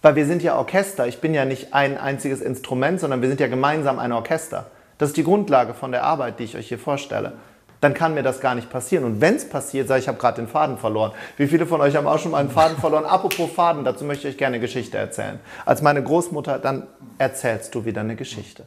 Weil 0.00 0.14
wir 0.14 0.26
sind 0.26 0.42
ja 0.42 0.56
Orchester. 0.56 1.06
Ich 1.08 1.20
bin 1.20 1.34
ja 1.34 1.44
nicht 1.44 1.74
ein 1.74 1.98
einziges 1.98 2.40
Instrument, 2.40 3.00
sondern 3.00 3.20
wir 3.20 3.28
sind 3.28 3.40
ja 3.40 3.48
gemeinsam 3.48 3.98
ein 3.98 4.12
Orchester. 4.12 4.66
Das 4.98 5.10
ist 5.10 5.16
die 5.16 5.24
Grundlage 5.24 5.74
von 5.74 5.92
der 5.92 6.04
Arbeit, 6.04 6.38
die 6.38 6.44
ich 6.44 6.56
euch 6.56 6.68
hier 6.68 6.78
vorstelle. 6.78 7.32
Dann 7.80 7.92
kann 7.92 8.14
mir 8.14 8.22
das 8.22 8.40
gar 8.40 8.54
nicht 8.54 8.70
passieren. 8.70 9.04
Und 9.04 9.20
wenn 9.20 9.34
es 9.34 9.48
passiert, 9.48 9.88
sage 9.88 9.98
ich, 9.98 10.04
ich 10.04 10.08
habe 10.08 10.18
gerade 10.18 10.40
den 10.40 10.48
Faden 10.48 10.78
verloren. 10.78 11.12
Wie 11.36 11.46
viele 11.46 11.66
von 11.66 11.80
euch 11.80 11.96
haben 11.96 12.06
auch 12.06 12.18
schon 12.18 12.30
mal 12.30 12.38
einen 12.38 12.50
Faden 12.50 12.78
verloren? 12.78 13.04
Apropos 13.04 13.50
Faden, 13.50 13.84
dazu 13.84 14.04
möchte 14.04 14.26
ich 14.26 14.34
euch 14.34 14.38
gerne 14.38 14.54
eine 14.54 14.60
Geschichte 14.60 14.96
erzählen. 14.96 15.38
Als 15.66 15.82
meine 15.82 16.02
Großmutter, 16.02 16.58
dann 16.58 16.86
erzählst 17.18 17.74
du 17.74 17.84
wieder 17.84 18.00
eine 18.00 18.16
Geschichte. 18.16 18.64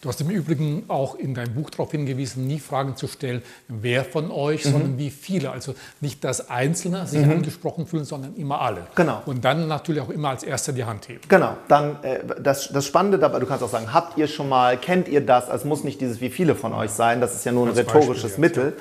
Du 0.00 0.08
hast 0.08 0.20
im 0.20 0.30
Übrigen 0.30 0.84
auch 0.88 1.16
in 1.16 1.34
deinem 1.34 1.54
Buch 1.54 1.70
darauf 1.70 1.90
hingewiesen, 1.90 2.46
nie 2.46 2.58
Fragen 2.58 2.96
zu 2.96 3.06
stellen, 3.06 3.42
wer 3.68 4.04
von 4.04 4.30
euch, 4.30 4.64
mhm. 4.64 4.70
sondern 4.70 4.98
wie 4.98 5.10
viele. 5.10 5.50
Also 5.50 5.74
nicht, 6.00 6.24
dass 6.24 6.50
Einzelne 6.50 7.06
sich 7.06 7.24
mhm. 7.24 7.32
angesprochen 7.32 7.86
fühlen, 7.86 8.04
sondern 8.04 8.34
immer 8.36 8.60
alle. 8.60 8.86
Genau. 8.94 9.22
Und 9.26 9.44
dann 9.44 9.68
natürlich 9.68 10.00
auch 10.00 10.10
immer 10.10 10.30
als 10.30 10.42
Erster 10.42 10.72
die 10.72 10.84
Hand 10.84 11.08
heben. 11.08 11.20
Genau. 11.28 11.56
Dann 11.68 12.02
äh, 12.02 12.20
das, 12.40 12.68
das 12.72 12.86
Spannende 12.86 13.18
dabei, 13.18 13.40
du 13.40 13.46
kannst 13.46 13.62
auch 13.62 13.68
sagen, 13.68 13.92
habt 13.92 14.16
ihr 14.16 14.26
schon 14.28 14.48
mal, 14.48 14.78
kennt 14.78 15.08
ihr 15.08 15.20
das? 15.20 15.48
Es 15.48 15.64
muss 15.64 15.84
nicht 15.84 16.00
dieses 16.00 16.20
wie 16.20 16.30
viele 16.30 16.54
von 16.54 16.72
euch 16.72 16.90
sein, 16.90 17.20
das 17.20 17.34
ist 17.34 17.44
ja 17.44 17.52
nur 17.52 17.66
ein 17.66 17.70
als 17.70 17.78
rhetorisches 17.78 18.22
Beispiel, 18.22 18.40
Mittel. 18.40 18.76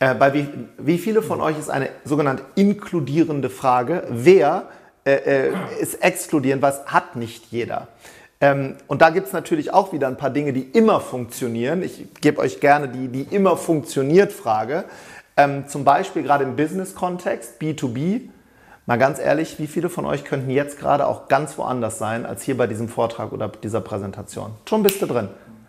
Ja. 0.00 0.12
Äh, 0.12 0.14
bei 0.14 0.34
wie, 0.34 0.48
wie 0.78 0.98
viele 0.98 1.22
von 1.22 1.40
euch 1.40 1.58
ist 1.58 1.70
eine 1.70 1.88
sogenannte 2.04 2.44
inkludierende 2.54 3.50
Frage? 3.50 4.04
Wer 4.10 4.68
äh, 5.04 5.48
äh 5.48 5.52
ist 5.80 6.02
exkludierend? 6.02 6.62
Was 6.62 6.86
hat 6.86 7.16
nicht 7.16 7.46
jeder? 7.50 7.88
Ähm, 8.40 8.76
und 8.86 9.02
da 9.02 9.10
gibt 9.10 9.26
es 9.26 9.32
natürlich 9.32 9.72
auch 9.72 9.92
wieder 9.92 10.06
ein 10.06 10.16
paar 10.16 10.30
Dinge, 10.30 10.52
die 10.52 10.62
immer 10.62 11.00
funktionieren. 11.00 11.82
Ich 11.82 12.06
gebe 12.20 12.40
euch 12.40 12.60
gerne 12.60 12.88
die, 12.88 13.08
die 13.08 13.22
immer 13.34 13.56
funktioniert 13.56 14.32
Frage. 14.32 14.84
Ähm, 15.36 15.66
zum 15.68 15.84
Beispiel 15.84 16.22
gerade 16.22 16.44
im 16.44 16.56
Business-Kontext, 16.56 17.60
B2B. 17.60 18.28
Mal 18.86 18.98
ganz 18.98 19.18
ehrlich, 19.18 19.58
wie 19.58 19.66
viele 19.66 19.88
von 19.88 20.06
euch 20.06 20.24
könnten 20.24 20.50
jetzt 20.50 20.78
gerade 20.78 21.06
auch 21.06 21.28
ganz 21.28 21.58
woanders 21.58 21.98
sein 21.98 22.24
als 22.24 22.42
hier 22.42 22.56
bei 22.56 22.66
diesem 22.66 22.88
Vortrag 22.88 23.32
oder 23.32 23.48
dieser 23.48 23.80
Präsentation? 23.80 24.52
Schon 24.68 24.82
bist 24.82 25.02
du 25.02 25.06
drin. 25.06 25.28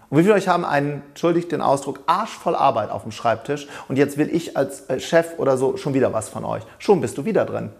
Und 0.09 0.17
wie 0.17 0.21
viele 0.21 0.33
von 0.33 0.41
euch 0.41 0.47
haben 0.47 0.65
einen, 0.65 1.03
entschuldigt 1.09 1.51
den 1.51 1.61
Ausdruck, 1.61 1.99
arschvoll 2.07 2.55
Arbeit 2.55 2.89
auf 2.91 3.03
dem 3.03 3.11
Schreibtisch 3.11 3.67
und 3.87 3.97
jetzt 3.97 4.17
will 4.17 4.33
ich 4.33 4.55
als 4.55 4.89
äh, 4.89 4.99
Chef 4.99 5.37
oder 5.37 5.57
so 5.57 5.77
schon 5.77 5.93
wieder 5.93 6.13
was 6.13 6.29
von 6.29 6.45
euch? 6.45 6.63
Schon 6.77 7.01
bist 7.01 7.17
du 7.17 7.25
wieder 7.25 7.45
drin. 7.45 7.71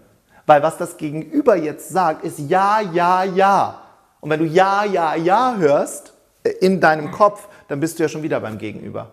Weil 0.46 0.62
was 0.62 0.76
das 0.76 0.96
Gegenüber 0.96 1.56
jetzt 1.56 1.88
sagt, 1.88 2.24
ist 2.24 2.38
ja, 2.38 2.80
ja, 2.80 3.24
ja. 3.24 3.80
Und 4.20 4.30
wenn 4.30 4.40
du 4.40 4.46
Ja, 4.46 4.84
Ja, 4.84 5.14
Ja 5.14 5.56
hörst 5.56 6.12
äh, 6.44 6.50
in 6.60 6.80
deinem 6.80 7.10
Kopf, 7.10 7.48
dann 7.68 7.80
bist 7.80 7.98
du 7.98 8.02
ja 8.02 8.08
schon 8.08 8.22
wieder 8.22 8.40
beim 8.40 8.58
Gegenüber. 8.58 9.12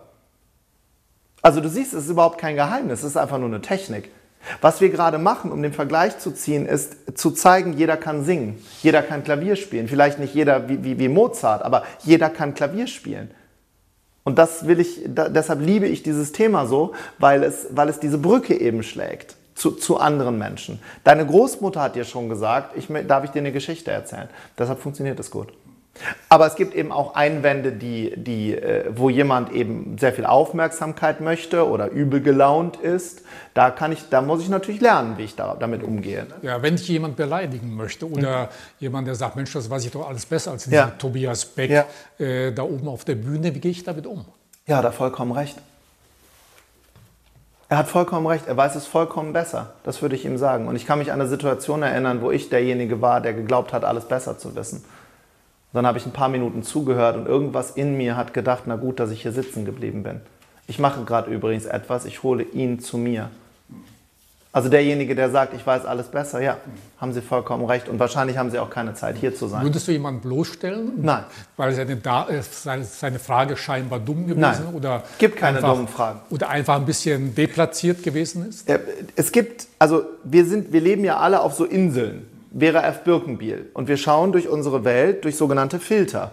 Also 1.42 1.60
du 1.60 1.68
siehst, 1.68 1.94
es 1.94 2.04
ist 2.04 2.10
überhaupt 2.10 2.38
kein 2.38 2.56
Geheimnis, 2.56 3.00
es 3.00 3.10
ist 3.10 3.16
einfach 3.16 3.38
nur 3.38 3.48
eine 3.48 3.60
Technik. 3.60 4.10
Was 4.60 4.80
wir 4.80 4.88
gerade 4.88 5.18
machen, 5.18 5.50
um 5.52 5.62
den 5.62 5.72
Vergleich 5.72 6.18
zu 6.18 6.30
ziehen, 6.30 6.66
ist 6.66 7.18
zu 7.18 7.30
zeigen, 7.30 7.72
jeder 7.72 7.96
kann 7.96 8.24
singen, 8.24 8.62
jeder 8.82 9.02
kann 9.02 9.24
Klavier 9.24 9.56
spielen. 9.56 9.88
Vielleicht 9.88 10.18
nicht 10.18 10.34
jeder 10.34 10.68
wie, 10.68 10.84
wie, 10.84 10.98
wie 10.98 11.08
Mozart, 11.08 11.62
aber 11.62 11.84
jeder 12.04 12.30
kann 12.30 12.54
Klavier 12.54 12.86
spielen. 12.86 13.30
Und 14.24 14.38
das 14.38 14.66
will 14.66 14.78
ich, 14.78 15.02
da, 15.06 15.28
deshalb 15.28 15.60
liebe 15.60 15.86
ich 15.86 16.02
dieses 16.02 16.32
Thema 16.32 16.66
so, 16.66 16.92
weil 17.18 17.42
es, 17.42 17.68
weil 17.70 17.88
es 17.88 17.98
diese 17.98 18.18
Brücke 18.18 18.54
eben 18.54 18.82
schlägt 18.82 19.37
zu, 19.58 19.72
zu 19.72 19.98
anderen 19.98 20.38
Menschen. 20.38 20.80
Deine 21.04 21.26
Großmutter 21.26 21.82
hat 21.82 21.96
dir 21.96 22.04
schon 22.04 22.28
gesagt, 22.28 22.76
ich, 22.76 22.88
darf 23.06 23.24
ich 23.24 23.30
dir 23.30 23.40
eine 23.40 23.52
Geschichte 23.52 23.90
erzählen. 23.90 24.28
Deshalb 24.56 24.80
funktioniert 24.80 25.18
es 25.18 25.30
gut. 25.30 25.52
Aber 26.28 26.46
es 26.46 26.54
gibt 26.54 26.76
eben 26.76 26.92
auch 26.92 27.16
Einwände, 27.16 27.72
die, 27.72 28.14
die, 28.16 28.54
äh, 28.54 28.84
wo 28.94 29.10
jemand 29.10 29.50
eben 29.52 29.98
sehr 29.98 30.12
viel 30.12 30.26
Aufmerksamkeit 30.26 31.20
möchte 31.20 31.68
oder 31.68 31.88
übel 31.90 32.20
gelaunt 32.20 32.76
ist. 32.76 33.22
Da, 33.54 33.70
kann 33.70 33.90
ich, 33.90 34.08
da 34.08 34.22
muss 34.22 34.40
ich 34.40 34.48
natürlich 34.48 34.80
lernen, 34.80 35.18
wie 35.18 35.24
ich 35.24 35.34
da, 35.34 35.56
damit 35.58 35.82
umgehe. 35.82 36.26
Ja, 36.42 36.62
wenn 36.62 36.76
ich 36.76 36.86
jemand 36.86 37.16
beleidigen 37.16 37.74
möchte 37.74 38.08
oder 38.08 38.44
mhm. 38.44 38.48
jemand, 38.78 39.08
der 39.08 39.16
sagt, 39.16 39.34
Mensch, 39.34 39.52
das 39.52 39.68
weiß 39.68 39.84
ich 39.84 39.90
doch 39.90 40.08
alles 40.08 40.26
besser 40.26 40.52
als 40.52 40.64
dieser 40.64 40.76
ja. 40.76 40.86
Tobias 40.98 41.44
Beck 41.44 41.70
ja. 41.70 41.84
äh, 42.24 42.52
da 42.52 42.62
oben 42.62 42.86
auf 42.86 43.04
der 43.04 43.16
Bühne, 43.16 43.54
wie 43.54 43.60
gehe 43.60 43.72
ich 43.72 43.82
damit 43.82 44.06
um? 44.06 44.24
Ja, 44.66 44.82
da 44.82 44.92
vollkommen 44.92 45.32
recht. 45.32 45.56
Er 47.70 47.76
hat 47.76 47.88
vollkommen 47.88 48.26
recht, 48.26 48.46
er 48.46 48.56
weiß 48.56 48.76
es 48.76 48.86
vollkommen 48.86 49.34
besser. 49.34 49.74
Das 49.84 50.00
würde 50.00 50.16
ich 50.16 50.24
ihm 50.24 50.38
sagen. 50.38 50.68
Und 50.68 50.76
ich 50.76 50.86
kann 50.86 50.98
mich 50.98 51.12
an 51.12 51.20
eine 51.20 51.28
Situation 51.28 51.82
erinnern, 51.82 52.22
wo 52.22 52.30
ich 52.30 52.48
derjenige 52.48 53.02
war, 53.02 53.20
der 53.20 53.34
geglaubt 53.34 53.74
hat, 53.74 53.84
alles 53.84 54.06
besser 54.06 54.38
zu 54.38 54.54
wissen. 54.54 54.84
Dann 55.74 55.86
habe 55.86 55.98
ich 55.98 56.06
ein 56.06 56.12
paar 56.12 56.30
Minuten 56.30 56.62
zugehört 56.62 57.16
und 57.16 57.26
irgendwas 57.26 57.72
in 57.72 57.98
mir 57.98 58.16
hat 58.16 58.32
gedacht, 58.32 58.62
na 58.64 58.76
gut, 58.76 59.00
dass 59.00 59.10
ich 59.10 59.20
hier 59.20 59.32
sitzen 59.32 59.66
geblieben 59.66 60.02
bin. 60.02 60.22
Ich 60.66 60.78
mache 60.78 61.04
gerade 61.04 61.30
übrigens 61.30 61.66
etwas, 61.66 62.06
ich 62.06 62.22
hole 62.22 62.42
ihn 62.42 62.80
zu 62.80 62.96
mir. 62.96 63.28
Also 64.58 64.70
derjenige, 64.70 65.14
der 65.14 65.30
sagt, 65.30 65.54
ich 65.54 65.64
weiß 65.64 65.84
alles 65.84 66.08
besser, 66.08 66.40
ja, 66.40 66.56
haben 67.00 67.12
Sie 67.12 67.20
vollkommen 67.20 67.64
recht. 67.64 67.88
Und 67.88 68.00
wahrscheinlich 68.00 68.38
haben 68.38 68.50
Sie 68.50 68.58
auch 68.58 68.70
keine 68.70 68.92
Zeit, 68.92 69.16
hier 69.16 69.32
zu 69.32 69.46
sein. 69.46 69.62
Würdest 69.62 69.86
du 69.86 69.92
jemanden 69.92 70.20
bloßstellen? 70.20 70.94
Nein. 71.00 71.22
Weil 71.56 71.72
seine, 71.74 71.92
äh, 71.92 72.82
seine 72.82 73.20
Frage 73.20 73.56
scheinbar 73.56 74.00
dumm 74.00 74.26
gewesen 74.26 74.40
Nein. 74.40 74.74
oder 74.74 75.04
gibt 75.18 75.36
keine 75.36 75.58
einfach, 75.58 75.74
dummen 75.74 75.86
Fragen. 75.86 76.22
Oder 76.30 76.48
einfach 76.48 76.74
ein 76.74 76.86
bisschen 76.86 77.36
deplatziert 77.36 78.02
gewesen 78.02 78.48
ist? 78.48 78.68
Es 79.14 79.30
gibt, 79.30 79.68
also 79.78 80.02
wir, 80.24 80.44
sind, 80.44 80.72
wir 80.72 80.80
leben 80.80 81.04
ja 81.04 81.18
alle 81.18 81.40
auf 81.40 81.54
so 81.54 81.64
Inseln. 81.64 82.26
Vera 82.58 82.82
F. 82.82 83.04
Birkenbiel. 83.04 83.70
Und 83.74 83.86
wir 83.86 83.96
schauen 83.96 84.32
durch 84.32 84.48
unsere 84.48 84.82
Welt 84.82 85.24
durch 85.24 85.36
sogenannte 85.36 85.78
Filter. 85.78 86.32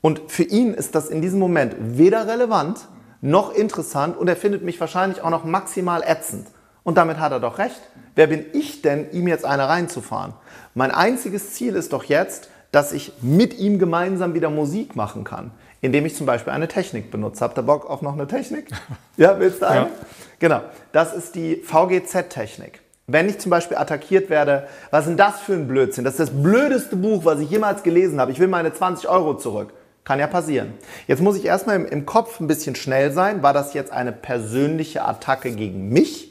Und 0.00 0.22
für 0.28 0.44
ihn 0.44 0.72
ist 0.72 0.94
das 0.94 1.10
in 1.10 1.20
diesem 1.20 1.38
Moment 1.38 1.76
weder 1.78 2.26
relevant 2.26 2.88
noch 3.20 3.52
interessant 3.52 4.16
und 4.16 4.26
er 4.26 4.36
findet 4.36 4.62
mich 4.62 4.80
wahrscheinlich 4.80 5.20
auch 5.20 5.28
noch 5.28 5.44
maximal 5.44 6.02
ätzend. 6.02 6.46
Und 6.88 6.94
damit 6.94 7.20
hat 7.20 7.32
er 7.32 7.38
doch 7.38 7.58
recht. 7.58 7.82
Wer 8.14 8.28
bin 8.28 8.46
ich 8.54 8.80
denn, 8.80 9.12
ihm 9.12 9.28
jetzt 9.28 9.44
eine 9.44 9.68
reinzufahren? 9.68 10.32
Mein 10.72 10.90
einziges 10.90 11.52
Ziel 11.52 11.76
ist 11.76 11.92
doch 11.92 12.04
jetzt, 12.04 12.48
dass 12.72 12.94
ich 12.94 13.12
mit 13.20 13.58
ihm 13.58 13.78
gemeinsam 13.78 14.32
wieder 14.32 14.48
Musik 14.48 14.96
machen 14.96 15.22
kann, 15.22 15.50
indem 15.82 16.06
ich 16.06 16.16
zum 16.16 16.24
Beispiel 16.24 16.50
eine 16.50 16.66
Technik 16.66 17.10
benutze. 17.10 17.44
Habt 17.44 17.58
ihr 17.58 17.62
Bock 17.62 17.90
auf 17.90 18.00
noch 18.00 18.14
eine 18.14 18.26
Technik? 18.26 18.68
Ja, 19.18 19.38
willst 19.38 19.60
du 19.60 19.68
eine? 19.68 19.80
Ja. 19.80 19.90
Genau, 20.38 20.62
das 20.92 21.12
ist 21.12 21.34
die 21.34 21.56
VGZ-Technik. 21.56 22.80
Wenn 23.06 23.28
ich 23.28 23.38
zum 23.38 23.50
Beispiel 23.50 23.76
attackiert 23.76 24.30
werde, 24.30 24.66
was 24.90 25.00
ist 25.00 25.08
denn 25.08 25.18
das 25.18 25.40
für 25.40 25.52
ein 25.52 25.68
Blödsinn? 25.68 26.04
Das 26.04 26.14
ist 26.14 26.20
das 26.20 26.42
blödeste 26.42 26.96
Buch, 26.96 27.26
was 27.26 27.38
ich 27.40 27.50
jemals 27.50 27.82
gelesen 27.82 28.18
habe. 28.18 28.32
Ich 28.32 28.38
will 28.38 28.48
meine 28.48 28.72
20 28.72 29.10
Euro 29.10 29.36
zurück. 29.36 29.74
Kann 30.04 30.20
ja 30.20 30.26
passieren. 30.26 30.72
Jetzt 31.06 31.20
muss 31.20 31.36
ich 31.36 31.44
erstmal 31.44 31.76
im, 31.76 31.84
im 31.84 32.06
Kopf 32.06 32.40
ein 32.40 32.46
bisschen 32.46 32.76
schnell 32.76 33.12
sein. 33.12 33.42
War 33.42 33.52
das 33.52 33.74
jetzt 33.74 33.92
eine 33.92 34.12
persönliche 34.12 35.04
Attacke 35.04 35.50
gegen 35.50 35.90
mich? 35.90 36.27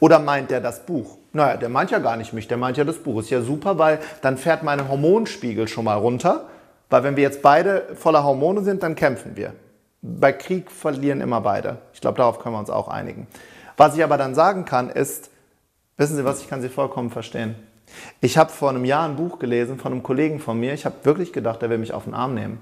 Oder 0.00 0.18
meint 0.18 0.50
der 0.50 0.60
das 0.60 0.84
Buch? 0.84 1.18
Naja, 1.32 1.56
der 1.56 1.68
meint 1.68 1.90
ja 1.90 1.98
gar 1.98 2.16
nicht 2.16 2.32
mich, 2.32 2.48
der 2.48 2.56
meint 2.56 2.76
ja 2.76 2.84
das 2.84 2.98
Buch. 2.98 3.20
Ist 3.20 3.30
ja 3.30 3.42
super, 3.42 3.78
weil 3.78 3.98
dann 4.22 4.38
fährt 4.38 4.62
mein 4.62 4.88
Hormonspiegel 4.88 5.68
schon 5.68 5.84
mal 5.84 5.96
runter. 5.96 6.46
Weil 6.90 7.02
wenn 7.02 7.16
wir 7.16 7.22
jetzt 7.22 7.42
beide 7.42 7.82
voller 7.94 8.24
Hormone 8.24 8.62
sind, 8.62 8.82
dann 8.82 8.94
kämpfen 8.94 9.36
wir. 9.36 9.52
Bei 10.00 10.32
Krieg 10.32 10.70
verlieren 10.70 11.20
immer 11.20 11.40
beide. 11.40 11.78
Ich 11.92 12.00
glaube, 12.00 12.18
darauf 12.18 12.38
können 12.38 12.54
wir 12.54 12.60
uns 12.60 12.70
auch 12.70 12.88
einigen. 12.88 13.26
Was 13.76 13.96
ich 13.96 14.02
aber 14.02 14.16
dann 14.16 14.34
sagen 14.34 14.64
kann, 14.64 14.90
ist, 14.90 15.30
wissen 15.96 16.16
Sie 16.16 16.24
was, 16.24 16.40
ich 16.40 16.48
kann 16.48 16.62
Sie 16.62 16.68
vollkommen 16.68 17.10
verstehen. 17.10 17.56
Ich 18.20 18.38
habe 18.38 18.50
vor 18.50 18.70
einem 18.70 18.84
Jahr 18.84 19.08
ein 19.08 19.16
Buch 19.16 19.38
gelesen 19.38 19.78
von 19.78 19.92
einem 19.92 20.02
Kollegen 20.02 20.40
von 20.40 20.58
mir. 20.58 20.72
Ich 20.72 20.84
habe 20.84 20.96
wirklich 21.04 21.32
gedacht, 21.32 21.62
er 21.62 21.70
will 21.70 21.78
mich 21.78 21.92
auf 21.92 22.04
den 22.04 22.14
Arm 22.14 22.34
nehmen. 22.34 22.60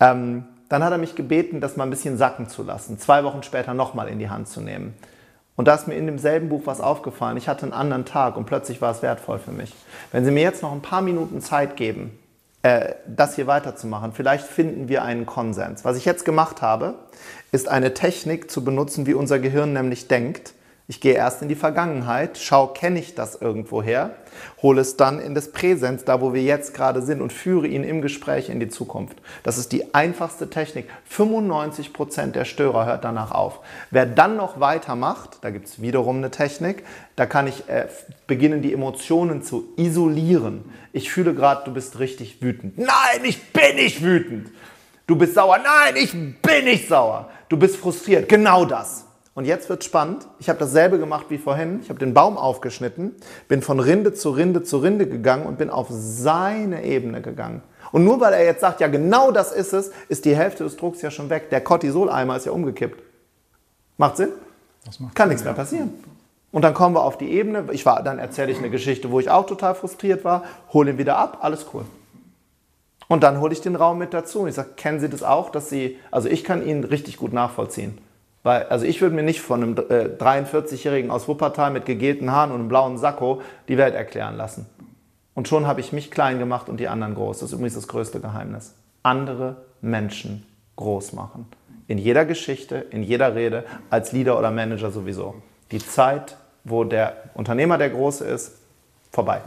Ähm, 0.00 0.44
dann 0.68 0.82
hat 0.82 0.92
er 0.92 0.98
mich 0.98 1.14
gebeten, 1.14 1.60
das 1.60 1.76
mal 1.76 1.84
ein 1.84 1.90
bisschen 1.90 2.16
sacken 2.16 2.48
zu 2.48 2.62
lassen. 2.62 2.98
Zwei 2.98 3.24
Wochen 3.24 3.42
später 3.42 3.74
nochmal 3.74 4.08
in 4.08 4.18
die 4.18 4.30
Hand 4.30 4.48
zu 4.48 4.60
nehmen. 4.60 4.94
Und 5.56 5.68
da 5.68 5.74
ist 5.74 5.86
mir 5.86 5.94
in 5.94 6.06
demselben 6.06 6.48
Buch 6.48 6.62
was 6.64 6.80
aufgefallen. 6.80 7.36
Ich 7.36 7.48
hatte 7.48 7.64
einen 7.64 7.72
anderen 7.72 8.04
Tag 8.04 8.36
und 8.36 8.46
plötzlich 8.46 8.80
war 8.80 8.90
es 8.90 9.02
wertvoll 9.02 9.38
für 9.38 9.52
mich. 9.52 9.74
Wenn 10.10 10.24
Sie 10.24 10.30
mir 10.30 10.42
jetzt 10.42 10.62
noch 10.62 10.72
ein 10.72 10.80
paar 10.80 11.02
Minuten 11.02 11.40
Zeit 11.40 11.76
geben, 11.76 12.18
äh, 12.62 12.94
das 13.06 13.34
hier 13.34 13.46
weiterzumachen, 13.46 14.12
vielleicht 14.12 14.46
finden 14.46 14.88
wir 14.88 15.02
einen 15.02 15.26
Konsens. 15.26 15.84
Was 15.84 15.96
ich 15.96 16.04
jetzt 16.04 16.24
gemacht 16.24 16.62
habe, 16.62 16.94
ist 17.50 17.68
eine 17.68 17.92
Technik 17.92 18.50
zu 18.50 18.64
benutzen, 18.64 19.06
wie 19.06 19.14
unser 19.14 19.38
Gehirn 19.38 19.72
nämlich 19.72 20.08
denkt 20.08 20.54
ich 20.88 21.00
gehe 21.00 21.14
erst 21.14 21.42
in 21.42 21.48
die 21.48 21.54
Vergangenheit, 21.54 22.38
schaue, 22.38 22.72
kenne 22.72 22.98
ich 22.98 23.14
das 23.14 23.40
irgendwoher, 23.40 24.16
hole 24.62 24.80
es 24.80 24.96
dann 24.96 25.20
in 25.20 25.34
das 25.34 25.52
Präsens, 25.52 26.04
da 26.04 26.20
wo 26.20 26.34
wir 26.34 26.42
jetzt 26.42 26.74
gerade 26.74 27.02
sind 27.02 27.22
und 27.22 27.32
führe 27.32 27.68
ihn 27.68 27.84
im 27.84 28.02
Gespräch 28.02 28.48
in 28.48 28.58
die 28.58 28.68
Zukunft. 28.68 29.16
Das 29.44 29.58
ist 29.58 29.70
die 29.70 29.94
einfachste 29.94 30.50
Technik. 30.50 30.88
95 31.04 31.92
Prozent 31.92 32.34
der 32.34 32.44
Störer 32.44 32.84
hört 32.84 33.04
danach 33.04 33.30
auf. 33.30 33.60
Wer 33.90 34.06
dann 34.06 34.36
noch 34.36 34.58
weitermacht, 34.58 35.38
da 35.42 35.50
gibt 35.50 35.68
es 35.68 35.80
wiederum 35.80 36.16
eine 36.16 36.30
Technik, 36.30 36.84
da 37.14 37.26
kann 37.26 37.46
ich 37.46 37.68
äh, 37.68 37.86
beginnen, 38.26 38.60
die 38.60 38.72
Emotionen 38.72 39.42
zu 39.42 39.68
isolieren. 39.76 40.64
Ich 40.92 41.12
fühle 41.12 41.32
gerade, 41.32 41.64
du 41.64 41.72
bist 41.72 42.00
richtig 42.00 42.42
wütend. 42.42 42.76
Nein, 42.76 43.22
ich 43.22 43.52
bin 43.52 43.76
nicht 43.76 44.02
wütend. 44.02 44.50
Du 45.06 45.16
bist 45.16 45.34
sauer. 45.34 45.58
Nein, 45.58 45.94
ich 45.96 46.12
bin 46.12 46.64
nicht 46.64 46.88
sauer. 46.88 47.30
Du 47.48 47.56
bist 47.56 47.76
frustriert. 47.76 48.28
Genau 48.28 48.64
das. 48.64 49.06
Und 49.34 49.46
jetzt 49.46 49.70
wird 49.70 49.82
spannend. 49.82 50.26
Ich 50.38 50.48
habe 50.48 50.58
dasselbe 50.58 50.98
gemacht 50.98 51.26
wie 51.30 51.38
vorhin. 51.38 51.80
Ich 51.82 51.88
habe 51.88 51.98
den 51.98 52.12
Baum 52.12 52.36
aufgeschnitten, 52.36 53.14
bin 53.48 53.62
von 53.62 53.80
Rinde 53.80 54.12
zu 54.12 54.30
Rinde 54.30 54.62
zu 54.62 54.78
Rinde 54.78 55.06
gegangen 55.08 55.46
und 55.46 55.56
bin 55.56 55.70
auf 55.70 55.86
seine 55.90 56.84
Ebene 56.84 57.22
gegangen. 57.22 57.62
Und 57.92 58.04
nur 58.04 58.20
weil 58.20 58.34
er 58.34 58.44
jetzt 58.44 58.60
sagt, 58.60 58.80
ja 58.80 58.88
genau 58.88 59.30
das 59.30 59.52
ist 59.52 59.72
es, 59.72 59.90
ist 60.08 60.24
die 60.26 60.36
Hälfte 60.36 60.64
des 60.64 60.76
Drucks 60.76 61.00
ja 61.02 61.10
schon 61.10 61.30
weg. 61.30 61.48
Der 61.50 61.62
Cortisoleimer 61.62 62.36
ist 62.36 62.46
ja 62.46 62.52
umgekippt. 62.52 63.02
Macht 63.96 64.18
Sinn? 64.18 64.30
Macht 64.98 65.14
Kann 65.14 65.28
Sinn, 65.28 65.28
nichts 65.30 65.44
mehr 65.44 65.54
passieren. 65.54 65.94
Und 66.50 66.62
dann 66.62 66.74
kommen 66.74 66.94
wir 66.94 67.02
auf 67.02 67.16
die 67.16 67.30
Ebene. 67.32 67.64
Ich 67.72 67.86
war, 67.86 68.02
dann 68.02 68.18
erzähle 68.18 68.52
ich 68.52 68.58
eine 68.58 68.70
Geschichte, 68.70 69.10
wo 69.10 69.18
ich 69.18 69.30
auch 69.30 69.46
total 69.46 69.74
frustriert 69.74 70.24
war, 70.24 70.44
hole 70.74 70.90
ihn 70.90 70.98
wieder 70.98 71.16
ab, 71.16 71.38
alles 71.40 71.66
cool. 71.72 71.84
Und 73.08 73.22
dann 73.22 73.40
hole 73.40 73.52
ich 73.52 73.62
den 73.62 73.76
Raum 73.76 73.98
mit 73.98 74.12
dazu. 74.12 74.40
Und 74.40 74.48
ich 74.48 74.54
sage, 74.54 74.70
kennen 74.76 75.00
Sie 75.00 75.08
das 75.08 75.22
auch, 75.22 75.50
dass 75.50 75.70
Sie, 75.70 75.98
also 76.10 76.28
ich 76.28 76.44
kann 76.44 76.66
Ihnen 76.66 76.84
richtig 76.84 77.16
gut 77.16 77.32
nachvollziehen. 77.32 77.98
Weil, 78.42 78.64
also 78.64 78.84
ich 78.84 79.00
würde 79.00 79.14
mir 79.14 79.22
nicht 79.22 79.40
von 79.40 79.62
einem 79.62 79.76
äh, 79.76 80.08
43-Jährigen 80.18 81.10
aus 81.10 81.28
Wuppertal 81.28 81.70
mit 81.70 81.86
gegelten 81.86 82.32
Haaren 82.32 82.50
und 82.50 82.60
einem 82.60 82.68
blauen 82.68 82.98
Sakko 82.98 83.40
die 83.68 83.78
Welt 83.78 83.94
erklären 83.94 84.36
lassen. 84.36 84.66
Und 85.34 85.48
schon 85.48 85.66
habe 85.66 85.80
ich 85.80 85.92
mich 85.92 86.10
klein 86.10 86.38
gemacht 86.38 86.68
und 86.68 86.78
die 86.78 86.88
anderen 86.88 87.14
groß. 87.14 87.38
Das 87.38 87.50
ist 87.50 87.52
übrigens 87.54 87.74
das 87.74 87.88
größte 87.88 88.20
Geheimnis. 88.20 88.74
Andere 89.02 89.56
Menschen 89.80 90.46
groß 90.76 91.12
machen. 91.12 91.46
In 91.86 91.98
jeder 91.98 92.24
Geschichte, 92.24 92.76
in 92.90 93.02
jeder 93.02 93.34
Rede, 93.34 93.64
als 93.90 94.12
Leader 94.12 94.38
oder 94.38 94.50
Manager 94.50 94.90
sowieso. 94.90 95.36
Die 95.70 95.78
Zeit, 95.78 96.36
wo 96.64 96.84
der 96.84 97.30
Unternehmer 97.34 97.78
der 97.78 97.90
Große 97.90 98.24
ist, 98.24 98.52
vorbei. 99.10 99.40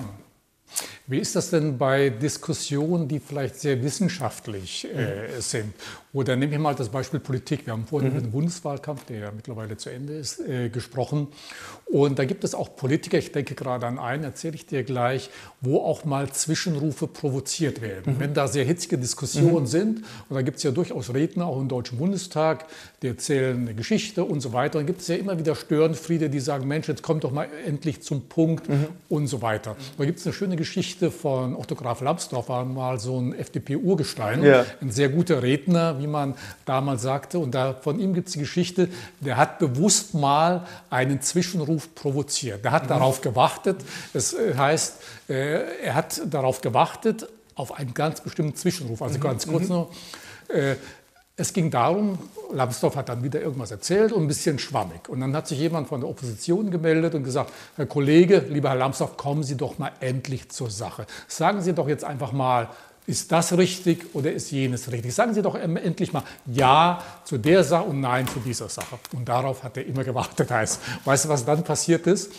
Wie 1.08 1.20
ist 1.20 1.36
das 1.36 1.52
denn 1.52 1.78
bei 1.78 2.10
Diskussionen, 2.10 3.08
die 3.08 3.20
vielleicht 3.20 3.60
sehr 3.60 3.82
wissenschaftlich 3.84 4.88
äh, 4.92 5.40
sind? 5.40 5.74
Oder 6.16 6.38
nehme 6.38 6.54
ich 6.54 6.60
mal 6.60 6.74
das 6.74 6.88
Beispiel 6.88 7.20
Politik. 7.20 7.66
Wir 7.66 7.74
haben 7.74 7.86
vorhin 7.86 8.10
mhm. 8.10 8.16
über 8.16 8.26
den 8.26 8.32
Bundeswahlkampf, 8.32 9.04
der 9.04 9.20
ja 9.20 9.32
mittlerweile 9.36 9.76
zu 9.76 9.90
Ende 9.90 10.14
ist, 10.14 10.40
äh, 10.40 10.70
gesprochen. 10.70 11.28
Und 11.86 12.20
da 12.20 12.24
gibt 12.24 12.46
es 12.46 12.56
auch 12.56 12.78
Politiker, 12.78 13.18
ich 13.18 13.34
denke 13.34 13.54
gerade 13.54 13.86
an 13.86 14.00
einen, 14.00 14.24
erzähle 14.24 14.56
ich 14.56 14.66
dir 14.66 14.84
gleich, 14.84 15.30
wo 15.60 15.80
auch 15.80 16.06
mal 16.06 16.32
Zwischenrufe 16.32 17.08
provoziert 17.08 17.82
werden. 17.82 18.14
Mhm. 18.14 18.20
Wenn 18.22 18.34
da 18.34 18.48
sehr 18.48 18.64
hitzige 18.64 18.98
Diskussionen 18.98 19.64
mhm. 19.64 19.68
sind, 19.68 19.98
und 20.30 20.36
da 20.36 20.42
gibt 20.42 20.56
es 20.56 20.64
ja 20.64 20.72
durchaus 20.72 21.14
Redner, 21.14 21.48
auch 21.48 21.60
im 21.60 21.68
Deutschen 21.68 21.98
Bundestag, 21.98 22.66
die 23.02 23.08
erzählen 23.08 23.60
eine 23.60 23.76
Geschichte 23.76 24.24
und 24.24 24.40
so 24.40 24.54
weiter, 24.54 24.80
dann 24.80 24.88
gibt 24.88 25.02
es 25.02 25.10
ja 25.10 25.16
immer 25.16 25.38
wieder 25.38 25.54
Störenfriede, 25.54 26.30
die 26.30 26.40
sagen, 26.40 26.66
Mensch, 26.66 26.88
jetzt 26.88 27.04
kommt 27.04 27.26
doch 27.26 27.32
mal 27.32 27.50
endlich 27.68 28.02
zum 28.04 28.30
Punkt 28.30 28.70
mhm. 28.70 28.88
und 29.10 29.28
so 29.28 29.42
weiter. 29.42 29.76
Da 29.98 30.06
gibt 30.06 30.20
es 30.20 30.26
eine 30.26 30.34
schöne 30.34 30.56
Geschichte 30.56 31.12
von 31.12 31.58
Otto 31.58 31.76
Graf 31.76 32.00
Lambsdorff, 32.00 32.48
war 32.48 32.64
mal 32.64 33.00
so 33.00 33.20
ein 33.20 33.34
FDP-Urgestein, 33.34 34.44
ja. 34.44 34.66
ein 34.80 34.92
sehr 34.92 35.10
guter 35.10 35.44
Redner, 35.44 36.00
wie 36.06 36.12
man 36.12 36.36
damals 36.66 37.02
sagte. 37.02 37.40
Und 37.40 37.56
da, 37.56 37.74
von 37.74 38.00
ihm 38.00 38.14
gibt 38.14 38.28
es 38.28 38.34
die 38.34 38.40
Geschichte, 38.40 38.90
der 39.20 39.38
hat 39.38 39.60
bewusst 39.60 40.14
mal 40.14 40.66
einen 40.90 41.22
Zwischenruf 41.22 41.94
provoziert. 41.96 42.64
Der 42.64 42.72
hat 42.72 42.84
mhm. 42.84 42.90
darauf 42.90 43.22
gewartet. 43.22 43.78
Das 44.14 44.34
äh, 44.34 44.54
heißt, 44.56 44.98
äh, 45.30 45.84
er 45.84 45.96
hat 45.96 46.22
darauf 46.26 46.62
gewartet, 46.62 47.28
auf 47.56 47.74
einen 47.74 47.94
ganz 47.94 48.22
bestimmten 48.22 48.56
Zwischenruf. 48.56 49.02
Also 49.02 49.18
mhm. 49.18 49.22
ganz 49.22 49.48
kurz 49.48 49.64
mhm. 49.64 49.70
noch. 49.70 49.90
Äh, 50.50 50.76
es 51.38 51.52
ging 51.52 51.70
darum, 51.70 52.18
Lambsdorff 52.54 52.96
hat 52.96 53.10
dann 53.10 53.22
wieder 53.22 53.42
irgendwas 53.42 53.70
erzählt 53.70 54.14
und 54.14 54.24
ein 54.24 54.28
bisschen 54.28 54.58
schwammig. 54.58 55.10
Und 55.10 55.20
dann 55.20 55.36
hat 55.36 55.50
sich 55.50 55.60
jemand 55.60 55.90
von 55.90 56.00
der 56.00 56.10
Opposition 56.10 56.72
gemeldet 56.72 57.14
und 57.14 57.24
gesagt, 57.24 57.52
Herr 57.76 57.88
Kollege, 57.88 58.46
lieber 58.50 58.70
Herr 58.70 58.78
Lambsdorff, 58.78 59.18
kommen 59.18 59.44
Sie 59.44 59.58
doch 59.58 59.78
mal 59.78 59.92
endlich 60.00 60.50
zur 60.50 60.70
Sache. 60.70 61.06
Sagen 61.28 61.62
Sie 61.62 61.74
doch 61.74 61.90
jetzt 61.90 62.06
einfach 62.06 62.32
mal, 62.32 62.70
ist 63.08 63.32
das 63.32 63.56
richtig 63.58 64.14
oder 64.14 64.32
ist 64.32 64.52
jenes 64.52 64.92
richtig? 64.92 65.14
Sagen 65.14 65.34
Sie 65.34 65.42
doch 65.42 65.56
endlich 65.56 66.12
mal 66.12 66.24
Ja 66.46 67.02
zu 67.24 67.38
der 67.38 67.64
Sache 67.64 67.84
und 67.84 68.02
Nein 68.02 68.28
zu 68.28 68.40
dieser 68.40 68.68
Sache. 68.70 68.98
Und 69.14 69.30
darauf 69.30 69.64
hat 69.64 69.78
er 69.78 69.86
immer 69.86 70.04
gewartet. 70.04 70.50
Heißt. 70.50 70.80
Weißt 71.06 71.26
du, 71.26 71.30
was 71.30 71.46
dann 71.46 71.64
passiert 71.64 72.08
ist? 72.08 72.32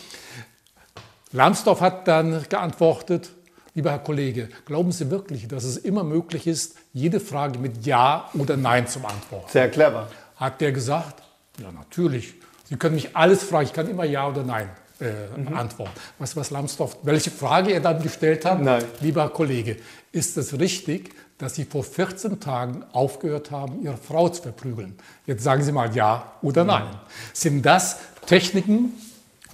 Lambsdorff 1.31 1.81
hat 1.81 2.07
dann 2.07 2.45
geantwortet, 2.49 3.29
lieber 3.75 3.91
Herr 3.91 3.99
Kollege, 3.99 4.49
glauben 4.65 4.91
Sie 4.91 5.09
wirklich, 5.11 5.47
dass 5.47 5.63
es 5.63 5.77
immer 5.77 6.03
möglich 6.03 6.47
ist, 6.47 6.75
jede 6.93 7.19
Frage 7.19 7.59
mit 7.59 7.85
Ja 7.85 8.29
oder 8.33 8.57
Nein 8.57 8.87
zu 8.87 8.99
beantworten? 8.99 9.49
Sehr 9.51 9.69
clever. 9.69 10.07
Hat 10.37 10.61
der 10.61 10.71
gesagt, 10.71 11.23
ja 11.61 11.71
natürlich. 11.71 12.35
Sie 12.65 12.75
können 12.75 12.95
mich 12.95 13.15
alles 13.15 13.43
fragen, 13.43 13.65
ich 13.65 13.73
kann 13.73 13.89
immer 13.89 14.03
Ja 14.03 14.27
oder 14.27 14.43
Nein 14.43 14.69
äh, 14.99 15.39
mhm. 15.39 15.55
antworten. 15.55 15.91
Weißt 16.19 16.35
du, 16.35 16.39
was 16.39 16.49
Lambsdorff, 16.49 16.97
welche 17.03 17.31
Frage 17.31 17.71
er 17.71 17.79
dann 17.79 18.01
gestellt 18.01 18.45
hat? 18.45 18.61
Nein. 18.61 18.83
Lieber 19.01 19.21
Herr 19.21 19.29
Kollege, 19.29 19.77
ist 20.11 20.37
es 20.37 20.59
richtig, 20.59 21.13
dass 21.37 21.55
Sie 21.55 21.65
vor 21.65 21.83
14 21.83 22.39
Tagen 22.39 22.83
aufgehört 22.93 23.51
haben, 23.51 23.83
Ihre 23.83 23.97
Frau 23.97 24.29
zu 24.29 24.41
verprügeln? 24.41 24.95
Jetzt 25.25 25.43
sagen 25.43 25.63
Sie 25.63 25.71
mal 25.71 25.95
Ja 25.95 26.33
oder 26.41 26.63
Nein. 26.63 26.87
Sind 27.33 27.65
das 27.65 27.99
Techniken, 28.25 28.93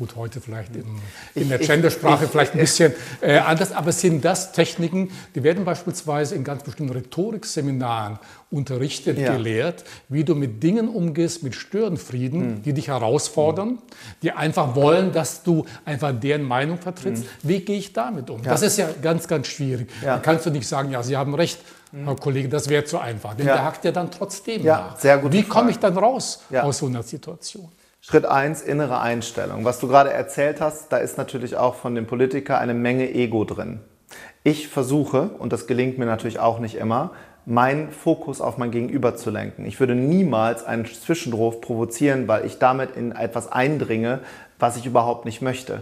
Gut, 0.03 0.17
heute 0.17 0.41
vielleicht 0.41 0.75
in, 0.75 0.83
in 1.33 1.47
der 1.47 1.59
Gendersprache 1.59 2.27
vielleicht 2.27 2.55
ein 2.55 2.59
bisschen 2.59 2.91
äh, 3.21 3.37
anders, 3.37 3.71
aber 3.71 3.93
sind 3.93 4.25
das 4.25 4.51
Techniken, 4.51 5.11
die 5.33 5.43
werden 5.43 5.63
beispielsweise 5.63 6.35
in 6.35 6.43
ganz 6.43 6.61
bestimmten 6.61 6.91
Rhetorikseminaren 6.91 8.19
unterrichtet, 8.51 9.17
ja. 9.17 9.31
gelehrt, 9.31 9.85
wie 10.09 10.25
du 10.25 10.35
mit 10.35 10.61
Dingen 10.61 10.89
umgehst, 10.89 11.41
mit 11.41 11.55
Störenfrieden, 11.55 12.41
hm. 12.41 12.63
die 12.63 12.73
dich 12.73 12.89
herausfordern, 12.89 13.77
die 14.21 14.33
einfach 14.33 14.75
wollen, 14.75 15.13
dass 15.13 15.41
du 15.43 15.65
einfach 15.85 16.11
deren 16.11 16.43
Meinung 16.43 16.79
vertrittst. 16.79 17.23
Hm. 17.23 17.29
Wie 17.43 17.61
gehe 17.61 17.77
ich 17.77 17.93
damit 17.93 18.29
um? 18.29 18.43
Ja. 18.43 18.51
Das 18.51 18.61
ist 18.61 18.77
ja 18.77 18.89
ganz, 19.01 19.29
ganz 19.29 19.47
schwierig. 19.47 19.89
Ja. 20.01 20.15
Da 20.15 20.19
kannst 20.21 20.45
du 20.45 20.49
nicht 20.49 20.67
sagen, 20.67 20.91
ja, 20.91 21.01
Sie 21.01 21.15
haben 21.15 21.33
recht, 21.33 21.61
hm. 21.91 22.03
Herr 22.03 22.17
Kollege, 22.17 22.49
das 22.49 22.67
wäre 22.67 22.83
zu 22.83 22.99
einfach. 22.99 23.35
Denn 23.35 23.45
der 23.45 23.63
hackt 23.63 23.85
ja 23.85 23.93
dann 23.93 24.11
trotzdem 24.11 24.65
nach. 24.65 24.99
Sehr 24.99 25.17
gut. 25.19 25.31
Wie 25.31 25.43
komme 25.43 25.71
ich 25.71 25.79
dann 25.79 25.97
raus 25.97 26.41
aus 26.51 26.79
so 26.79 26.87
einer 26.87 27.03
Situation? 27.03 27.71
Schritt 28.05 28.25
eins 28.25 28.61
innere 28.61 28.99
Einstellung. 28.99 29.63
Was 29.63 29.79
du 29.79 29.87
gerade 29.87 30.11
erzählt 30.11 30.59
hast, 30.59 30.91
da 30.91 30.97
ist 30.97 31.17
natürlich 31.17 31.55
auch 31.55 31.75
von 31.75 31.95
dem 31.95 32.05
Politiker 32.05 32.59
eine 32.59 32.73
Menge 32.73 33.09
Ego 33.09 33.45
drin. 33.45 33.79
Ich 34.43 34.67
versuche, 34.67 35.29
und 35.39 35.53
das 35.53 35.67
gelingt 35.67 35.97
mir 35.97 36.05
natürlich 36.05 36.37
auch 36.37 36.59
nicht 36.59 36.75
immer, 36.75 37.11
meinen 37.45 37.91
Fokus 37.91 38.41
auf 38.41 38.57
mein 38.57 38.71
Gegenüber 38.71 39.15
zu 39.15 39.29
lenken. 39.29 39.65
Ich 39.65 39.79
würde 39.79 39.95
niemals 39.95 40.65
einen 40.65 40.85
Zwischenruf 40.85 41.61
provozieren, 41.61 42.27
weil 42.27 42.45
ich 42.45 42.59
damit 42.59 42.97
in 42.97 43.13
etwas 43.13 43.49
eindringe, 43.49 44.19
was 44.59 44.75
ich 44.75 44.85
überhaupt 44.85 45.23
nicht 45.23 45.41
möchte. 45.41 45.79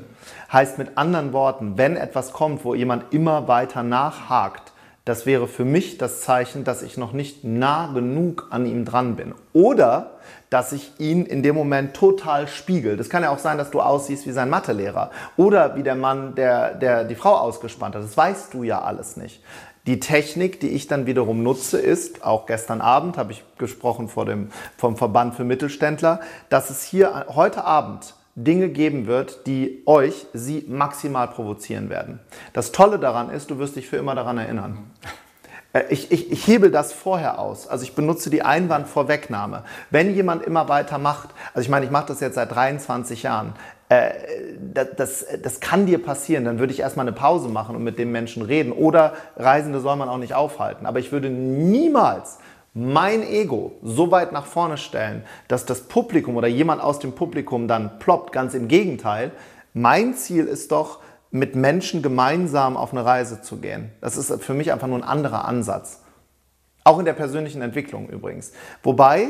Heißt 0.54 0.78
mit 0.78 1.00
anderen 1.00 1.34
Worten, 1.34 1.80
wenn 1.80 1.98
etwas 1.98 2.34
kommt, 2.34 2.64
wo 2.64 2.76
jemand 2.76 3.16
immer 3.16 3.48
weiter 3.48 3.82
nachhakt, 3.82 4.71
das 5.06 5.26
wäre 5.26 5.48
für 5.48 5.66
mich 5.66 5.98
das 5.98 6.22
Zeichen, 6.22 6.64
dass 6.64 6.84
ich 6.84 6.96
noch 6.96 7.12
nicht 7.12 7.44
nah 7.44 7.92
genug 7.92 8.48
an 8.52 8.66
ihm 8.66 8.86
dran 8.86 9.16
bin. 9.16 9.34
Oder 9.52 10.12
dass 10.52 10.74
ich 10.74 10.92
ihn 11.00 11.26
in 11.26 11.44
dem 11.44 11.56
Moment 11.56 11.96
total 11.96 12.48
spiegel. 12.48 12.98
Das 12.98 13.10
kann 13.10 13.24
ja 13.24 13.32
auch 13.32 13.40
sein, 13.40 13.58
dass 13.58 13.72
du 13.72 13.82
aussiehst 13.82 14.28
wie 14.28 14.32
sein 14.32 14.50
Mathelehrer 14.50 15.10
oder 15.38 15.76
wie 15.76 15.84
der 15.84 15.96
Mann, 15.96 16.36
der, 16.36 16.76
der 16.76 17.06
die 17.06 17.16
Frau 17.16 17.36
ausgespannt 17.38 17.96
hat. 17.96 18.04
Das 18.04 18.18
weißt 18.18 18.54
du 18.54 18.64
ja 18.64 18.82
alles 18.82 19.18
nicht. 19.18 19.42
Die 19.88 20.00
Technik, 20.00 20.60
die 20.60 20.70
ich 20.70 20.86
dann 20.86 21.08
wiederum 21.08 21.42
nutze, 21.42 21.80
ist, 21.80 22.24
auch 22.24 22.46
gestern 22.46 22.82
Abend 22.82 23.18
habe 23.18 23.32
ich 23.32 23.44
gesprochen 23.58 24.10
vor 24.10 24.26
dem, 24.26 24.52
vom 24.78 24.96
Verband 24.96 25.34
für 25.34 25.44
Mittelständler, 25.44 26.20
dass 26.50 26.70
es 26.70 26.84
hier 26.84 27.26
heute 27.30 27.64
Abend 27.64 28.14
Dinge 28.36 28.70
geben 28.70 29.08
wird, 29.08 29.46
die 29.48 29.84
euch, 29.86 30.26
sie 30.34 30.66
maximal 30.68 31.28
provozieren 31.28 31.90
werden. 31.90 32.20
Das 32.54 32.72
Tolle 32.72 33.00
daran 33.00 33.30
ist, 33.30 33.50
du 33.52 33.58
wirst 33.60 33.76
dich 33.76 33.88
für 33.88 33.98
immer 33.98 34.16
daran 34.16 34.38
erinnern. 34.38 34.92
Äh, 35.74 35.84
ich, 35.90 36.12
ich, 36.12 36.32
ich 36.32 36.48
hebel 36.48 36.72
das 36.72 36.94
vorher 36.94 37.40
aus. 37.40 37.68
Also 37.68 37.84
ich 37.84 37.96
benutze 37.96 38.30
die 38.30 38.42
Einwandvorwegnahme. 38.42 39.64
Wenn 39.90 40.14
jemand 40.14 40.44
immer 40.44 40.70
weiter 40.70 40.98
macht, 40.98 41.30
also 41.54 41.66
ich 41.66 41.70
meine, 41.70 41.86
ich 41.86 41.92
mache 41.92 42.08
das 42.08 42.20
jetzt 42.20 42.36
seit 42.36 42.52
23 42.54 43.24
Jahren, 43.24 43.54
äh, 43.90 44.12
das, 44.96 45.26
das 45.44 45.60
kann 45.60 45.86
dir 45.86 46.02
passieren. 46.02 46.46
Dann 46.46 46.60
würde 46.60 46.74
ich 46.74 46.80
erstmal 46.80 47.06
eine 47.06 47.16
Pause 47.16 47.50
machen 47.50 47.76
und 47.76 47.84
mit 47.84 48.00
dem 48.00 48.12
Menschen 48.12 48.44
reden. 48.44 48.72
Oder 48.72 49.14
Reisende 49.36 49.80
soll 49.80 49.96
man 49.98 50.10
auch 50.10 50.18
nicht 50.18 50.34
aufhalten. 50.34 50.86
Aber 50.86 51.00
ich 51.00 51.12
würde 51.12 51.30
niemals 51.30 52.40
mein 52.74 53.24
Ego 53.24 53.74
so 53.82 54.12
weit 54.12 54.32
nach 54.32 54.46
vorne 54.46 54.78
stellen, 54.78 55.24
dass 55.48 55.66
das 55.66 55.82
Publikum 55.84 56.38
oder 56.38 56.48
jemand 56.48 56.82
aus 56.82 57.00
dem 57.00 57.14
Publikum 57.14 57.68
dann 57.68 58.00
ploppt. 58.00 58.32
Ganz 58.32 58.54
im 58.54 58.68
Gegenteil. 58.68 59.32
Mein 59.74 60.16
Ziel 60.16 60.46
ist 60.46 60.72
doch, 60.72 61.00
mit 61.32 61.56
Menschen 61.56 62.02
gemeinsam 62.02 62.76
auf 62.76 62.92
eine 62.92 63.06
Reise 63.06 63.42
zu 63.42 63.58
gehen. 63.58 63.92
Das 64.02 64.18
ist 64.18 64.44
für 64.44 64.54
mich 64.54 64.72
einfach 64.72 64.88
nur 64.88 64.98
ein 64.98 65.04
anderer 65.04 65.46
Ansatz. 65.46 66.02
Auch 66.84 67.00
in 67.00 67.06
der 67.06 67.14
persönlichen 67.14 67.62
Entwicklung 67.62 68.10
übrigens. 68.10 68.52
Wobei 68.84 69.28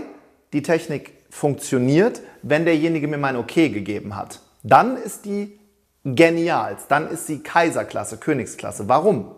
die 0.51 0.63
Technik 0.63 1.13
funktioniert, 1.29 2.21
wenn 2.41 2.65
derjenige 2.65 3.07
mir 3.07 3.17
mein 3.17 3.35
Okay 3.35 3.69
gegeben 3.69 4.15
hat. 4.15 4.39
Dann 4.63 4.97
ist 4.97 5.25
die 5.25 5.59
genial. 6.03 6.77
Dann 6.89 7.09
ist 7.09 7.27
sie 7.27 7.43
Kaiserklasse, 7.43 8.17
Königsklasse. 8.17 8.87
Warum? 8.89 9.35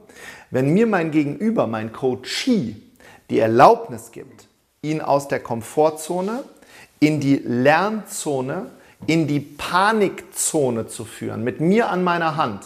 Wenn 0.50 0.74
mir 0.74 0.88
mein 0.88 1.12
Gegenüber, 1.12 1.68
mein 1.68 1.92
Coachee, 1.92 2.76
die 3.34 3.40
Erlaubnis 3.40 4.12
gibt, 4.12 4.48
ihn 4.82 5.02
aus 5.02 5.28
der 5.28 5.40
Komfortzone 5.40 6.44
in 7.00 7.20
die 7.20 7.36
Lernzone 7.36 8.68
in 9.08 9.28
die 9.28 9.40
Panikzone 9.40 10.88
zu 10.88 11.06
führen, 11.06 11.44
mit 11.44 11.60
mir 11.60 11.90
an 11.90 12.04
meiner 12.04 12.38
Hand, 12.38 12.64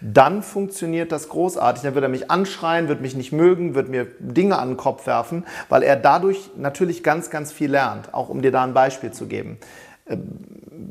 dann 0.00 0.42
funktioniert 0.42 1.12
das 1.12 1.28
großartig. 1.28 1.82
Dann 1.82 1.94
wird 1.94 2.04
er 2.04 2.08
mich 2.08 2.30
anschreien, 2.30 2.88
wird 2.88 3.00
mich 3.00 3.14
nicht 3.14 3.32
mögen, 3.32 3.74
wird 3.74 3.88
mir 3.88 4.06
Dinge 4.18 4.58
an 4.58 4.70
den 4.70 4.76
Kopf 4.76 5.06
werfen, 5.06 5.44
weil 5.68 5.82
er 5.82 5.96
dadurch 5.96 6.50
natürlich 6.56 7.02
ganz, 7.02 7.28
ganz 7.28 7.52
viel 7.52 7.70
lernt. 7.70 8.14
Auch 8.14 8.28
um 8.28 8.40
dir 8.40 8.50
da 8.50 8.64
ein 8.64 8.72
Beispiel 8.72 9.12
zu 9.12 9.26
geben. 9.26 9.58
Ähm, 10.06 10.22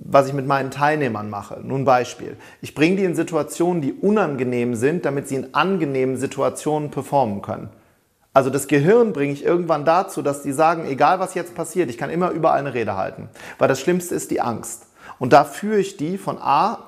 was 0.06 0.28
ich 0.28 0.34
mit 0.34 0.46
meinen 0.46 0.70
Teilnehmern 0.70 1.30
mache. 1.30 1.60
Nun 1.64 1.86
Beispiel. 1.86 2.38
Ich 2.62 2.76
bringe 2.76 2.98
die 2.98 3.04
in 3.04 3.16
Situationen, 3.16 3.82
die 3.82 3.94
unangenehm 3.94 4.76
sind, 4.76 5.06
damit 5.06 5.28
sie 5.28 5.36
in 5.36 5.54
angenehmen 5.56 6.18
Situationen 6.18 6.91
performen 6.91 7.41
können. 7.41 7.70
Also 8.34 8.50
das 8.50 8.68
Gehirn 8.68 9.14
bringe 9.14 9.34
ich 9.34 9.46
irgendwann 9.46 9.86
dazu, 9.86 10.24
dass 10.24 10.42
die 10.42 10.52
sagen, 10.52 10.88
egal 10.88 11.20
was 11.20 11.36
jetzt 11.36 11.54
passiert, 11.54 11.90
ich 11.90 11.98
kann 11.98 12.10
immer 12.10 12.32
überall 12.32 12.60
eine 12.60 12.74
Rede 12.74 12.98
halten. 12.98 13.30
Weil 13.60 13.68
das 13.68 13.80
Schlimmste 13.80 14.16
ist 14.16 14.32
die 14.32 14.42
Angst. 14.42 14.88
Und 15.20 15.34
da 15.34 15.44
führe 15.44 15.78
ich 15.78 15.98
die 15.98 16.18
von 16.18 16.40
A, 16.40 16.80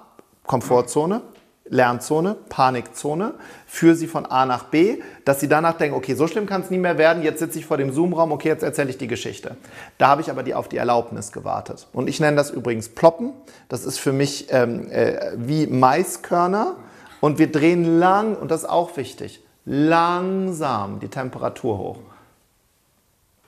Komfortzone, 0.48 1.22
Lernzone, 1.68 2.36
Panikzone, 2.50 3.34
führe 3.66 3.96
sie 3.96 4.08
von 4.08 4.26
A 4.26 4.46
nach 4.46 4.66
B, 4.66 5.00
dass 5.24 5.40
sie 5.40 5.48
danach 5.48 5.78
denken, 5.78 5.96
okay, 5.96 6.14
so 6.14 6.28
schlimm 6.28 6.46
kann 6.46 6.62
es 6.62 6.70
nie 6.70 6.78
mehr 6.78 6.98
werden, 6.98 7.24
jetzt 7.24 7.40
sitze 7.40 7.58
ich 7.58 7.66
vor 7.66 7.78
dem 7.78 7.92
Zoom-Raum, 7.92 8.32
okay, 8.32 8.50
jetzt 8.50 8.64
erzähle 8.64 8.90
ich 8.90 8.98
die 8.98 9.08
Geschichte. 9.08 9.56
Da 9.98 10.08
habe 10.08 10.22
ich 10.22 10.30
aber 10.30 10.44
die 10.44 10.54
auf 10.54 10.68
die 10.68 10.78
Erlaubnis 10.78 11.32
gewartet. 11.32 11.88
Und 11.94 12.08
ich 12.08 12.20
nenne 12.20 12.38
das 12.38 12.52
übrigens 12.52 12.90
Ploppen. 12.90 13.34
Das 13.70 13.86
ist 13.86 14.00
für 14.00 14.14
mich 14.14 14.48
ähm, 14.52 14.92
äh, 14.92 15.34
wie 15.38 15.68
Maiskörner. 15.68 16.76
Und 17.20 17.40
wir 17.40 17.52
drehen 17.52 18.00
lang, 18.00 18.36
und 18.36 18.52
das 18.52 18.64
ist 18.64 18.70
auch 18.70 18.98
wichtig, 18.98 19.42
langsam 19.66 21.00
die 21.00 21.08
Temperatur 21.08 21.78
hoch. 21.78 22.00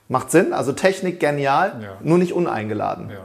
Macht 0.08 0.30
Sinn? 0.30 0.52
Also 0.52 0.72
Technik 0.72 1.20
genial, 1.20 1.80
ja. 1.82 1.96
nur 2.02 2.18
nicht 2.18 2.32
uneingeladen. 2.32 3.10
Ja. 3.10 3.24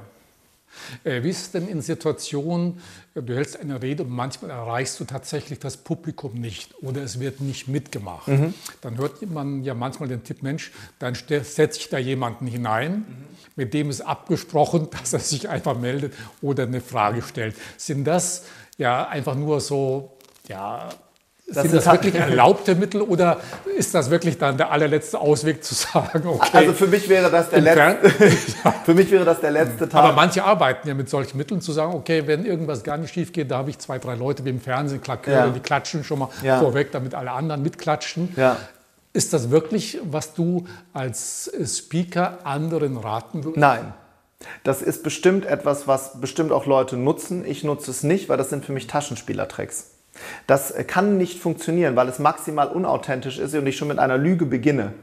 Äh, 1.03 1.23
wie 1.23 1.29
ist 1.29 1.41
es 1.41 1.51
denn 1.51 1.67
in 1.67 1.81
Situationen, 1.81 2.81
du 3.15 3.33
hältst 3.33 3.59
eine 3.59 3.81
Rede 3.81 4.03
und 4.03 4.09
manchmal 4.09 4.51
erreichst 4.51 4.99
du 4.99 5.05
tatsächlich 5.05 5.59
das 5.59 5.77
Publikum 5.77 6.33
nicht 6.33 6.73
oder 6.81 7.01
es 7.01 7.19
wird 7.19 7.41
nicht 7.41 7.67
mitgemacht? 7.67 8.27
Mhm. 8.27 8.53
Dann 8.81 8.97
hört 8.97 9.21
man 9.29 9.63
ja 9.63 9.73
manchmal 9.73 10.09
den 10.09 10.23
Tipp, 10.23 10.43
Mensch, 10.43 10.71
dann 10.99 11.15
setze 11.15 11.79
ich 11.79 11.89
da 11.89 11.97
jemanden 11.97 12.47
hinein, 12.47 12.91
mhm. 12.91 13.05
mit 13.55 13.73
dem 13.73 13.89
ist 13.89 14.01
abgesprochen, 14.01 14.89
dass 14.99 15.13
er 15.13 15.19
sich 15.19 15.49
einfach 15.49 15.77
meldet 15.77 16.13
oder 16.41 16.63
eine 16.63 16.81
Frage 16.81 17.21
stellt. 17.21 17.55
Sind 17.77 18.05
das 18.05 18.43
ja 18.77 19.07
einfach 19.07 19.35
nur 19.35 19.61
so 19.61 20.11
ja, 20.47 20.89
das 21.45 21.63
Sind 21.63 21.75
das 21.75 21.85
wirklich 21.85 22.15
erlaubte 22.15 22.73
Mittel 22.73 23.01
oder 23.01 23.37
ist 23.77 23.93
das 23.93 24.09
wirklich 24.09 24.37
dann 24.37 24.55
der 24.57 24.71
allerletzte 24.71 25.19
Ausweg 25.19 25.61
zu 25.63 25.75
sagen, 25.75 26.25
okay? 26.25 26.57
Also 26.57 26.73
für 26.73 26.87
mich 26.87 27.09
wäre 27.09 27.29
das 27.29 27.49
der 27.49 27.61
letzte, 27.61 28.09
für 28.85 28.93
mich 28.93 29.11
wäre 29.11 29.25
das 29.25 29.41
der 29.41 29.51
letzte 29.51 29.89
Tag. 29.89 30.03
Aber 30.03 30.13
manche 30.13 30.43
arbeiten 30.43 30.87
ja 30.87 30.93
mit 30.93 31.09
solchen 31.09 31.37
Mitteln 31.37 31.59
zu 31.59 31.73
sagen, 31.73 31.93
okay, 31.93 32.23
wenn 32.27 32.45
irgendwas 32.45 32.83
gar 32.83 32.97
nicht 32.97 33.13
schief 33.13 33.33
geht, 33.33 33.51
da 33.51 33.57
habe 33.57 33.69
ich 33.69 33.77
zwei, 33.79 33.99
drei 33.99 34.15
Leute 34.15 34.45
wie 34.45 34.49
im 34.49 34.61
Fernsehen, 34.61 35.01
Klaköre, 35.01 35.47
ja. 35.47 35.49
die 35.49 35.59
klatschen 35.59 36.05
schon 36.05 36.19
mal 36.19 36.29
ja. 36.43 36.59
vorweg, 36.59 36.93
damit 36.93 37.13
alle 37.13 37.31
anderen 37.31 37.61
mitklatschen. 37.61 38.33
Ja. 38.37 38.55
Ist 39.11 39.33
das 39.33 39.51
wirklich, 39.51 39.99
was 40.03 40.33
du 40.33 40.65
als 40.93 41.51
Speaker 41.65 42.39
anderen 42.45 42.95
raten 42.97 43.43
würdest? 43.43 43.59
Nein. 43.59 43.93
Das 44.63 44.81
ist 44.81 45.03
bestimmt 45.03 45.45
etwas, 45.45 45.87
was 45.87 46.19
bestimmt 46.19 46.51
auch 46.51 46.65
Leute 46.65 46.95
nutzen. 46.97 47.45
Ich 47.45 47.63
nutze 47.63 47.91
es 47.91 48.01
nicht, 48.03 48.29
weil 48.29 48.37
das 48.37 48.49
sind 48.49 48.65
für 48.65 48.71
mich 48.71 48.87
Taschenspielertricks. 48.87 49.92
Das 50.47 50.73
kann 50.87 51.17
nicht 51.17 51.39
funktionieren, 51.39 51.95
weil 51.95 52.07
es 52.07 52.19
maximal 52.19 52.67
unauthentisch 52.67 53.39
ist 53.39 53.55
und 53.55 53.65
ich 53.67 53.77
schon 53.77 53.87
mit 53.87 53.99
einer 53.99 54.17
Lüge 54.17 54.45
beginne. 54.45 54.93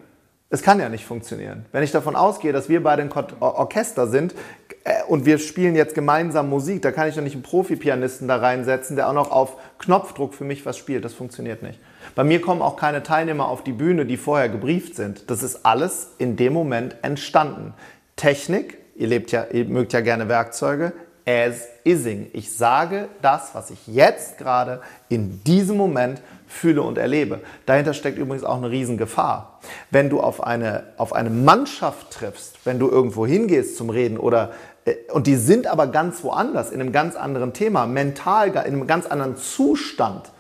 Es 0.53 0.63
kann 0.63 0.81
ja 0.81 0.89
nicht 0.89 1.05
funktionieren. 1.05 1.67
Wenn 1.71 1.85
ich 1.85 1.93
davon 1.93 2.17
ausgehe, 2.17 2.53
dass 2.53 2.69
wir 2.69 2.83
beide 2.83 3.03
ein 3.03 3.13
Orchester 3.41 4.09
sind, 4.09 4.35
äh, 4.85 5.03
und 5.09 5.25
wir 5.25 5.39
spielen 5.39 5.75
jetzt 5.75 5.95
gemeinsam 5.95 6.49
Musik, 6.49 6.83
da 6.83 6.93
kann 6.93 7.09
ich 7.09 7.15
doch 7.15 7.23
nicht 7.23 7.35
einen 7.35 7.43
Profi-Pianisten 7.43 8.29
da 8.29 8.37
reinsetzen, 8.37 8.97
der 8.97 9.09
auch 9.09 9.13
noch 9.13 9.31
auf 9.31 9.57
Knopfdruck 9.79 10.35
für 10.35 10.45
mich 10.45 10.65
was 10.67 10.77
spielt. 10.77 11.05
Das 11.05 11.15
funktioniert 11.15 11.63
nicht. 11.63 11.79
Bei 12.15 12.25
mir 12.25 12.41
kommen 12.41 12.63
auch 12.63 12.77
keine 12.77 13.03
Teilnehmer 13.03 13.49
auf 13.49 13.63
die 13.63 13.73
Bühne, 13.73 14.07
die 14.07 14.17
vorher 14.17 14.49
gebrieft 14.49 14.97
sind. 14.97 15.31
Das 15.31 15.43
ist 15.43 15.65
alles 15.65 16.13
in 16.19 16.37
dem 16.37 16.53
Moment 16.53 16.97
entstanden. 17.03 17.75
Technik, 18.17 18.79
ihr, 18.97 19.07
lebt 19.07 19.33
ja, 19.33 19.47
ihr 19.53 19.67
mögt 19.67 19.93
ja 19.93 20.01
gerne 20.01 20.29
Werkzeuge, 20.29 20.93
as 21.31 21.69
ising. 21.85 22.29
Ich 22.33 22.57
sage 22.57 23.09
das, 23.23 23.55
was 23.55 23.71
ich 23.71 23.87
jetzt 23.87 24.39
gerade 24.39 24.81
in 25.09 25.43
diesem 25.45 25.77
Moment 25.77 26.21
fühle 26.47 26.83
und 26.83 26.99
erlebe. 26.99 27.41
Dahinter 27.67 27.95
steckt 27.95 28.19
übrigens 28.19 28.45
auch 28.45 28.57
eine 28.57 28.71
Riesengefahr. 28.71 29.61
Wenn 29.91 30.11
du 30.11 30.21
auf 30.21 30.43
eine, 30.43 30.85
auf 30.97 31.13
eine 31.13 31.31
Mannschaft 31.31 32.11
triffst, 32.11 32.59
wenn 32.65 32.79
du 32.79 32.89
irgendwo 32.89 33.27
hingehst 33.27 33.77
zum 33.77 33.91
Reden 33.91 34.19
oder 34.19 34.51
äh, 34.85 34.95
und 35.13 35.27
die 35.27 35.37
sind 35.37 35.67
aber 35.67 35.87
ganz 35.87 36.25
woanders, 36.25 36.71
in 36.71 36.81
einem 36.81 36.93
ganz 36.93 37.15
anderen 37.15 37.53
Thema, 37.53 37.87
mental, 37.87 38.49
in 38.49 38.57
einem 38.57 38.87
ganz 38.87 39.07
anderen 39.07 39.37
Zustand 39.37 40.33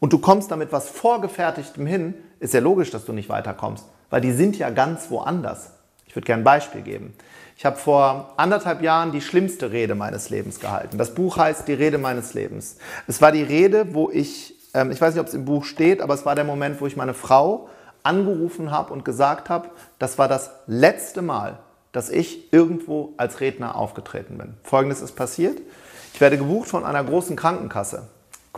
und 0.00 0.12
du 0.12 0.18
kommst 0.18 0.50
damit 0.50 0.72
was 0.72 0.88
Vorgefertigtem 0.88 1.86
hin, 1.86 2.14
ist 2.40 2.54
ja 2.54 2.60
logisch, 2.60 2.90
dass 2.90 3.04
du 3.04 3.12
nicht 3.12 3.28
weiterkommst, 3.28 3.86
weil 4.10 4.20
die 4.20 4.32
sind 4.32 4.58
ja 4.58 4.70
ganz 4.70 5.10
woanders. 5.10 5.70
Ich 6.06 6.16
würde 6.16 6.26
gerne 6.26 6.42
ein 6.42 6.44
Beispiel 6.44 6.82
geben. 6.82 7.14
Ich 7.64 7.66
habe 7.66 7.78
vor 7.78 8.34
anderthalb 8.36 8.82
Jahren 8.82 9.10
die 9.10 9.22
schlimmste 9.22 9.72
Rede 9.72 9.94
meines 9.94 10.28
Lebens 10.28 10.60
gehalten. 10.60 10.98
Das 10.98 11.14
Buch 11.14 11.38
heißt 11.38 11.66
Die 11.66 11.72
Rede 11.72 11.96
meines 11.96 12.34
Lebens. 12.34 12.76
Es 13.06 13.22
war 13.22 13.32
die 13.32 13.42
Rede, 13.42 13.94
wo 13.94 14.10
ich 14.10 14.54
ähm, 14.74 14.90
ich 14.90 15.00
weiß 15.00 15.14
nicht, 15.14 15.20
ob 15.22 15.28
es 15.28 15.32
im 15.32 15.46
Buch 15.46 15.64
steht, 15.64 16.02
aber 16.02 16.12
es 16.12 16.26
war 16.26 16.34
der 16.34 16.44
Moment, 16.44 16.82
wo 16.82 16.86
ich 16.86 16.94
meine 16.94 17.14
Frau 17.14 17.70
angerufen 18.02 18.70
habe 18.70 18.92
und 18.92 19.02
gesagt 19.02 19.48
habe, 19.48 19.70
das 19.98 20.18
war 20.18 20.28
das 20.28 20.50
letzte 20.66 21.22
Mal, 21.22 21.58
dass 21.92 22.10
ich 22.10 22.52
irgendwo 22.52 23.14
als 23.16 23.40
Redner 23.40 23.76
aufgetreten 23.76 24.36
bin. 24.36 24.52
Folgendes 24.62 25.00
ist 25.00 25.12
passiert. 25.12 25.58
Ich 26.12 26.20
werde 26.20 26.36
gebucht 26.36 26.68
von 26.68 26.84
einer 26.84 27.02
großen 27.02 27.34
Krankenkasse. 27.34 28.08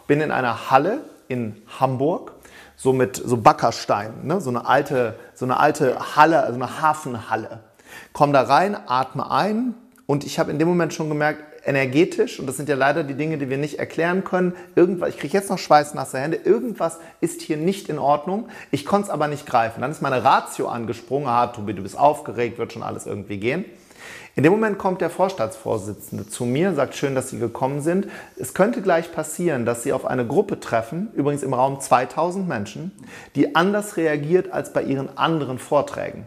Bin 0.08 0.20
in 0.20 0.32
einer 0.32 0.72
Halle 0.72 0.98
in 1.28 1.62
Hamburg, 1.78 2.32
so 2.74 2.92
mit 2.92 3.14
so 3.14 3.36
Backersteinen, 3.36 4.26
ne? 4.26 4.40
so, 4.40 4.50
eine 4.50 4.66
alte, 4.66 5.14
so 5.36 5.44
eine 5.44 5.60
alte 5.60 5.96
Halle, 6.16 6.42
also 6.42 6.56
eine 6.56 6.82
Hafenhalle. 6.82 7.60
Komm 8.12 8.32
da 8.32 8.42
rein, 8.42 8.76
atme 8.86 9.30
ein 9.30 9.74
und 10.06 10.24
ich 10.24 10.38
habe 10.38 10.50
in 10.50 10.58
dem 10.58 10.68
Moment 10.68 10.94
schon 10.94 11.08
gemerkt, 11.08 11.42
energetisch, 11.66 12.38
und 12.38 12.46
das 12.46 12.56
sind 12.56 12.68
ja 12.68 12.76
leider 12.76 13.02
die 13.02 13.14
Dinge, 13.14 13.38
die 13.38 13.50
wir 13.50 13.58
nicht 13.58 13.78
erklären 13.78 14.24
können, 14.24 14.54
irgendwas, 14.76 15.10
ich 15.10 15.18
kriege 15.18 15.36
jetzt 15.36 15.50
noch 15.50 15.58
schweißnasse 15.58 16.18
Hände, 16.18 16.36
irgendwas 16.36 16.98
ist 17.20 17.42
hier 17.42 17.56
nicht 17.56 17.88
in 17.88 17.98
Ordnung, 17.98 18.48
ich 18.70 18.86
konnte 18.86 19.06
es 19.06 19.10
aber 19.10 19.26
nicht 19.26 19.46
greifen. 19.46 19.80
Dann 19.80 19.90
ist 19.90 20.00
meine 20.00 20.22
Ratio 20.22 20.68
angesprungen, 20.68 21.28
ah, 21.28 21.48
Tobi, 21.48 21.74
du 21.74 21.82
bist 21.82 21.98
aufgeregt, 21.98 22.58
wird 22.58 22.72
schon 22.72 22.82
alles 22.82 23.06
irgendwie 23.06 23.38
gehen. 23.38 23.64
In 24.36 24.42
dem 24.42 24.52
Moment 24.52 24.76
kommt 24.76 25.00
der 25.00 25.08
Vorstandsvorsitzende 25.08 26.28
zu 26.28 26.44
mir, 26.44 26.74
sagt, 26.74 26.94
schön, 26.94 27.14
dass 27.14 27.30
Sie 27.30 27.38
gekommen 27.38 27.80
sind. 27.80 28.06
Es 28.38 28.52
könnte 28.52 28.82
gleich 28.82 29.10
passieren, 29.10 29.64
dass 29.64 29.82
Sie 29.82 29.94
auf 29.94 30.04
eine 30.04 30.26
Gruppe 30.26 30.60
treffen, 30.60 31.08
übrigens 31.14 31.42
im 31.42 31.54
Raum 31.54 31.80
2000 31.80 32.46
Menschen, 32.46 32.92
die 33.34 33.56
anders 33.56 33.96
reagiert 33.96 34.52
als 34.52 34.74
bei 34.74 34.82
Ihren 34.82 35.16
anderen 35.16 35.58
Vorträgen. 35.58 36.26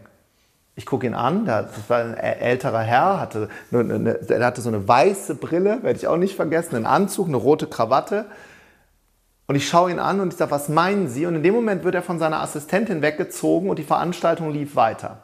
Ich 0.80 0.86
gucke 0.86 1.06
ihn 1.06 1.12
an, 1.12 1.44
das 1.44 1.66
war 1.88 1.98
ein 1.98 2.14
älterer 2.14 2.80
Herr, 2.80 3.20
hatte 3.20 3.50
eine, 3.70 3.94
eine, 3.94 4.14
der 4.14 4.42
hatte 4.46 4.62
so 4.62 4.70
eine 4.70 4.88
weiße 4.88 5.34
Brille, 5.34 5.82
werde 5.82 5.98
ich 5.98 6.06
auch 6.06 6.16
nicht 6.16 6.34
vergessen, 6.34 6.74
einen 6.74 6.86
Anzug, 6.86 7.28
eine 7.28 7.36
rote 7.36 7.66
Krawatte. 7.66 8.24
Und 9.46 9.56
ich 9.56 9.68
schaue 9.68 9.90
ihn 9.90 9.98
an 9.98 10.20
und 10.20 10.32
ich 10.32 10.38
sage, 10.38 10.50
was 10.52 10.70
meinen 10.70 11.10
Sie? 11.10 11.26
Und 11.26 11.34
in 11.34 11.42
dem 11.42 11.52
Moment 11.52 11.84
wird 11.84 11.94
er 11.94 12.02
von 12.02 12.18
seiner 12.18 12.40
Assistentin 12.40 13.02
weggezogen 13.02 13.68
und 13.68 13.78
die 13.78 13.84
Veranstaltung 13.84 14.52
lief 14.52 14.74
weiter. 14.74 15.18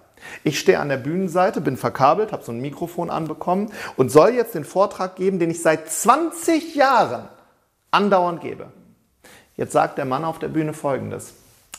Ich 0.44 0.58
stehe 0.58 0.78
an 0.78 0.90
der 0.90 0.98
Bühnenseite, 0.98 1.62
bin 1.62 1.78
verkabelt, 1.78 2.32
habe 2.32 2.44
so 2.44 2.52
ein 2.52 2.60
Mikrofon 2.60 3.08
anbekommen 3.08 3.72
und 3.96 4.12
soll 4.12 4.34
jetzt 4.34 4.54
den 4.54 4.64
Vortrag 4.66 5.16
geben, 5.16 5.38
den 5.38 5.50
ich 5.50 5.62
seit 5.62 5.88
20 5.90 6.74
Jahren 6.74 7.30
andauernd 7.90 8.42
gebe. 8.42 8.66
Jetzt 9.56 9.72
sagt 9.72 9.96
der 9.96 10.04
Mann 10.04 10.26
auf 10.26 10.38
der 10.38 10.48
Bühne 10.48 10.74
Folgendes. 10.74 11.32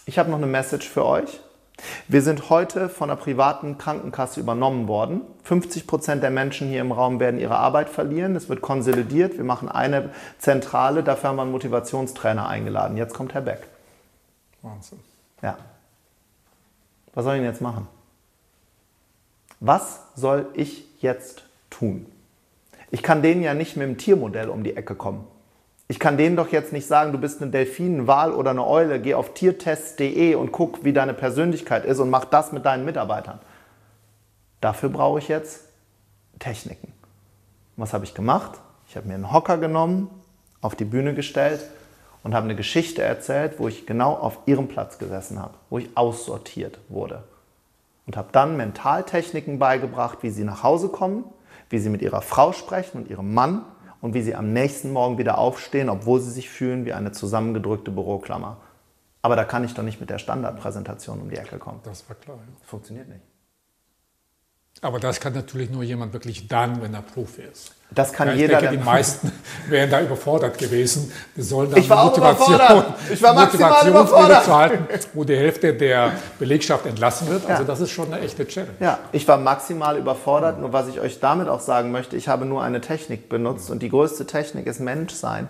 Ich 0.07 0.17
habe 0.17 0.31
noch 0.31 0.37
eine 0.37 0.47
Message 0.47 0.89
für 0.89 1.05
euch. 1.05 1.41
Wir 2.07 2.21
sind 2.21 2.49
heute 2.49 2.89
von 2.89 3.09
einer 3.09 3.19
privaten 3.19 3.77
Krankenkasse 3.77 4.39
übernommen 4.39 4.87
worden. 4.87 5.21
50 5.43 5.85
Prozent 5.87 6.23
der 6.23 6.31
Menschen 6.31 6.67
hier 6.69 6.81
im 6.81 6.91
Raum 6.91 7.19
werden 7.19 7.39
ihre 7.39 7.57
Arbeit 7.57 7.89
verlieren. 7.89 8.35
Es 8.35 8.49
wird 8.49 8.61
konsolidiert. 8.61 9.37
Wir 9.37 9.43
machen 9.43 9.69
eine 9.69 10.09
Zentrale. 10.39 11.03
Dafür 11.03 11.29
haben 11.29 11.35
wir 11.35 11.43
einen 11.43 11.51
Motivationstrainer 11.51 12.47
eingeladen. 12.47 12.97
Jetzt 12.97 13.13
kommt 13.13 13.33
Herr 13.33 13.41
Beck. 13.41 13.67
Wahnsinn. 14.61 14.99
Ja. 15.41 15.57
Was 17.13 17.23
soll 17.25 17.35
ich 17.35 17.41
denn 17.41 17.49
jetzt 17.49 17.61
machen? 17.61 17.87
Was 19.59 20.01
soll 20.15 20.47
ich 20.53 20.85
jetzt 21.01 21.43
tun? 21.69 22.05
Ich 22.91 23.03
kann 23.03 23.21
denen 23.21 23.43
ja 23.43 23.53
nicht 23.53 23.75
mit 23.75 23.87
dem 23.87 23.97
Tiermodell 23.97 24.49
um 24.49 24.63
die 24.63 24.75
Ecke 24.75 24.95
kommen. 24.95 25.27
Ich 25.89 25.99
kann 25.99 26.17
denen 26.17 26.35
doch 26.35 26.49
jetzt 26.49 26.73
nicht 26.73 26.85
sagen, 26.85 27.13
du 27.13 27.17
bist 27.17 27.41
eine 27.41 27.49
Delfin, 27.49 27.99
ein 27.99 28.07
Wal 28.07 28.33
oder 28.33 28.51
eine 28.51 28.67
Eule, 28.67 28.99
geh 28.99 29.13
auf 29.13 29.33
tiertest.de 29.33 30.35
und 30.35 30.51
guck, 30.51 30.83
wie 30.83 30.91
deine 30.91 31.13
Persönlichkeit 31.13 31.85
ist 31.85 31.99
und 31.99 32.09
mach 32.09 32.25
das 32.25 32.51
mit 32.51 32.65
deinen 32.65 32.83
Mitarbeitern. 32.83 33.39
Dafür 34.59 34.89
brauche 34.89 35.19
ich 35.19 35.29
jetzt 35.29 35.61
Techniken. 36.39 36.91
Was 37.77 37.93
habe 37.93 38.03
ich 38.03 38.13
gemacht? 38.13 38.59
Ich 38.89 38.97
habe 38.97 39.07
mir 39.07 39.13
einen 39.13 39.31
Hocker 39.31 39.57
genommen, 39.57 40.09
auf 40.61 40.75
die 40.75 40.85
Bühne 40.85 41.13
gestellt 41.13 41.63
und 42.23 42.33
habe 42.33 42.45
eine 42.45 42.55
Geschichte 42.55 43.01
erzählt, 43.01 43.59
wo 43.59 43.69
ich 43.69 43.85
genau 43.85 44.13
auf 44.13 44.39
ihrem 44.45 44.67
Platz 44.67 44.97
gesessen 44.97 45.39
habe, 45.39 45.53
wo 45.69 45.77
ich 45.77 45.95
aussortiert 45.95 46.79
wurde. 46.89 47.23
Und 48.05 48.17
habe 48.17 48.29
dann 48.31 48.57
Mentaltechniken 48.57 49.59
beigebracht, 49.59 50.19
wie 50.21 50.31
sie 50.31 50.43
nach 50.43 50.63
Hause 50.63 50.89
kommen, 50.89 51.23
wie 51.69 51.79
sie 51.79 51.89
mit 51.89 52.01
ihrer 52.01 52.21
Frau 52.21 52.51
sprechen 52.51 52.97
und 52.97 53.09
ihrem 53.09 53.33
Mann 53.33 53.63
und 54.07 54.13
wie 54.13 54.21
sie 54.21 54.35
am 54.35 54.53
nächsten 54.53 54.93
Morgen 54.93 55.17
wieder 55.17 55.37
aufstehen, 55.37 55.89
obwohl 55.89 56.21
sie 56.21 56.31
sich 56.31 56.49
fühlen 56.49 56.85
wie 56.85 56.93
eine 56.93 57.11
zusammengedrückte 57.11 57.91
Büroklammer. 57.91 58.55
Aber 59.21 59.35
da 59.35 59.43
kann 59.43 59.65
ich 59.65 59.73
doch 59.73 59.83
nicht 59.83 59.99
mit 59.99 60.09
der 60.09 60.17
Standardpräsentation 60.17 61.19
um 61.19 61.29
die 61.29 61.35
Ecke 61.35 61.57
kommen. 61.57 61.81
Das 61.83 62.07
war 62.07 62.15
klar. 62.15 62.37
Ja. 62.37 62.65
Funktioniert 62.65 63.09
nicht. 63.09 63.19
Aber 64.81 64.99
das 64.99 65.19
kann 65.19 65.33
natürlich 65.33 65.69
nur 65.69 65.83
jemand 65.83 66.13
wirklich 66.13 66.47
dann, 66.47 66.81
wenn 66.81 66.93
er 66.93 67.01
Profi 67.01 67.41
ist. 67.41 67.71
Das 67.89 68.11
kann 68.11 68.27
ja, 68.27 68.33
ich 68.33 68.39
jeder. 68.41 68.59
Denke, 68.59 68.77
die 68.77 68.83
meisten 68.83 69.31
wären 69.69 69.89
da 69.89 70.01
überfordert 70.01 70.57
gewesen. 70.57 71.11
Wir 71.35 71.43
sollen 71.43 71.71
da 71.71 71.77
ich 71.77 71.89
war 71.89 72.05
Motivation, 72.05 72.59
ich 73.11 73.21
war 73.21 73.33
maximal 73.33 73.87
überfordert. 73.87 74.43
zu 74.43 74.55
halten, 74.55 74.87
wo 75.13 75.23
die 75.23 75.35
Hälfte 75.35 75.73
der 75.73 76.13
Belegschaft 76.37 76.85
entlassen 76.85 77.29
wird. 77.29 77.45
Also 77.45 77.63
ja. 77.63 77.67
das 77.67 77.79
ist 77.79 77.91
schon 77.91 78.13
eine 78.13 78.23
echte 78.23 78.45
Challenge. 78.45 78.75
Ja, 78.79 78.99
ich 79.13 79.27
war 79.27 79.37
maximal 79.37 79.97
überfordert. 79.97 80.59
Nur 80.59 80.73
was 80.73 80.89
ich 80.89 80.99
euch 80.99 81.19
damit 81.19 81.47
auch 81.47 81.61
sagen 81.61 81.91
möchte, 81.91 82.17
ich 82.17 82.27
habe 82.27 82.45
nur 82.45 82.61
eine 82.61 82.81
Technik 82.81 83.29
benutzt 83.29 83.71
und 83.71 83.81
die 83.81 83.89
größte 83.89 84.27
Technik 84.27 84.67
ist 84.67 84.79
Menschsein. 84.79 85.47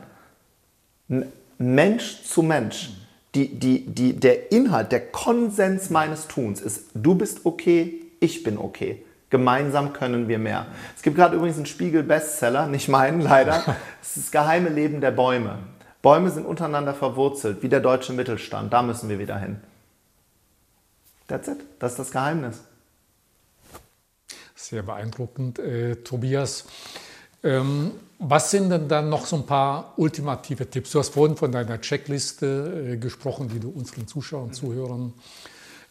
Mensch 1.58 2.24
zu 2.24 2.44
Mensch. 2.44 2.92
Die, 3.36 3.60
die, 3.60 3.86
die, 3.86 4.14
der 4.14 4.52
Inhalt, 4.52 4.92
der 4.92 5.12
Konsens 5.12 5.90
meines 5.90 6.28
Tuns 6.28 6.62
ist, 6.62 6.86
du 6.94 7.14
bist 7.14 7.42
okay, 7.46 8.02
ich 8.20 8.44
bin 8.44 8.58
okay. 8.58 9.04
Gemeinsam 9.30 9.92
können 9.92 10.28
wir 10.30 10.40
mehr. 10.40 10.68
Es 10.96 11.02
gibt 11.02 11.18
gerade 11.18 11.36
übrigens 11.36 11.58
einen 11.58 11.66
Spiegel-Bestseller, 11.66 12.68
nicht 12.68 12.88
meinen 12.88 13.22
leider. 13.22 13.64
Es 14.02 14.16
ist 14.16 14.28
das 14.28 14.32
geheime 14.32 14.70
Leben 14.70 15.02
der 15.02 15.12
Bäume. 15.12 15.60
Bäume 16.02 16.30
sind 16.30 16.46
untereinander 16.46 16.94
verwurzelt, 16.94 17.62
wie 17.62 17.68
der 17.68 17.82
deutsche 17.82 18.14
Mittelstand. 18.14 18.72
Da 18.72 18.82
müssen 18.82 19.10
wir 19.10 19.20
wieder 19.20 19.38
hin. 19.38 19.60
That's 21.28 21.50
it. 21.50 21.58
Das 21.80 21.92
ist 21.92 22.00
das 22.00 22.12
Geheimnis. 22.12 22.62
Sehr 24.56 24.84
beeindruckend, 24.84 25.60
äh, 25.60 25.98
Tobias. 25.98 26.66
Ähm, 27.44 27.92
was 28.20 28.50
sind 28.50 28.70
denn 28.70 28.88
dann 28.88 29.10
noch 29.10 29.26
so 29.26 29.36
ein 29.36 29.46
paar 29.46 29.94
ultimative 29.98 30.70
Tipps? 30.70 30.92
Du 30.92 31.00
hast 31.00 31.10
vorhin 31.10 31.36
von 31.36 31.52
deiner 31.52 31.82
Checkliste 31.82 32.94
äh, 32.94 32.98
gesprochen, 32.98 33.50
die 33.50 33.60
du 33.60 33.70
unseren 33.70 34.08
Zuschauern 34.08 34.46
und 34.46 34.54
Zuhörern 34.54 35.14
äh, 35.14 35.47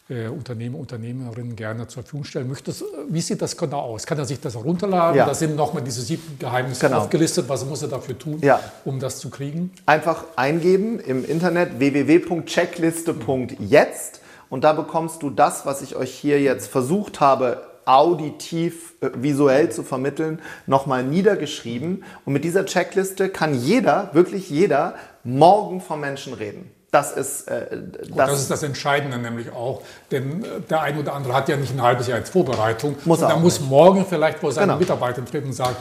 Unternehmer, 0.09 0.77
Unternehmerinnen 0.79 1.57
gerne 1.57 1.85
zur 1.87 2.01
Verfügung 2.03 2.23
stellen 2.23 2.47
möchtest. 2.47 2.81
Wie 3.09 3.19
sieht 3.19 3.41
das 3.41 3.57
genau 3.57 3.81
aus? 3.81 4.05
Kann 4.05 4.17
er 4.17 4.23
sich 4.23 4.39
das 4.39 4.55
herunterladen? 4.55 5.17
Ja. 5.17 5.25
Da 5.25 5.33
sind 5.33 5.57
nochmal 5.57 5.83
diese 5.83 6.01
sieben 6.01 6.37
Geheimnisse 6.39 6.87
Genau. 6.87 6.99
aufgelistet. 7.01 7.49
Was 7.49 7.65
muss 7.65 7.81
er 7.81 7.89
dafür 7.89 8.17
tun, 8.17 8.39
Ja. 8.41 8.61
um 8.85 9.01
das 9.01 9.19
zu 9.19 9.29
kriegen? 9.29 9.73
Einfach 9.85 10.23
eingeben 10.37 11.01
im 11.01 11.25
Internet 11.25 11.79
www.checkliste.jetzt 11.79 14.21
und 14.49 14.63
da 14.63 14.71
bekommst 14.73 15.21
du 15.23 15.29
das, 15.29 15.65
was 15.65 15.81
ich 15.81 15.95
euch 15.97 16.13
hier 16.13 16.39
jetzt 16.41 16.67
versucht 16.67 17.19
habe, 17.19 17.61
auditiv, 17.85 18.93
äh, 19.01 19.09
visuell 19.15 19.71
zu 19.71 19.83
vermitteln, 19.83 20.39
nochmal 20.67 21.03
niedergeschrieben. 21.03 22.03
Und 22.25 22.33
mit 22.33 22.43
dieser 22.43 22.65
Checkliste 22.65 23.29
kann 23.29 23.53
jeder, 23.53 24.09
wirklich 24.13 24.49
jeder, 24.49 24.95
morgen 25.23 25.79
vom 25.81 25.99
Menschen 26.01 26.33
reden. 26.33 26.69
Das 26.97 27.11
ist, 27.11 27.47
äh, 27.47 27.67
Und 28.09 28.17
das, 28.17 28.39
ist 28.39 28.49
das 28.51 28.63
Entscheidende 28.63 29.17
nämlich 29.19 29.51
auch, 29.51 29.81
denn 30.11 30.43
äh, 30.43 30.47
der 30.69 30.81
eine 30.81 30.99
oder 30.99 31.13
andere 31.13 31.33
hat 31.35 31.47
ja 31.49 31.55
nicht 31.57 31.73
ein 31.73 31.81
halbes 31.81 32.07
Jahr 32.07 32.17
als 32.17 32.29
Vorbereitung. 32.29 32.95
Muss 33.05 33.21
und 33.21 33.29
er 33.29 33.37
muss 33.37 33.59
morgen 33.59 34.05
vielleicht 34.07 34.39
vor 34.39 34.51
seinen 34.51 34.67
Genau. 34.69 34.79
Mitarbeitern 34.79 35.25
treten 35.25 35.47
und 35.47 35.53
sagen, 35.53 35.75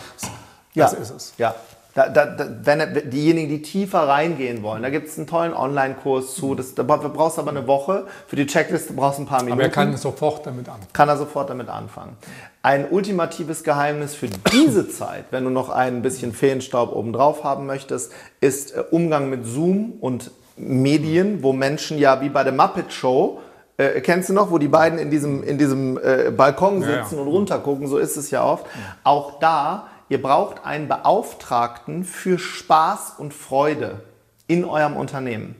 Ja. 0.74 0.84
das 0.84 0.92
ist 0.94 1.10
es. 1.10 1.32
Ja. 1.38 1.54
Da, 1.94 2.10
da, 2.10 2.26
da, 2.26 2.46
wenn 2.62 3.08
diejenigen, 3.08 3.48
die 3.48 3.62
tiefer 3.62 4.06
reingehen 4.06 4.62
wollen, 4.62 4.82
da 4.82 4.90
gibt 4.90 5.08
es 5.08 5.16
einen 5.16 5.26
tollen 5.26 5.54
Online-Kurs 5.54 6.34
zu. 6.34 6.54
Das, 6.54 6.74
da 6.74 6.82
bra- 6.82 6.98
brauchst 6.98 7.38
du 7.38 7.40
aber 7.40 7.52
eine 7.52 7.66
Woche. 7.66 8.06
Für 8.26 8.36
die 8.36 8.46
Checkliste 8.46 8.92
brauchst 8.92 9.18
du 9.18 9.22
ein 9.22 9.26
paar 9.26 9.38
Minuten. 9.42 9.54
Aber 9.54 9.62
er 9.62 9.70
kann 9.70 9.96
sofort 9.96 10.44
damit 10.46 10.68
anfangen. 10.68 10.88
kann 10.92 11.08
er 11.08 11.16
sofort 11.16 11.48
damit 11.48 11.70
anfangen. 11.70 12.18
ein 12.62 12.90
ultimatives 12.90 13.64
Geheimnis 13.64 14.14
für 14.14 14.28
diese 14.52 14.86
Zeit, 15.00 15.24
wenn 15.30 15.44
du 15.44 15.50
noch 15.50 15.70
ein 15.70 16.02
bisschen 16.02 16.34
Feenstaub 16.34 16.94
obendrauf 16.94 17.44
haben 17.44 17.64
möchtest, 17.64 18.12
ist 18.42 18.76
äh, 18.76 18.80
Umgang 18.90 19.30
mit 19.30 19.46
Zoom 19.46 19.94
und 19.98 20.30
Medien, 20.56 21.42
wo 21.42 21.52
Menschen 21.52 21.98
ja 21.98 22.20
wie 22.20 22.28
bei 22.28 22.44
der 22.44 22.52
Muppet 22.52 22.92
Show, 22.92 23.40
äh, 23.76 24.00
kennst 24.00 24.28
du 24.28 24.32
noch, 24.32 24.50
wo 24.50 24.58
die 24.58 24.68
beiden 24.68 24.98
in 24.98 25.10
diesem, 25.10 25.42
in 25.42 25.58
diesem 25.58 25.98
äh, 25.98 26.30
Balkon 26.30 26.80
sitzen 26.80 26.90
ja, 26.90 27.16
ja. 27.16 27.22
und 27.22 27.28
runtergucken, 27.28 27.86
so 27.88 27.98
ist 27.98 28.16
es 28.16 28.30
ja 28.30 28.44
oft. 28.44 28.66
Auch 29.04 29.38
da, 29.38 29.88
ihr 30.08 30.20
braucht 30.20 30.64
einen 30.64 30.88
Beauftragten 30.88 32.04
für 32.04 32.38
Spaß 32.38 33.14
und 33.18 33.34
Freude 33.34 34.00
in 34.46 34.64
eurem 34.64 34.96
Unternehmen. 34.96 35.56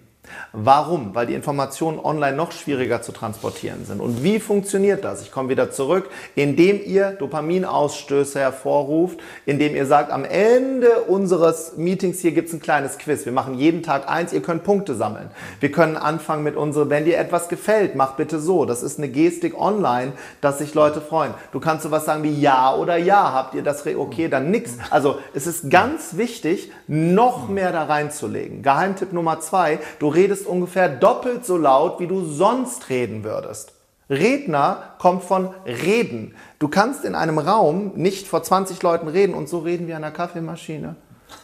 Warum? 0.52 1.14
Weil 1.14 1.26
die 1.26 1.34
Informationen 1.34 1.98
online 1.98 2.36
noch 2.36 2.52
schwieriger 2.52 3.02
zu 3.02 3.12
transportieren 3.12 3.84
sind. 3.84 4.00
Und 4.00 4.22
wie 4.22 4.38
funktioniert 4.38 5.04
das? 5.04 5.22
Ich 5.22 5.32
komme 5.32 5.48
wieder 5.48 5.70
zurück, 5.70 6.08
indem 6.34 6.80
ihr 6.84 7.12
Dopaminausstöße 7.12 8.38
hervorruft, 8.38 9.18
indem 9.46 9.74
ihr 9.74 9.86
sagt, 9.86 10.10
am 10.12 10.24
Ende 10.24 11.02
unseres 11.02 11.76
Meetings 11.76 12.20
hier 12.20 12.32
gibt 12.32 12.48
es 12.48 12.54
ein 12.54 12.60
kleines 12.60 12.98
Quiz. 12.98 13.24
Wir 13.24 13.32
machen 13.32 13.54
jeden 13.54 13.82
Tag 13.82 14.08
eins, 14.08 14.32
ihr 14.32 14.42
könnt 14.42 14.64
Punkte 14.64 14.94
sammeln. 14.94 15.30
Wir 15.60 15.72
können 15.72 15.96
anfangen 15.96 16.42
mit 16.42 16.56
unserer, 16.56 16.90
wenn 16.90 17.04
dir 17.04 17.18
etwas 17.18 17.48
gefällt, 17.48 17.94
mach 17.94 18.16
bitte 18.16 18.40
so. 18.40 18.64
Das 18.64 18.82
ist 18.82 18.98
eine 18.98 19.08
Gestik 19.08 19.58
online, 19.58 20.12
dass 20.40 20.58
sich 20.58 20.74
Leute 20.74 21.00
freuen. 21.00 21.34
Du 21.52 21.60
kannst 21.60 21.84
sowas 21.84 22.04
sagen 22.04 22.22
wie 22.22 22.40
ja 22.40 22.74
oder 22.74 22.96
ja. 22.96 23.32
Habt 23.32 23.54
ihr 23.54 23.62
das 23.62 23.86
okay, 23.86 24.28
dann 24.28 24.50
nix. 24.50 24.78
Also 24.90 25.18
es 25.34 25.46
ist 25.46 25.70
ganz 25.70 26.16
wichtig, 26.16 26.72
noch 26.88 27.48
mehr 27.48 27.72
da 27.72 27.84
reinzulegen. 27.84 28.62
Geheimtipp 28.62 29.12
Nummer 29.12 29.40
zwei, 29.40 29.78
du 29.98 30.08
redest 30.08 30.46
ungefähr 30.46 30.88
doppelt 30.88 31.44
so 31.44 31.56
laut, 31.56 32.00
wie 32.00 32.06
du 32.06 32.24
sonst 32.24 32.88
reden 32.88 33.24
würdest. 33.24 33.72
Redner 34.08 34.94
kommt 34.98 35.24
von 35.24 35.50
reden. 35.64 36.36
Du 36.58 36.68
kannst 36.68 37.04
in 37.04 37.14
einem 37.14 37.38
Raum 37.38 37.92
nicht 37.96 38.28
vor 38.28 38.42
20 38.42 38.82
Leuten 38.82 39.08
reden 39.08 39.34
und 39.34 39.48
so 39.48 39.58
reden 39.58 39.88
wie 39.88 39.94
an 39.94 40.04
einer 40.04 40.14
Kaffeemaschine. 40.14 40.94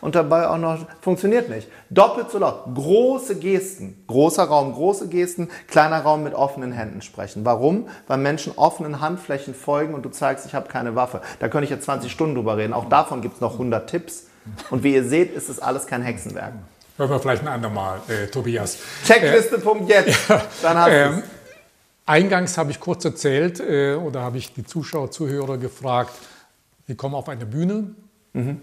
Und 0.00 0.14
dabei 0.14 0.48
auch 0.48 0.58
noch, 0.58 0.78
funktioniert 1.00 1.48
nicht. 1.48 1.68
Doppelt 1.90 2.30
so 2.30 2.38
laut. 2.38 2.74
Große 2.74 3.36
Gesten. 3.36 4.04
Großer 4.06 4.44
Raum, 4.44 4.72
große 4.72 5.08
Gesten. 5.08 5.48
Kleiner 5.66 6.02
Raum 6.02 6.22
mit 6.22 6.34
offenen 6.34 6.72
Händen 6.72 7.02
sprechen. 7.02 7.44
Warum? 7.44 7.88
Weil 8.06 8.18
Menschen 8.18 8.52
offenen 8.56 9.00
Handflächen 9.00 9.54
folgen 9.54 9.94
und 9.94 10.04
du 10.04 10.10
zeigst, 10.10 10.46
ich 10.46 10.54
habe 10.54 10.68
keine 10.68 10.94
Waffe. 10.94 11.20
Da 11.40 11.48
könnte 11.48 11.64
ich 11.64 11.70
jetzt 11.70 11.84
20 11.84 12.12
Stunden 12.12 12.36
drüber 12.36 12.56
reden. 12.56 12.72
Auch 12.72 12.88
davon 12.88 13.22
gibt 13.22 13.36
es 13.36 13.40
noch 13.40 13.54
100 13.54 13.90
Tipps. 13.90 14.26
Und 14.70 14.82
wie 14.82 14.94
ihr 14.94 15.04
seht, 15.04 15.34
ist 15.34 15.48
es 15.48 15.58
alles 15.58 15.86
kein 15.86 16.02
Hexenwerk. 16.02 16.54
Hören 16.96 17.10
wir 17.10 17.20
vielleicht 17.20 17.42
ein 17.42 17.48
andermal, 17.48 18.00
äh, 18.08 18.26
Tobias. 18.26 18.78
Checkliste, 19.04 19.56
äh, 19.56 19.60
Punkt 19.60 19.88
jetzt. 19.88 20.18
Dann 20.62 20.76
hast 20.76 20.90
ähm, 20.90 21.22
Eingangs 22.04 22.58
habe 22.58 22.70
ich 22.70 22.80
kurz 22.80 23.04
erzählt, 23.04 23.60
äh, 23.60 23.94
oder 23.94 24.22
habe 24.22 24.38
ich 24.38 24.52
die 24.52 24.64
Zuschauer, 24.64 25.10
Zuhörer 25.10 25.56
gefragt, 25.58 26.12
wir 26.86 26.96
kommen 26.96 27.14
auf 27.14 27.28
eine 27.28 27.46
Bühne, 27.46 27.94
mhm. 28.32 28.60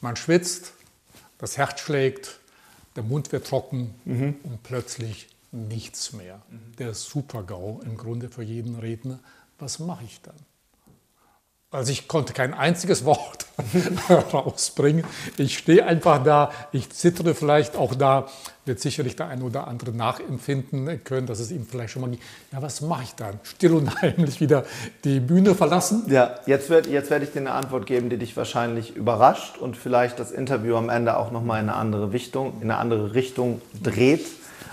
man 0.00 0.16
schwitzt, 0.16 0.72
das 1.38 1.58
Herz 1.58 1.80
schlägt, 1.80 2.40
der 2.96 3.02
Mund 3.02 3.32
wird 3.32 3.46
trocken 3.46 3.94
mhm. 4.04 4.36
und 4.44 4.62
plötzlich 4.62 5.28
nichts 5.52 6.12
mehr. 6.12 6.40
Mhm. 6.48 6.76
Der 6.78 6.94
Super-GAU 6.94 7.82
im 7.84 7.96
Grunde 7.96 8.28
für 8.28 8.42
jeden 8.42 8.76
Redner. 8.76 9.20
Was 9.58 9.78
mache 9.78 10.04
ich 10.04 10.20
dann? 10.22 10.34
Also 11.74 11.90
ich 11.90 12.06
konnte 12.06 12.32
kein 12.32 12.54
einziges 12.54 13.04
Wort 13.04 13.46
rausbringen. 14.32 15.04
Ich 15.38 15.58
stehe 15.58 15.84
einfach 15.84 16.22
da, 16.22 16.52
ich 16.70 16.90
zittere 16.90 17.34
vielleicht 17.34 17.76
auch 17.76 17.96
da, 17.96 18.28
wird 18.64 18.78
sicherlich 18.78 19.16
der 19.16 19.26
eine 19.26 19.42
oder 19.42 19.66
andere 19.66 19.90
nachempfinden 19.90 21.02
können, 21.02 21.26
dass 21.26 21.40
es 21.40 21.50
ihm 21.50 21.66
vielleicht 21.66 21.92
schon 21.92 22.02
mal, 22.02 22.10
ja 22.52 22.62
was 22.62 22.80
mache 22.80 23.02
ich 23.02 23.14
dann? 23.16 23.40
Still 23.42 23.74
und 23.74 24.00
heimlich 24.02 24.40
wieder 24.40 24.64
die 25.02 25.18
Bühne 25.18 25.56
verlassen? 25.56 26.04
Ja, 26.08 26.36
jetzt, 26.46 26.70
wird, 26.70 26.86
jetzt 26.86 27.10
werde 27.10 27.24
ich 27.24 27.32
dir 27.32 27.40
eine 27.40 27.52
Antwort 27.52 27.86
geben, 27.86 28.08
die 28.08 28.18
dich 28.18 28.36
wahrscheinlich 28.36 28.94
überrascht 28.94 29.58
und 29.58 29.76
vielleicht 29.76 30.20
das 30.20 30.30
Interview 30.30 30.76
am 30.76 30.88
Ende 30.88 31.16
auch 31.16 31.32
nochmal 31.32 31.60
in 31.60 31.68
eine 31.68 31.76
andere 31.76 32.12
Richtung, 32.12 32.54
in 32.60 32.70
eine 32.70 32.78
andere 32.78 33.14
Richtung 33.14 33.60
dreht. 33.82 34.26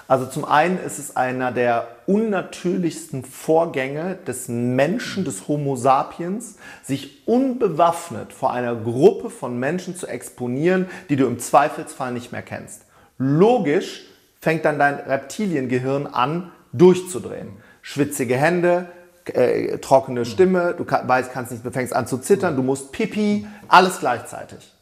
Also 0.07 0.25
zum 0.25 0.45
einen 0.45 0.77
ist 0.77 0.99
es 0.99 1.15
einer 1.15 1.51
der 1.51 1.87
unnatürlichsten 2.05 3.23
Vorgänge 3.23 4.17
des 4.27 4.47
Menschen, 4.47 5.23
des 5.23 5.47
Homo 5.47 5.75
sapiens, 5.75 6.57
sich 6.83 7.27
unbewaffnet 7.27 8.33
vor 8.33 8.51
einer 8.51 8.75
Gruppe 8.75 9.29
von 9.29 9.57
Menschen 9.57 9.95
zu 9.95 10.07
exponieren, 10.07 10.87
die 11.09 11.15
du 11.15 11.25
im 11.25 11.39
Zweifelsfall 11.39 12.11
nicht 12.11 12.31
mehr 12.31 12.41
kennst. 12.41 12.83
Logisch 13.17 14.05
fängt 14.39 14.65
dann 14.65 14.79
dein 14.79 14.95
Reptiliengehirn 14.95 16.07
an 16.07 16.51
durchzudrehen. 16.73 17.53
Schwitzige 17.81 18.35
Hände, 18.35 18.87
äh, 19.25 19.77
trockene 19.77 20.25
Stimme, 20.25 20.73
du 20.77 20.85
kann, 20.85 21.07
weißt, 21.07 21.31
kannst 21.31 21.51
nicht, 21.51 21.65
du 21.65 21.71
fängst 21.71 21.93
an 21.93 22.07
zu 22.07 22.17
zittern, 22.17 22.55
du 22.55 22.63
musst 22.63 22.91
pipi, 22.91 23.47
alles 23.67 23.99
gleichzeitig. 23.99 24.73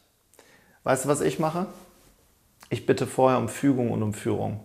Weißt 0.82 1.04
du, 1.04 1.08
was 1.08 1.20
ich 1.20 1.38
mache? 1.38 1.66
Ich 2.70 2.86
bitte 2.86 3.06
vorher 3.06 3.38
um 3.38 3.48
Fügung 3.48 3.90
und 3.90 4.02
um 4.02 4.14
Führung. 4.14 4.60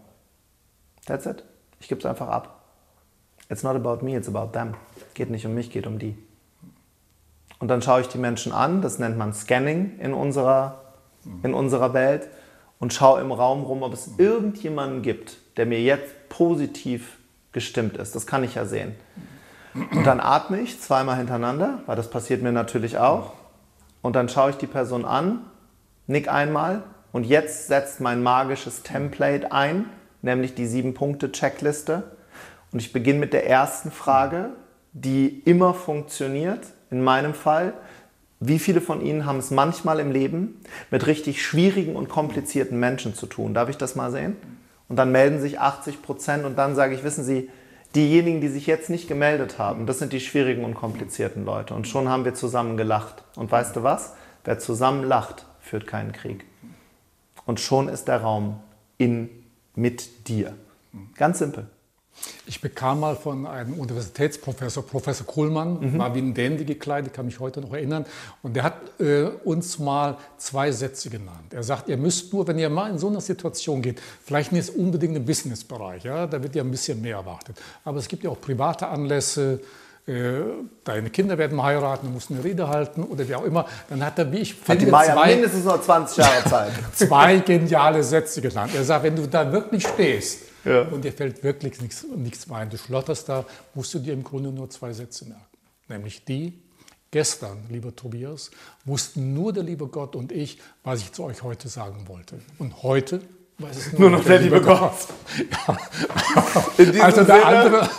That's 1.05 1.25
it. 1.25 1.43
Ich 1.79 1.87
gebe 1.87 1.99
es 1.99 2.05
einfach 2.05 2.27
ab. 2.27 2.61
It's 3.49 3.63
not 3.63 3.75
about 3.75 4.03
me, 4.03 4.15
it's 4.15 4.27
about 4.27 4.51
them. 4.53 4.73
Geht 5.13 5.29
nicht 5.29 5.45
um 5.45 5.53
mich, 5.53 5.69
geht 5.71 5.85
um 5.85 5.99
die. 5.99 6.17
Und 7.59 7.67
dann 7.67 7.81
schaue 7.81 8.01
ich 8.01 8.07
die 8.07 8.17
Menschen 8.17 8.51
an, 8.51 8.81
das 8.81 8.99
nennt 8.99 9.17
man 9.17 9.33
Scanning 9.33 9.99
in 9.99 10.13
unserer, 10.13 10.81
in 11.43 11.53
unserer 11.53 11.93
Welt, 11.93 12.27
und 12.79 12.93
schaue 12.93 13.21
im 13.21 13.31
Raum 13.31 13.63
rum, 13.63 13.83
ob 13.83 13.93
es 13.93 14.11
irgendjemanden 14.17 15.01
gibt, 15.01 15.37
der 15.57 15.65
mir 15.65 15.81
jetzt 15.81 16.29
positiv 16.29 17.17
gestimmt 17.51 17.97
ist. 17.97 18.15
Das 18.15 18.27
kann 18.27 18.43
ich 18.43 18.55
ja 18.55 18.65
sehen. 18.65 18.95
Und 19.73 20.05
dann 20.05 20.19
atme 20.19 20.59
ich 20.59 20.79
zweimal 20.81 21.17
hintereinander, 21.17 21.81
weil 21.85 21.95
das 21.95 22.09
passiert 22.09 22.41
mir 22.41 22.51
natürlich 22.51 22.97
auch. 22.97 23.33
Und 24.01 24.15
dann 24.15 24.29
schaue 24.29 24.51
ich 24.51 24.57
die 24.57 24.67
Person 24.67 25.05
an, 25.05 25.41
nick 26.07 26.29
einmal 26.29 26.83
und 27.11 27.25
jetzt 27.25 27.67
setzt 27.67 28.01
mein 28.01 28.21
magisches 28.23 28.83
Template 28.83 29.51
ein, 29.51 29.85
nämlich 30.25 30.55
die 30.55 30.65
Sieben-Punkte-Checkliste. 30.65 32.03
Und 32.71 32.81
ich 32.81 32.91
beginne 32.91 33.19
mit 33.19 33.33
der 33.33 33.47
ersten 33.47 33.91
Frage, 33.91 34.49
die 34.91 35.41
immer 35.45 35.73
funktioniert, 35.73 36.61
in 36.91 37.03
meinem 37.03 37.33
Fall. 37.33 37.73
Wie 38.39 38.59
viele 38.59 38.81
von 38.81 39.01
Ihnen 39.01 39.25
haben 39.25 39.39
es 39.39 39.51
manchmal 39.51 39.99
im 39.99 40.11
Leben 40.11 40.61
mit 40.91 41.07
richtig 41.07 41.45
schwierigen 41.45 41.95
und 41.95 42.09
komplizierten 42.09 42.79
Menschen 42.79 43.15
zu 43.15 43.27
tun? 43.27 43.53
Darf 43.53 43.69
ich 43.69 43.77
das 43.77 43.95
mal 43.95 44.11
sehen? 44.11 44.35
Und 44.89 44.97
dann 44.97 45.11
melden 45.11 45.39
sich 45.39 45.59
80 45.59 46.01
Prozent 46.01 46.45
und 46.45 46.57
dann 46.57 46.75
sage 46.75 46.93
ich, 46.93 47.03
wissen 47.03 47.23
Sie, 47.23 47.49
diejenigen, 47.95 48.41
die 48.41 48.49
sich 48.49 48.67
jetzt 48.67 48.89
nicht 48.89 49.07
gemeldet 49.07 49.57
haben, 49.57 49.85
das 49.85 49.99
sind 49.99 50.11
die 50.11 50.19
schwierigen 50.19 50.65
und 50.65 50.75
komplizierten 50.75 51.45
Leute. 51.45 51.73
Und 51.73 51.87
schon 51.87 52.09
haben 52.09 52.25
wir 52.25 52.33
zusammen 52.33 52.77
gelacht. 52.77 53.23
Und 53.35 53.51
weißt 53.51 53.75
du 53.75 53.83
was? 53.83 54.13
Wer 54.43 54.59
zusammen 54.59 55.03
lacht, 55.03 55.45
führt 55.61 55.87
keinen 55.87 56.11
Krieg. 56.11 56.45
Und 57.45 57.59
schon 57.59 57.87
ist 57.87 58.07
der 58.07 58.21
Raum 58.21 58.59
in 58.97 59.29
mit 59.75 60.27
dir. 60.27 60.53
Ganz 61.15 61.39
simpel. 61.39 61.67
Ich 62.47 62.61
bekam 62.61 63.01
mal 63.01 63.15
von 63.15 63.45
einem 63.45 63.73
Universitätsprofessor, 63.73 64.83
Professor 64.83 65.27
Kohlmann, 65.27 65.79
mhm. 65.79 65.97
war 65.97 66.15
wie 66.15 66.19
ein 66.19 66.33
Dandy 66.33 66.63
gekleidet, 66.63 67.13
kann 67.13 67.25
mich 67.25 67.39
heute 67.39 67.59
noch 67.59 67.73
erinnern. 67.73 68.05
Und 68.41 68.55
der 68.55 68.63
hat 68.63 68.99
äh, 68.99 69.23
uns 69.43 69.79
mal 69.79 70.17
zwei 70.37 70.71
Sätze 70.71 71.09
genannt. 71.09 71.53
Er 71.53 71.63
sagt, 71.63 71.89
ihr 71.89 71.97
müsst 71.97 72.31
nur, 72.31 72.47
wenn 72.47 72.57
ihr 72.57 72.69
mal 72.69 72.89
in 72.89 72.97
so 72.97 73.09
einer 73.09 73.19
Situation 73.19 73.81
geht, 73.81 73.99
vielleicht 74.23 74.53
nicht 74.53 74.69
unbedingt 74.69 75.15
im 75.17 75.25
Businessbereich, 75.25 76.03
ja, 76.05 76.25
da 76.25 76.41
wird 76.41 76.55
ja 76.55 76.63
ein 76.63 76.71
bisschen 76.71 77.01
mehr 77.01 77.17
erwartet. 77.17 77.61
Aber 77.83 77.97
es 77.97 78.07
gibt 78.07 78.23
ja 78.23 78.29
auch 78.29 78.39
private 78.39 78.87
Anlässe, 78.87 79.59
deine 80.07 81.09
Kinder 81.09 81.35
werden 81.37 81.61
heiraten, 81.61 82.05
du 82.05 82.13
musst 82.13 82.29
eine 82.29 82.43
Rede 82.43 82.67
halten 82.67 83.03
oder 83.03 83.27
wie 83.27 83.33
auch 83.33 83.43
immer. 83.43 83.65
Dann 83.89 84.05
hat 84.05 84.19
er, 84.19 84.31
wie 84.31 84.37
ich 84.37 84.53
finde, 84.53 84.85
hat 84.85 84.91
Maya 84.91 85.13
zwei, 85.13 85.33
mindestens 85.33 85.65
noch 85.65 85.81
20 85.81 86.17
Jahre 86.17 86.43
Zeit. 86.47 86.71
zwei 86.93 87.37
geniale 87.39 88.03
Sätze 88.03 88.39
genannt. 88.39 88.73
Er 88.75 88.83
sagt, 88.83 89.03
wenn 89.03 89.15
du 89.15 89.27
da 89.27 89.51
wirklich 89.51 89.87
stehst 89.87 90.43
ja. 90.63 90.81
und 90.83 91.03
dir 91.03 91.11
fällt 91.11 91.43
wirklich 91.43 91.81
nichts, 91.81 92.05
nichts 92.15 92.49
ein, 92.51 92.69
du 92.69 92.77
schlotterst 92.77 93.29
da, 93.29 93.45
musst 93.73 93.95
du 93.95 93.99
dir 93.99 94.13
im 94.13 94.23
Grunde 94.23 94.51
nur 94.51 94.69
zwei 94.69 94.93
Sätze 94.93 95.25
merken. 95.25 95.43
Nämlich 95.87 96.23
die, 96.23 96.61
gestern, 97.09 97.65
lieber 97.69 97.95
Tobias, 97.95 98.51
wussten 98.83 99.33
nur 99.33 99.53
der 99.53 99.63
liebe 99.63 99.87
Gott 99.87 100.15
und 100.15 100.31
ich, 100.31 100.59
was 100.83 101.01
ich 101.01 101.13
zu 101.13 101.23
euch 101.23 101.41
heute 101.41 101.67
sagen 101.67 102.07
wollte. 102.07 102.39
Und 102.59 102.83
heute 102.83 103.21
nur, 103.97 104.09
noch 104.09 104.23
der, 104.23 104.39
liebe 104.39 104.61
Gott. 104.63 104.91
Gott. 105.65 105.77
Ja. 106.77 107.03
Also 107.03 107.21
eine 107.21 107.45
andere, 107.45 107.89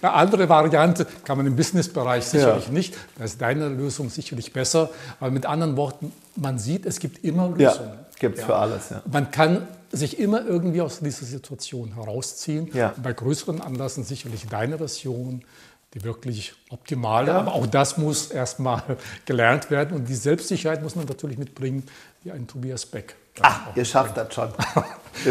eine 0.00 0.12
andere 0.12 0.48
Variante 0.48 1.06
kann 1.24 1.36
man 1.36 1.46
im 1.46 1.56
Businessbereich 1.56 2.24
sicherlich 2.24 2.66
ja. 2.66 2.72
nicht. 2.72 2.96
Da 3.18 3.24
ist 3.24 3.40
deine 3.40 3.68
Lösung 3.68 4.08
sicherlich 4.08 4.52
besser. 4.52 4.90
Aber 5.20 5.30
mit 5.30 5.44
anderen 5.44 5.76
Worten, 5.76 6.12
man 6.36 6.58
sieht, 6.58 6.86
es 6.86 6.98
gibt 6.98 7.24
immer 7.24 7.48
Lösungen. 7.48 7.90
Ja, 7.90 8.06
gibt 8.18 8.38
es 8.38 8.44
für 8.44 8.56
alles. 8.56 8.90
Ja. 8.90 9.02
Man 9.10 9.30
kann 9.30 9.68
sich 9.90 10.18
immer 10.18 10.46
irgendwie 10.46 10.80
aus 10.80 11.00
dieser 11.00 11.26
Situation 11.26 11.94
herausziehen. 11.94 12.70
Ja. 12.72 12.94
Bei 13.02 13.12
größeren 13.12 13.60
Anlassen 13.60 14.04
sicherlich 14.04 14.46
deine 14.48 14.78
Version, 14.78 15.44
die 15.92 16.04
wirklich 16.04 16.54
optimale. 16.70 17.32
Ja. 17.32 17.38
Aber 17.38 17.52
auch 17.52 17.66
das 17.66 17.98
muss 17.98 18.30
erstmal 18.30 18.82
gelernt 19.26 19.70
werden. 19.70 19.94
Und 19.94 20.08
die 20.08 20.14
Selbstsicherheit 20.14 20.82
muss 20.82 20.96
man 20.96 21.04
natürlich 21.04 21.36
mitbringen, 21.36 21.82
wie 22.24 22.32
ein 22.32 22.46
Tobias 22.46 22.86
Beck. 22.86 23.14
Ach, 23.40 23.76
ihr 23.76 23.84
schafft 23.84 24.16
das 24.16 24.32
schon. 24.34 24.48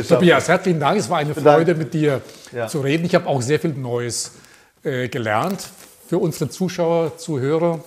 Tobias, 0.08 0.48
herzlichen 0.48 0.80
Dank. 0.80 1.00
Es 1.00 1.10
war 1.10 1.20
eine 1.20 1.34
Freude, 1.36 1.76
mit 1.76 1.94
dir 1.94 2.22
ja. 2.52 2.68
zu 2.68 2.82
reden. 2.82 3.06
Ich 3.06 3.16
habe 3.16 3.28
auch 3.28 3.42
sehr 3.42 3.60
viel 3.60 3.74
Neues 3.74 4.34
äh, 4.84 5.08
gelernt. 5.08 5.68
für 6.08 6.18
unsere 6.18 6.50
Zuschauer, 6.50 7.18
Zuhörer 7.18 7.84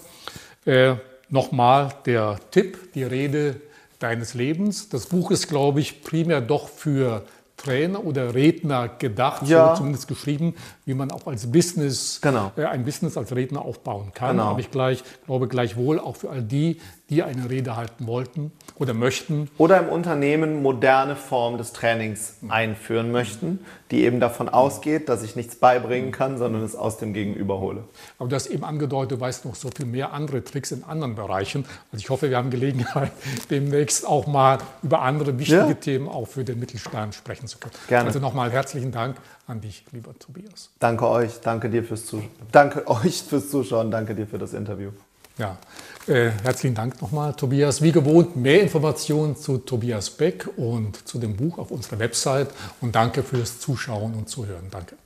äh, 0.65 0.95
nochmal 1.29 1.91
der 2.07 2.39
Tipp, 2.51 2.93
die 2.95 3.03
Rede 3.03 3.57
deines 3.99 4.35
Lebens. 4.35 4.89
Das 4.89 5.07
Buch 5.07 5.31
ist, 5.31 5.49
glaube 5.49 5.81
ich, 5.81 6.03
primär 6.03 6.41
doch 6.41 6.69
für 6.69 7.23
Trainer 7.57 8.05
oder 8.05 8.35
Redner 8.35 8.89
gedacht, 8.99 9.47
ja. 9.47 9.71
so 9.71 9.79
zumindest 9.79 10.09
geschrieben, 10.09 10.55
wie 10.87 10.95
man 10.95 11.11
auch 11.11 11.27
als 11.27 11.51
Business, 11.51 12.21
genau. 12.21 12.53
äh, 12.57 12.65
ein 12.65 12.85
Business 12.85 13.17
als 13.17 13.35
Redner 13.35 13.65
aufbauen 13.65 14.13
kann. 14.13 14.37
Genau. 14.37 14.51
Aber 14.51 14.61
ich 14.61 14.71
gleich, 14.71 15.03
glaube 15.27 15.49
gleichwohl 15.49 15.99
auch 15.99 16.17
für 16.17 16.31
all 16.31 16.43
die, 16.43 16.81
die 17.11 17.23
eine 17.23 17.51
Rede 17.51 17.77
halten 17.77 18.07
wollten 18.07 18.51
oder 18.77 18.95
möchten. 18.95 19.49
Oder 19.59 19.81
im 19.81 19.89
Unternehmen 19.89 20.63
moderne 20.63 21.17
Formen 21.17 21.59
des 21.59 21.73
Trainings 21.73 22.37
einführen 22.49 23.13
möchten, 23.13 23.61
die 23.91 24.05
eben 24.05 24.21
davon 24.21 24.49
ausgeht, 24.49 25.09
dass 25.09 25.23
ich 25.23 25.37
nichts 25.37 25.57
beibringen 25.57 26.13
kann, 26.13 26.39
sondern 26.39 26.63
es 26.63 26.75
aus 26.75 26.97
dem 26.97 27.13
Gegenüber 27.13 27.61
hole. 27.61 27.85
Aber 28.19 28.29
du 28.29 28.35
hast 28.35 28.47
eben 28.47 28.65
angedeutet, 28.65 29.13
du 29.13 29.21
weißt 29.21 29.45
noch 29.45 29.55
so 29.55 29.69
viel 29.75 29.87
mehr 29.87 30.13
andere 30.13 30.43
Tricks 30.45 30.73
in 30.73 30.83
anderen 30.83 31.15
Bereichen. 31.15 31.67
Also 31.93 32.03
ich 32.03 32.11
hoffe, 32.11 32.31
wir 32.31 32.39
haben 32.39 32.51
Gelegenheit, 32.51 33.13
demnächst 33.51 34.07
auch 34.07 34.27
mal 34.27 34.59
über 34.83 35.03
andere 35.03 35.39
wichtige 35.39 35.59
ja. 35.59 35.75
Themen 35.75 36.09
auch 36.09 36.27
für 36.27 36.45
den 36.45 36.59
Mittelstand 36.59 37.15
sprechen 37.15 37.47
zu 37.47 37.59
können. 37.59 37.75
Gerne. 37.89 38.07
Also 38.07 38.19
nochmal 38.19 38.51
herzlichen 38.51 38.93
Dank 38.93 39.17
an 39.47 39.61
dich, 39.61 39.85
lieber 39.93 40.19
Tobias. 40.19 40.71
Danke 40.79 41.09
euch, 41.09 41.41
danke 41.41 41.71
dir 41.71 41.85
fürs 41.85 42.07
Zuschauen. 42.07 42.31
Danke 42.53 42.87
euch 42.89 43.23
fürs 43.23 43.51
Zuschauen, 43.51 43.91
danke 43.91 44.15
dir 44.15 44.27
für 44.27 44.39
das 44.39 44.53
Interview. 44.55 44.91
Ja, 45.37 45.59
äh, 46.07 46.31
herzlichen 46.45 46.77
Dank 46.77 47.03
nochmal, 47.03 47.35
Tobias. 47.35 47.83
Wie 47.83 47.91
gewohnt, 47.91 48.37
mehr 48.37 48.63
Informationen 48.63 49.37
zu 49.37 49.59
Tobias 49.59 50.11
Beck 50.11 50.49
und 50.57 51.09
zu 51.09 51.19
dem 51.19 51.37
Buch 51.37 51.59
auf 51.59 51.73
unserer 51.73 51.99
Website. 51.99 52.49
Und 52.81 52.95
danke 52.95 53.25
fürs 53.25 53.59
Zuschauen 53.59 54.15
und 54.15 54.29
Zuhören. 54.29 54.69
Danke. 54.71 54.97